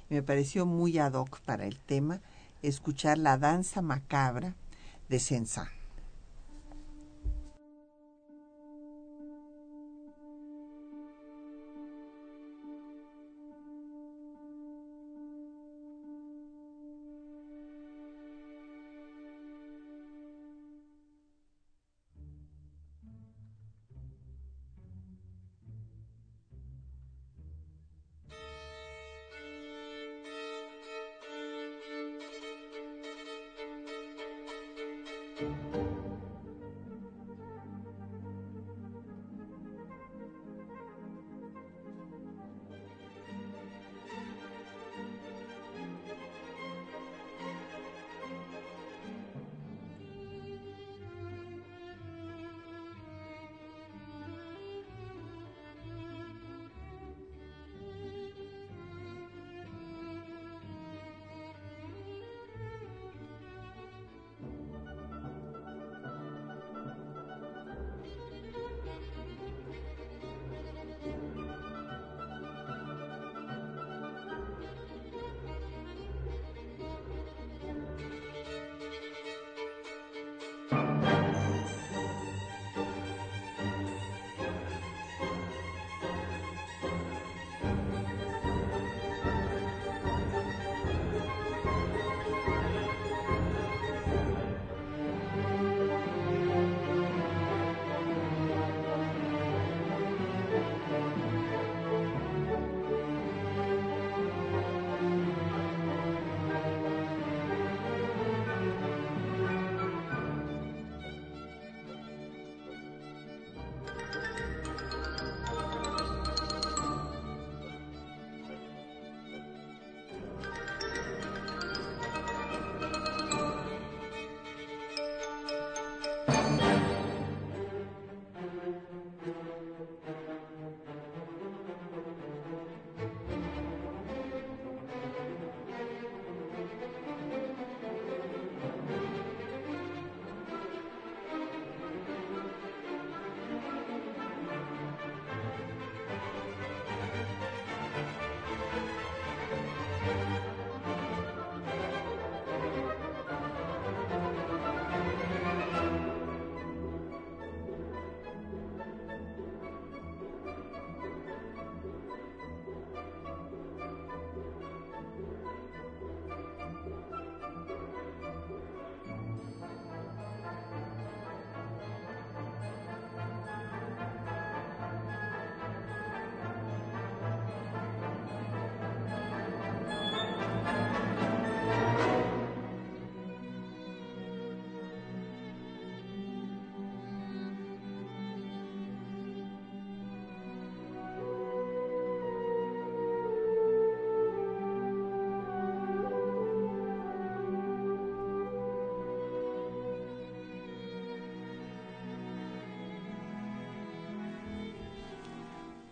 Me 0.10 0.22
pareció 0.24 0.66
muy 0.66 0.98
ad 0.98 1.14
hoc 1.14 1.40
para 1.42 1.66
el 1.66 1.80
tema 1.80 2.22
escuchar 2.62 3.18
la 3.18 3.38
danza 3.38 3.82
macabra 3.82 4.56
de 5.08 5.20
Sensa. 5.20 5.72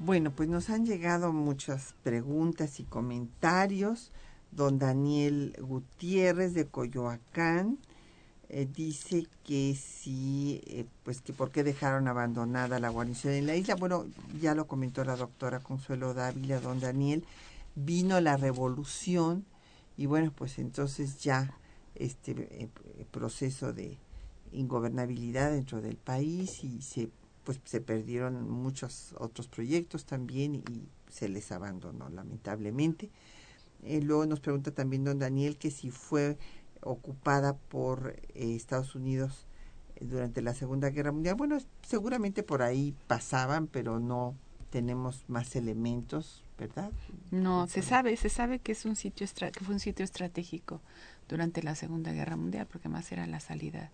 Bueno, 0.08 0.32
pues 0.32 0.48
nos 0.48 0.70
han 0.70 0.86
llegado 0.86 1.34
muchas 1.34 1.94
preguntas 2.02 2.80
y 2.80 2.86
comentarios. 2.86 4.14
Don 4.54 4.80
Daniel 4.80 5.54
Gutiérrez 5.60 6.54
de 6.54 6.66
Coyoacán 6.66 7.78
eh, 8.48 8.70
dice 8.74 9.28
que 9.44 9.76
sí, 9.76 10.62
eh, 10.66 10.86
pues 11.04 11.20
que 11.20 11.34
por 11.34 11.52
qué 11.52 11.66
dejaron 11.66 12.08
abandonada 12.08 12.80
la 12.80 12.88
guarnición 12.88 13.34
en 13.34 13.48
la 13.48 13.58
isla. 13.58 13.76
Bueno, 13.76 14.06
ya 14.40 14.56
lo 14.56 14.66
comentó 14.66 15.04
la 15.04 15.18
doctora 15.18 15.60
Consuelo 15.60 16.14
Dávila, 16.14 16.62
don 16.62 16.80
Daniel. 16.80 17.26
Vino 17.76 18.22
la 18.22 18.38
revolución 18.38 19.44
y 19.98 20.06
bueno, 20.06 20.32
pues 20.34 20.58
entonces 20.58 21.20
ya 21.20 21.54
este 21.96 22.32
eh, 22.64 22.70
proceso 23.12 23.74
de 23.74 23.98
ingobernabilidad 24.54 25.52
dentro 25.52 25.82
del 25.82 25.98
país 25.98 26.64
y 26.64 26.82
se 26.82 27.10
pues 27.48 27.62
se 27.64 27.80
perdieron 27.80 28.50
muchos 28.52 29.16
otros 29.18 29.48
proyectos 29.48 30.04
también 30.04 30.56
y 30.56 30.90
se 31.10 31.30
les 31.30 31.50
abandonó 31.54 32.10
lamentablemente. 32.10 33.10
Eh, 33.86 34.02
luego 34.02 34.26
nos 34.26 34.42
pregunta 34.42 34.72
también 34.72 35.06
don 35.06 35.18
Daniel 35.18 35.58
que 35.58 35.72
si 35.72 35.90
fue 35.90 36.38
ocupada 36.82 37.56
por 37.56 38.18
eh, 38.36 38.54
Estados 38.54 38.96
Unidos 38.96 39.46
eh, 39.96 40.04
durante 40.04 40.42
la 40.42 40.54
Segunda 40.54 40.90
Guerra 40.90 41.14
Mundial. 41.14 41.36
Bueno, 41.36 41.58
seguramente 41.84 42.44
por 42.44 42.64
ahí 42.64 42.94
pasaban, 43.08 43.68
pero 43.68 43.98
no 44.02 44.36
tenemos 44.70 45.24
más 45.30 45.56
elementos, 45.56 46.44
¿verdad? 46.60 46.92
No, 47.32 47.68
se 47.68 47.82
sabe, 47.82 48.18
se 48.18 48.28
sabe 48.28 48.60
que 48.60 48.74
es 48.74 48.84
un 48.84 48.98
sitio 48.98 49.26
que 49.26 49.64
fue 49.64 49.74
un 49.74 49.80
sitio 49.80 50.04
estratégico 50.04 50.82
durante 51.30 51.64
la 51.64 51.76
Segunda 51.76 52.12
Guerra 52.12 52.36
Mundial, 52.36 52.68
porque 52.70 52.90
más 52.90 53.10
era 53.14 53.26
la 53.26 53.40
salida 53.40 53.90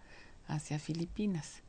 hacia 0.47 0.79
Filipinas. 0.79 1.61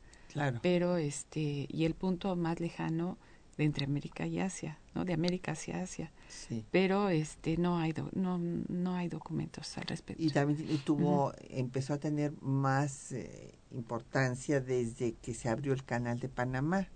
Pero 0.61 0.97
este, 0.97 1.67
y 1.69 1.85
el 1.85 1.93
punto 1.93 2.35
más 2.35 2.59
lejano 2.59 3.17
de 3.57 3.63
entre 3.63 3.85
América 3.85 4.25
y 4.25 4.39
Asia, 4.39 4.77
¿no? 4.93 5.05
De 5.05 5.13
América 5.13 5.53
hacia 5.53 5.81
Asia. 5.81 6.11
Sí. 6.27 6.65
Pero 6.71 7.09
este 7.09 7.57
no 7.57 7.77
hay 7.79 7.93
no 8.13 8.37
no 8.37 8.95
hay 8.95 9.07
documentos 9.07 9.77
al 9.77 9.85
respecto. 9.85 10.21
Y 10.21 10.29
también 10.29 10.77
tuvo 10.79 11.31
empezó 11.49 11.93
a 11.93 11.97
tener 11.97 12.33
más 12.41 13.11
eh, 13.13 13.55
importancia 13.71 14.59
desde 14.59 15.13
que 15.13 15.33
se 15.33 15.47
abrió 15.49 15.73
el 15.73 15.83
canal 15.83 16.19
de 16.19 16.29
Panamá. 16.29 16.87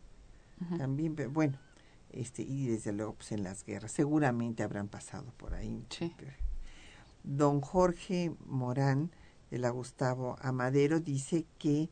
También, 0.77 1.15
bueno, 1.31 1.57
este 2.11 2.41
y 2.41 2.67
desde 2.67 2.91
luego 2.91 3.13
pues 3.13 3.31
en 3.31 3.43
las 3.43 3.63
guerras 3.65 3.93
seguramente 3.93 4.61
habrán 4.61 4.89
pasado 4.89 5.31
por 5.37 5.53
ahí. 5.53 5.85
Sí. 5.89 6.13
Don 7.23 7.61
Jorge 7.61 8.33
Morán 8.45 9.11
de 9.51 9.57
la 9.57 9.69
Gustavo 9.69 10.35
Amadero 10.41 10.99
dice 10.99 11.45
que 11.57 11.89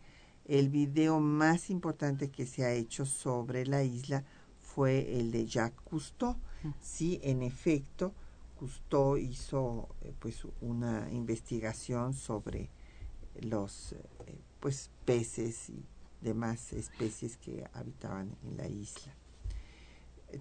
el 0.47 0.69
video 0.69 1.19
más 1.19 1.69
importante 1.69 2.29
que 2.29 2.45
se 2.45 2.63
ha 2.63 2.71
hecho 2.71 3.05
sobre 3.05 3.65
la 3.65 3.83
isla 3.83 4.23
fue 4.59 5.19
el 5.19 5.31
de 5.31 5.45
Jacques 5.45 5.81
Cousteau. 5.83 6.37
Sí, 6.81 7.19
en 7.21 7.43
efecto, 7.43 8.13
Cousteau 8.57 9.17
hizo 9.17 9.89
eh, 10.01 10.13
pues 10.19 10.43
una 10.61 11.09
investigación 11.11 12.13
sobre 12.13 12.69
los 13.41 13.93
eh, 13.93 14.39
pues 14.59 14.89
peces 15.05 15.69
y 15.69 15.85
demás 16.21 16.73
especies 16.73 17.37
que 17.37 17.65
habitaban 17.73 18.35
en 18.43 18.57
la 18.57 18.67
isla. 18.67 19.13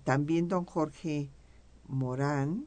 También 0.04 0.48
don 0.48 0.64
Jorge 0.64 1.30
Morán 1.86 2.66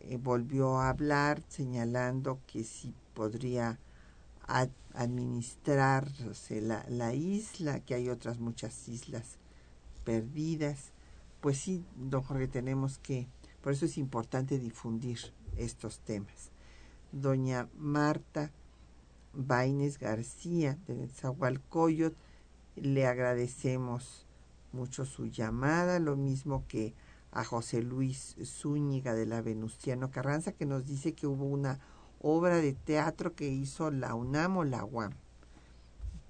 eh, 0.00 0.16
volvió 0.16 0.78
a 0.78 0.88
hablar 0.88 1.42
señalando 1.48 2.40
que 2.46 2.64
si 2.64 2.94
podría 3.14 3.78
administrarse 4.94 6.60
la, 6.60 6.84
la 6.88 7.14
isla, 7.14 7.80
que 7.80 7.94
hay 7.94 8.08
otras 8.08 8.38
muchas 8.38 8.88
islas 8.88 9.38
perdidas. 10.04 10.92
Pues 11.40 11.58
sí, 11.58 11.84
don 11.96 12.22
Jorge, 12.22 12.48
tenemos 12.48 12.98
que, 12.98 13.26
por 13.62 13.72
eso 13.72 13.86
es 13.86 13.98
importante 13.98 14.58
difundir 14.58 15.18
estos 15.56 16.00
temas. 16.00 16.50
Doña 17.12 17.68
Marta 17.78 18.50
Baines 19.34 19.98
García 19.98 20.78
de 20.86 21.08
Zahualcoyot, 21.08 22.14
le 22.76 23.06
agradecemos 23.06 24.26
mucho 24.72 25.04
su 25.04 25.26
llamada, 25.26 25.98
lo 25.98 26.16
mismo 26.16 26.64
que 26.68 26.94
a 27.30 27.44
José 27.44 27.82
Luis 27.82 28.36
Zúñiga 28.44 29.14
de 29.14 29.26
la 29.26 29.40
Venustiano 29.42 30.10
Carranza, 30.10 30.52
que 30.52 30.66
nos 30.66 30.86
dice 30.86 31.14
que 31.14 31.26
hubo 31.26 31.44
una 31.44 31.80
obra 32.22 32.56
de 32.56 32.72
teatro 32.72 33.34
que 33.34 33.48
hizo 33.48 33.90
la 33.90 34.14
UNAM 34.14 34.56
o 34.56 34.64
la 34.64 34.84
UAM. 34.84 35.12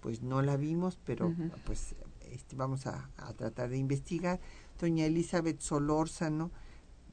Pues 0.00 0.22
no 0.22 0.42
la 0.42 0.56
vimos, 0.56 0.98
pero 1.04 1.32
pues 1.64 1.94
este, 2.32 2.56
vamos 2.56 2.86
a, 2.86 3.08
tratar 3.36 3.68
de 3.70 3.78
investigar. 3.78 4.40
Doña 4.80 5.04
Elizabeth 5.04 5.60
Solórzano 5.60 6.50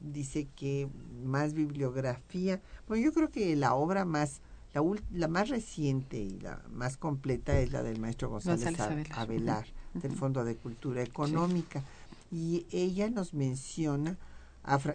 dice 0.00 0.48
que 0.56 0.88
más 1.22 1.52
bibliografía. 1.52 2.60
Bueno, 2.88 3.04
yo 3.04 3.12
creo 3.12 3.30
que 3.30 3.54
la 3.54 3.74
obra 3.74 4.04
más, 4.04 4.40
la, 4.72 4.82
la 5.12 5.28
más 5.28 5.50
reciente 5.50 6.18
y 6.18 6.40
la 6.40 6.62
más 6.70 6.96
completa 6.96 7.60
es 7.60 7.70
la 7.70 7.82
del 7.82 8.00
maestro 8.00 8.30
González, 8.30 8.80
Avelar, 9.12 9.66
del 9.94 10.16
Fondo 10.16 10.42
de 10.42 10.56
Cultura 10.56 11.02
Económica. 11.02 11.84
Y 12.32 12.66
ella 12.72 13.10
nos 13.10 13.34
menciona 13.34 14.16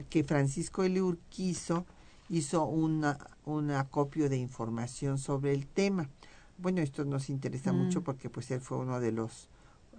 que 0.09 0.23
Francisco 0.23 0.83
L. 0.83 1.01
Urquizo 1.01 1.85
hizo 2.29 2.65
una, 2.65 3.17
un 3.45 3.71
acopio 3.71 4.29
de 4.29 4.37
información 4.37 5.17
sobre 5.17 5.53
el 5.53 5.67
tema. 5.67 6.09
Bueno, 6.57 6.81
esto 6.81 7.05
nos 7.05 7.29
interesa 7.29 7.73
mm. 7.73 7.77
mucho 7.77 8.03
porque 8.03 8.29
pues 8.29 8.49
él 8.51 8.61
fue 8.61 8.77
uno 8.77 8.99
de 8.99 9.11
los 9.11 9.49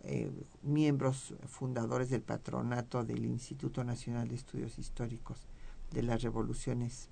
eh, 0.05 0.31
miembros 0.63 1.35
fundadores 1.47 2.11
del 2.11 2.23
patronato 2.23 3.05
del 3.05 3.25
Instituto 3.25 3.85
Nacional 3.85 4.29
de 4.29 4.37
Estudios 4.37 4.79
Históricos 4.79 5.39
de 5.93 6.03
las 6.03 6.23
Revoluciones 6.23 7.09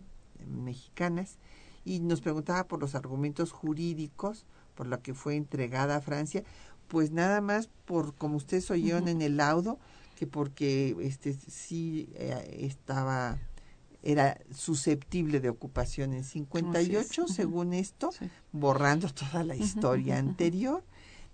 Mexicanas 0.47 1.39
y 1.85 2.01
nos 2.01 2.21
preguntaba 2.21 2.67
por 2.67 2.81
los 2.81 2.95
argumentos 2.95 3.53
jurídicos 3.53 4.47
por 4.75 4.87
lo 4.87 5.01
que 5.03 5.15
fue 5.15 5.37
entregada 5.37 5.97
a 5.97 6.01
Francia, 6.01 6.43
pues 6.89 7.11
nada 7.11 7.41
más 7.41 7.69
por 7.85 8.15
como 8.15 8.37
ustedes 8.37 8.71
oyeron 8.71 9.09
en 9.09 9.23
el 9.23 9.37
laudo 9.37 9.79
que 10.17 10.27
porque 10.27 10.97
este 11.01 11.33
sí 11.33 12.09
eh, 12.15 12.59
estaba 12.61 13.39
era 14.05 14.39
susceptible 14.55 15.41
de 15.41 15.49
ocupación 15.49 16.13
en 16.13 16.25
58, 16.25 17.27
según 17.27 17.73
esto, 17.73 18.11
borrando 18.53 19.09
toda 19.09 19.43
la 19.45 19.57
historia 19.57 20.19
anterior 20.19 20.85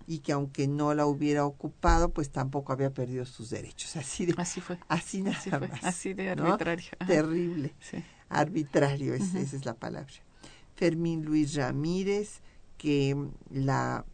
y 0.07 0.19
que 0.19 0.31
aunque 0.31 0.67
no 0.67 0.93
la 0.93 1.05
hubiera 1.05 1.45
ocupado, 1.45 2.09
pues 2.09 2.31
tampoco 2.31 2.71
había 2.71 2.93
perdido 2.93 3.25
sus 3.25 3.49
derechos. 3.49 3.97
Así 3.97 4.25
de, 4.25 4.33
así 4.37 4.61
fue. 4.61 4.79
Así 4.87 5.21
nada 5.21 5.37
fue. 5.37 5.69
Así 5.83 6.13
de 6.13 6.29
arbitrario. 6.29 6.91
Terrible. 7.05 7.75
Arbitrario, 8.29 9.13
esa 9.13 9.39
es 9.39 9.65
la 9.65 9.73
palabra. 9.73 10.13
Fermín 10.75 11.25
Luis 11.25 11.55
Ramírez, 11.55 12.39
que 12.77 13.17
la 13.49 14.05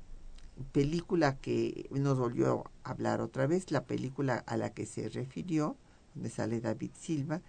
película 0.71 1.37
que 1.37 1.87
nos 1.91 2.17
volvió 2.17 2.63
a 2.83 2.89
hablar 2.89 3.21
otra 3.21 3.45
vez, 3.45 3.69
la 3.69 3.85
película 3.85 4.43
a 4.47 4.57
la 4.57 4.71
que 4.73 4.87
se 4.87 5.09
refirió, 5.09 5.77
donde 6.15 6.31
sale 6.31 6.59
David 6.59 6.91
Silva, 6.99 7.41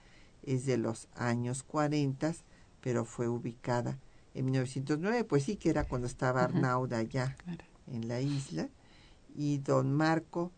es 0.42 0.66
de 0.66 0.78
los 0.78 1.08
años 1.14 1.62
40, 1.62 2.34
pero 2.80 3.04
fue 3.04 3.28
ubicada 3.28 3.98
en 4.34 4.44
1909, 4.46 5.24
pues 5.24 5.44
sí 5.44 5.56
que 5.56 5.70
era 5.70 5.84
cuando 5.84 6.06
estaba 6.06 6.44
Arnauda 6.44 7.02
ya 7.02 7.36
en 7.86 8.08
la 8.08 8.20
isla. 8.20 8.68
Y 9.34 9.58
don 9.58 9.92
Marco 9.92 10.52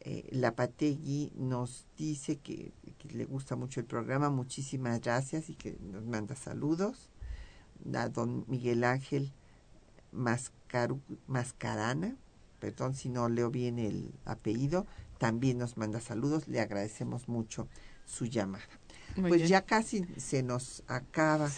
eh, 0.00 0.28
Lapategui 0.32 1.32
nos 1.36 1.86
dice 1.96 2.36
que, 2.36 2.72
le 3.10 3.24
gusta 3.24 3.56
mucho 3.56 3.80
el 3.80 3.86
programa, 3.86 4.30
muchísimas 4.30 5.00
gracias 5.00 5.50
y 5.50 5.54
que 5.54 5.76
nos 5.80 6.04
manda 6.06 6.36
saludos. 6.36 7.10
A 7.94 8.08
don 8.08 8.44
Miguel 8.48 8.82
Ángel 8.84 9.32
Mascaru, 10.10 11.00
Mascarana, 11.26 12.16
perdón 12.60 12.94
si 12.94 13.08
no 13.08 13.28
leo 13.28 13.50
bien 13.50 13.78
el 13.78 14.12
apellido, 14.24 14.86
también 15.18 15.58
nos 15.58 15.76
manda 15.76 16.00
saludos, 16.00 16.48
le 16.48 16.60
agradecemos 16.60 17.28
mucho 17.28 17.68
su 18.04 18.24
llamada 18.24 18.64
pues 19.20 19.48
ya 19.48 19.62
casi 19.62 20.04
se 20.16 20.42
nos 20.42 20.82
acaba 20.86 21.50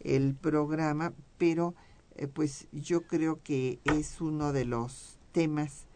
el 0.00 0.34
programa, 0.34 1.12
pero 1.38 1.74
eh, 2.16 2.26
pues 2.26 2.68
yo 2.72 3.06
creo 3.06 3.42
que 3.42 3.80
es 3.84 4.20
uno 4.20 4.52
de 4.52 4.64
los 4.64 5.18
temas 5.32 5.86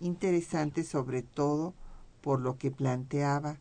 interesantes, 0.00 0.88
sobre 0.88 1.22
todo 1.22 1.74
por 2.20 2.40
lo 2.40 2.58
que 2.58 2.70
planteaba 2.70 3.58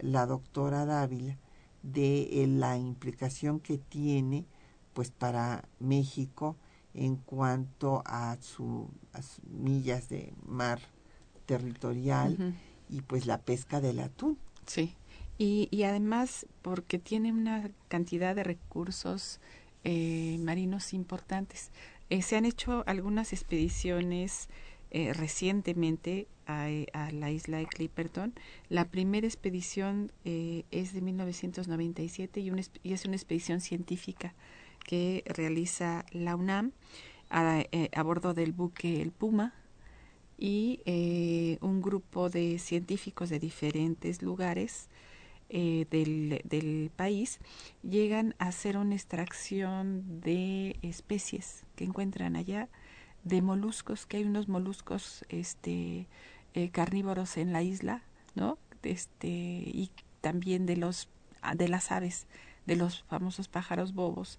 la 0.00 0.26
doctora 0.26 0.84
Dávila 0.84 1.38
de 1.82 2.42
eh, 2.42 2.46
la 2.46 2.76
implicación 2.78 3.60
que 3.60 3.78
tiene 3.78 4.46
pues 4.92 5.10
para 5.10 5.64
México 5.80 6.56
en 6.94 7.16
cuanto 7.16 8.02
a, 8.06 8.36
su, 8.40 8.88
sus 9.14 9.44
millas 9.44 10.08
de 10.08 10.32
mar 10.46 10.80
territorial 11.46 12.54
y 12.88 13.02
pues 13.02 13.26
la 13.26 13.38
pesca 13.38 13.80
del 13.80 14.00
atún. 14.00 14.38
Sí. 14.66 14.94
Y, 15.36 15.68
y 15.70 15.82
además 15.82 16.46
porque 16.62 16.98
tiene 16.98 17.32
una 17.32 17.70
cantidad 17.88 18.36
de 18.36 18.44
recursos 18.44 19.40
eh, 19.84 20.38
marinos 20.38 20.94
importantes. 20.94 21.70
Eh, 22.10 22.22
se 22.22 22.36
han 22.36 22.44
hecho 22.44 22.84
algunas 22.86 23.32
expediciones 23.32 24.48
eh, 24.90 25.12
recientemente 25.12 26.28
a, 26.46 26.68
la 27.12 27.30
isla 27.30 27.58
de 27.58 27.66
Clipperton. 27.66 28.34
La 28.68 28.84
primera 28.84 29.26
expedición 29.26 30.12
eh, 30.24 30.64
es 30.70 30.92
de 30.92 31.00
1997 31.00 32.40
y, 32.40 32.52
y, 32.82 32.92
es 32.92 33.04
una 33.06 33.16
expedición 33.16 33.60
científica 33.60 34.34
que 34.84 35.24
realiza 35.26 36.04
la 36.12 36.36
UNAM 36.36 36.72
a, 37.30 37.64
a 37.92 38.02
bordo 38.02 38.34
del 38.34 38.52
buque 38.52 39.00
El 39.00 39.10
Puma 39.10 39.54
y 40.36 40.80
un 41.62 41.80
grupo 41.80 42.28
de 42.28 42.58
científicos 42.58 43.30
de 43.30 43.38
diferentes 43.38 44.20
lugares 44.20 44.88
eh, 45.50 45.86
del, 45.90 46.90
país 46.96 47.38
llegan 47.82 48.34
a 48.38 48.48
hacer 48.48 48.76
una 48.76 48.94
extracción 48.94 50.20
de 50.20 50.76
especies 50.82 51.64
que 51.76 51.84
encuentran 51.84 52.36
allá 52.36 52.68
de 53.24 53.42
moluscos 53.42 54.06
que 54.06 54.18
hay 54.18 54.24
unos 54.24 54.48
moluscos 54.48 55.24
este 55.28 56.06
eh, 56.54 56.70
carnívoros 56.70 57.36
en 57.36 57.52
la 57.52 57.62
isla 57.62 58.02
no 58.34 58.58
este 58.82 59.28
y 59.28 59.90
también 60.20 60.66
de 60.66 60.76
los 60.76 61.08
de 61.56 61.68
las 61.68 61.92
aves 61.92 62.26
de 62.66 62.76
los 62.76 63.02
famosos 63.04 63.48
pájaros 63.48 63.92
bobos 63.92 64.38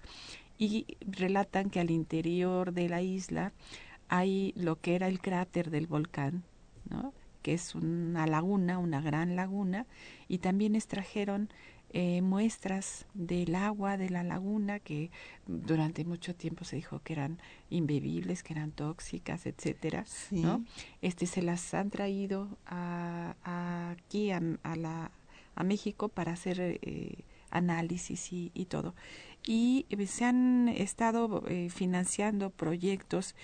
y 0.57 0.97
relatan 1.01 1.69
que 1.69 1.79
al 1.79 1.91
interior 1.91 2.73
de 2.73 2.89
la 2.89 3.01
isla 3.01 3.53
hay 4.07 4.53
lo 4.55 4.79
que 4.79 4.95
era 4.95 5.07
el 5.07 5.19
cráter 5.19 5.69
del 5.69 5.87
volcán 5.87 6.43
no 6.89 7.13
que 7.45 7.53
es 7.53 7.75
una 7.75 8.25
laguna, 8.25 8.79
una 8.79 9.01
gran 9.01 9.35
laguna, 9.35 9.85
y 10.27 10.39
también 10.39 10.75
extrajeron 10.75 11.49
eh, 11.91 12.23
muestras 12.23 13.05
del 13.13 13.53
agua 13.53 13.97
de 13.97 14.09
la 14.09 14.23
laguna 14.23 14.79
que 14.79 15.11
durante 15.45 16.05
mucho 16.05 16.33
tiempo 16.33 16.65
se 16.65 16.77
dijo 16.77 17.03
que 17.03 17.13
eran 17.13 17.37
imbebibles, 17.69 18.41
que 18.41 18.53
eran 18.53 18.71
tóxicas, 18.71 19.45
etcétera, 19.45 20.05
¿no? 20.31 20.65
Este 21.03 21.27
se 21.27 21.43
las 21.43 21.75
han 21.75 21.91
traído 21.91 22.57
a, 22.65 23.35
aquí 23.91 24.31
a, 24.31 24.41
la, 24.75 25.11
a 25.53 25.63
México 25.63 26.09
para 26.09 26.31
hacer 26.31 26.59
eh, 26.59 27.25
análisis 27.51 28.33
y, 28.33 28.49
y, 28.55 28.65
todo. 28.65 28.95
Y 29.45 29.85
eh, 29.91 30.07
se 30.07 30.25
han 30.25 30.67
estado 30.69 31.43
financiando 31.69 32.49
proyectos 32.49 33.35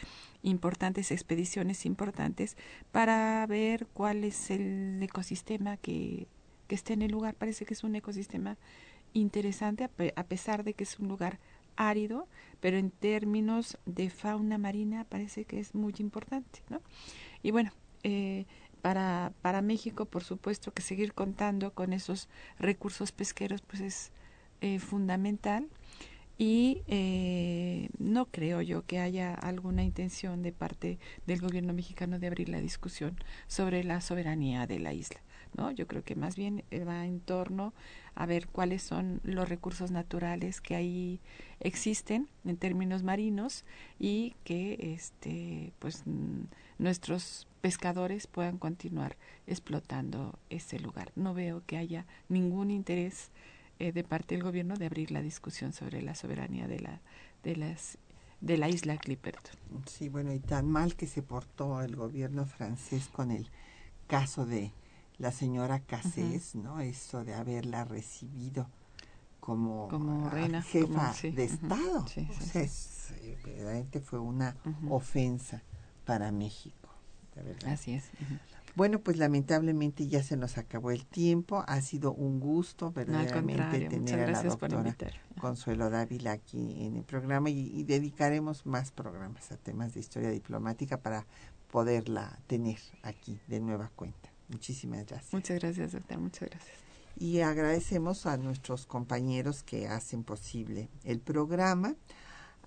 importantes, 0.43 1.11
expediciones 1.11 1.85
importantes, 1.85 2.57
para 2.91 3.45
ver 3.47 3.87
cuál 3.87 4.23
es 4.23 4.49
el 4.51 4.99
ecosistema 5.01 5.77
que, 5.77 6.27
que 6.67 6.75
está 6.75 6.93
en 6.93 7.01
el 7.01 7.11
lugar. 7.11 7.35
Parece 7.35 7.65
que 7.65 7.73
es 7.73 7.83
un 7.83 7.95
ecosistema 7.95 8.57
interesante, 9.13 9.89
a 10.15 10.23
pesar 10.23 10.63
de 10.63 10.73
que 10.73 10.83
es 10.83 10.99
un 10.99 11.07
lugar 11.07 11.39
árido, 11.75 12.27
pero 12.59 12.77
en 12.77 12.91
términos 12.91 13.77
de 13.85 14.09
fauna 14.09 14.57
marina 14.57 15.05
parece 15.05 15.45
que 15.45 15.59
es 15.59 15.73
muy 15.75 15.93
importante, 15.99 16.61
¿no? 16.69 16.81
Y 17.43 17.51
bueno, 17.51 17.71
eh, 18.03 18.45
para, 18.81 19.33
para 19.41 19.61
México, 19.61 20.05
por 20.05 20.23
supuesto, 20.23 20.73
que 20.73 20.81
seguir 20.81 21.13
contando 21.13 21.73
con 21.73 21.93
esos 21.93 22.29
recursos 22.57 23.11
pesqueros, 23.11 23.61
pues 23.61 23.81
es 23.81 24.11
eh, 24.61 24.79
fundamental 24.79 25.67
y 26.41 26.81
eh, 26.87 27.89
no 27.99 28.25
creo 28.25 28.63
yo 28.63 28.83
que 28.83 28.97
haya 28.97 29.35
alguna 29.35 29.83
intención 29.83 30.41
de 30.41 30.51
parte 30.51 30.97
del 31.27 31.39
gobierno 31.39 31.71
mexicano 31.71 32.17
de 32.17 32.25
abrir 32.25 32.49
la 32.49 32.59
discusión 32.59 33.15
sobre 33.45 33.83
la 33.83 34.01
soberanía 34.01 34.65
de 34.65 34.79
la 34.79 34.91
isla. 34.91 35.21
¿no? 35.55 35.69
Yo 35.69 35.85
creo 35.85 36.03
que 36.03 36.15
más 36.15 36.35
bien 36.35 36.63
eh, 36.71 36.83
va 36.83 37.05
en 37.05 37.19
torno 37.19 37.75
a 38.15 38.25
ver 38.25 38.47
cuáles 38.47 38.81
son 38.81 39.21
los 39.23 39.49
recursos 39.49 39.91
naturales 39.91 40.61
que 40.61 40.73
ahí 40.73 41.19
existen 41.59 42.27
en 42.43 42.57
términos 42.57 43.03
marinos 43.03 43.63
y 43.99 44.33
que 44.43 44.95
este 44.95 45.73
pues 45.77 46.05
nuestros 46.79 47.47
pescadores 47.61 48.25
puedan 48.25 48.57
continuar 48.57 49.15
explotando 49.45 50.39
ese 50.49 50.79
lugar. 50.79 51.11
No 51.15 51.35
veo 51.35 51.61
que 51.67 51.77
haya 51.77 52.07
ningún 52.29 52.71
interés 52.71 53.29
eh, 53.81 53.91
de 53.91 54.03
parte 54.03 54.35
del 54.35 54.43
gobierno 54.43 54.75
de 54.75 54.85
abrir 54.85 55.09
la 55.11 55.21
discusión 55.23 55.73
sobre 55.73 56.03
la 56.03 56.13
soberanía 56.13 56.67
de 56.67 56.79
la 56.79 57.01
de 57.43 57.55
las 57.55 57.97
de 58.39 58.57
la 58.57 58.69
isla 58.69 58.97
Clipperton. 58.97 59.55
Sí, 59.87 60.07
bueno, 60.07 60.31
y 60.33 60.39
tan 60.39 60.69
mal 60.69 60.95
que 60.95 61.07
se 61.07 61.23
portó 61.23 61.81
el 61.81 61.95
gobierno 61.95 62.45
francés 62.45 63.09
con 63.11 63.31
el 63.31 63.49
caso 64.07 64.45
de 64.45 64.71
la 65.17 65.31
señora 65.31 65.79
Cassés, 65.79 66.53
¿no? 66.55 66.79
Eso 66.79 67.23
de 67.23 67.33
haberla 67.33 67.83
recibido 67.83 68.67
como, 69.39 69.87
como 69.87 70.29
reina, 70.29 70.61
jefa 70.61 71.13
de 71.23 71.43
Estado. 71.43 72.07
Sí, 72.07 72.27
o 72.29 72.41
sea, 72.43 72.61
eh, 72.63 73.37
verdaderamente 73.43 73.99
fue 73.99 74.19
una 74.19 74.55
ofensa 74.89 75.63
para 76.05 76.31
México. 76.31 76.89
Así 77.65 77.93
es. 77.93 78.11
Bueno, 78.75 78.99
pues 79.01 79.17
lamentablemente 79.17 80.07
ya 80.07 80.23
se 80.23 80.37
nos 80.37 80.57
acabó 80.57 80.91
el 80.91 81.05
tiempo. 81.05 81.63
Ha 81.67 81.81
sido 81.81 82.13
un 82.13 82.39
gusto 82.39 82.91
verdaderamente 82.91 83.87
tener 83.89 84.21
a 84.21 84.31
la 84.31 84.43
doctora 84.43 84.95
Consuelo 85.39 85.89
Dávila 85.89 86.31
aquí 86.31 86.85
en 86.85 86.95
el 86.95 87.03
programa 87.03 87.49
y, 87.49 87.83
dedicaremos 87.83 88.65
más 88.65 88.91
programas 88.91 89.51
a 89.51 89.57
temas 89.57 89.93
de 89.93 89.99
historia 89.99 90.29
diplomática 90.29 90.97
para 90.97 91.25
poderla 91.71 92.39
tener 92.47 92.77
aquí 93.03 93.39
de 93.47 93.59
nueva 93.59 93.91
cuenta. 93.95 94.29
Muchísimas 94.47 95.05
gracias. 95.05 95.33
Muchas 95.33 95.59
gracias, 95.59 95.91
doctor. 95.93 96.17
Muchas 96.17 96.49
gracias. 96.49 96.77
Y 97.17 97.41
agradecemos 97.41 98.25
a 98.25 98.37
nuestros 98.37 98.85
compañeros 98.85 99.63
que 99.63 99.87
hacen 99.87 100.23
posible 100.23 100.89
el 101.03 101.19
programa 101.19 101.95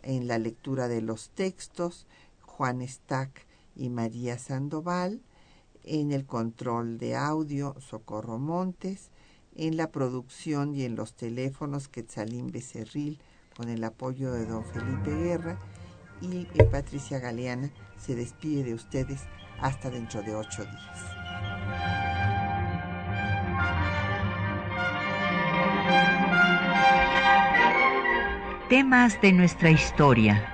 en 0.02 0.28
la 0.28 0.38
lectura 0.38 0.86
de 0.88 1.00
los 1.00 1.30
textos, 1.30 2.06
Juan 2.42 2.86
Stack 2.86 3.46
y 3.74 3.88
María 3.88 4.38
Sandoval 4.38 5.22
en 5.84 6.12
el 6.12 6.26
control 6.26 6.98
de 6.98 7.16
audio 7.16 7.74
Socorro 7.80 8.38
Montes, 8.38 9.10
en 9.54 9.76
la 9.76 9.90
producción 9.90 10.74
y 10.74 10.84
en 10.84 10.96
los 10.96 11.14
teléfonos 11.14 11.88
Quetzalín 11.88 12.50
Becerril 12.50 13.20
con 13.56 13.68
el 13.68 13.84
apoyo 13.84 14.32
de 14.32 14.46
don 14.46 14.64
Felipe 14.64 15.14
Guerra 15.14 15.58
y 16.20 16.46
Patricia 16.70 17.18
Galeana 17.18 17.70
se 17.98 18.14
despide 18.14 18.64
de 18.64 18.74
ustedes 18.74 19.22
hasta 19.60 19.90
dentro 19.90 20.22
de 20.22 20.34
ocho 20.34 20.64
días. 20.64 21.14
Temas 28.68 29.20
de 29.20 29.32
nuestra 29.32 29.70
historia 29.70 30.53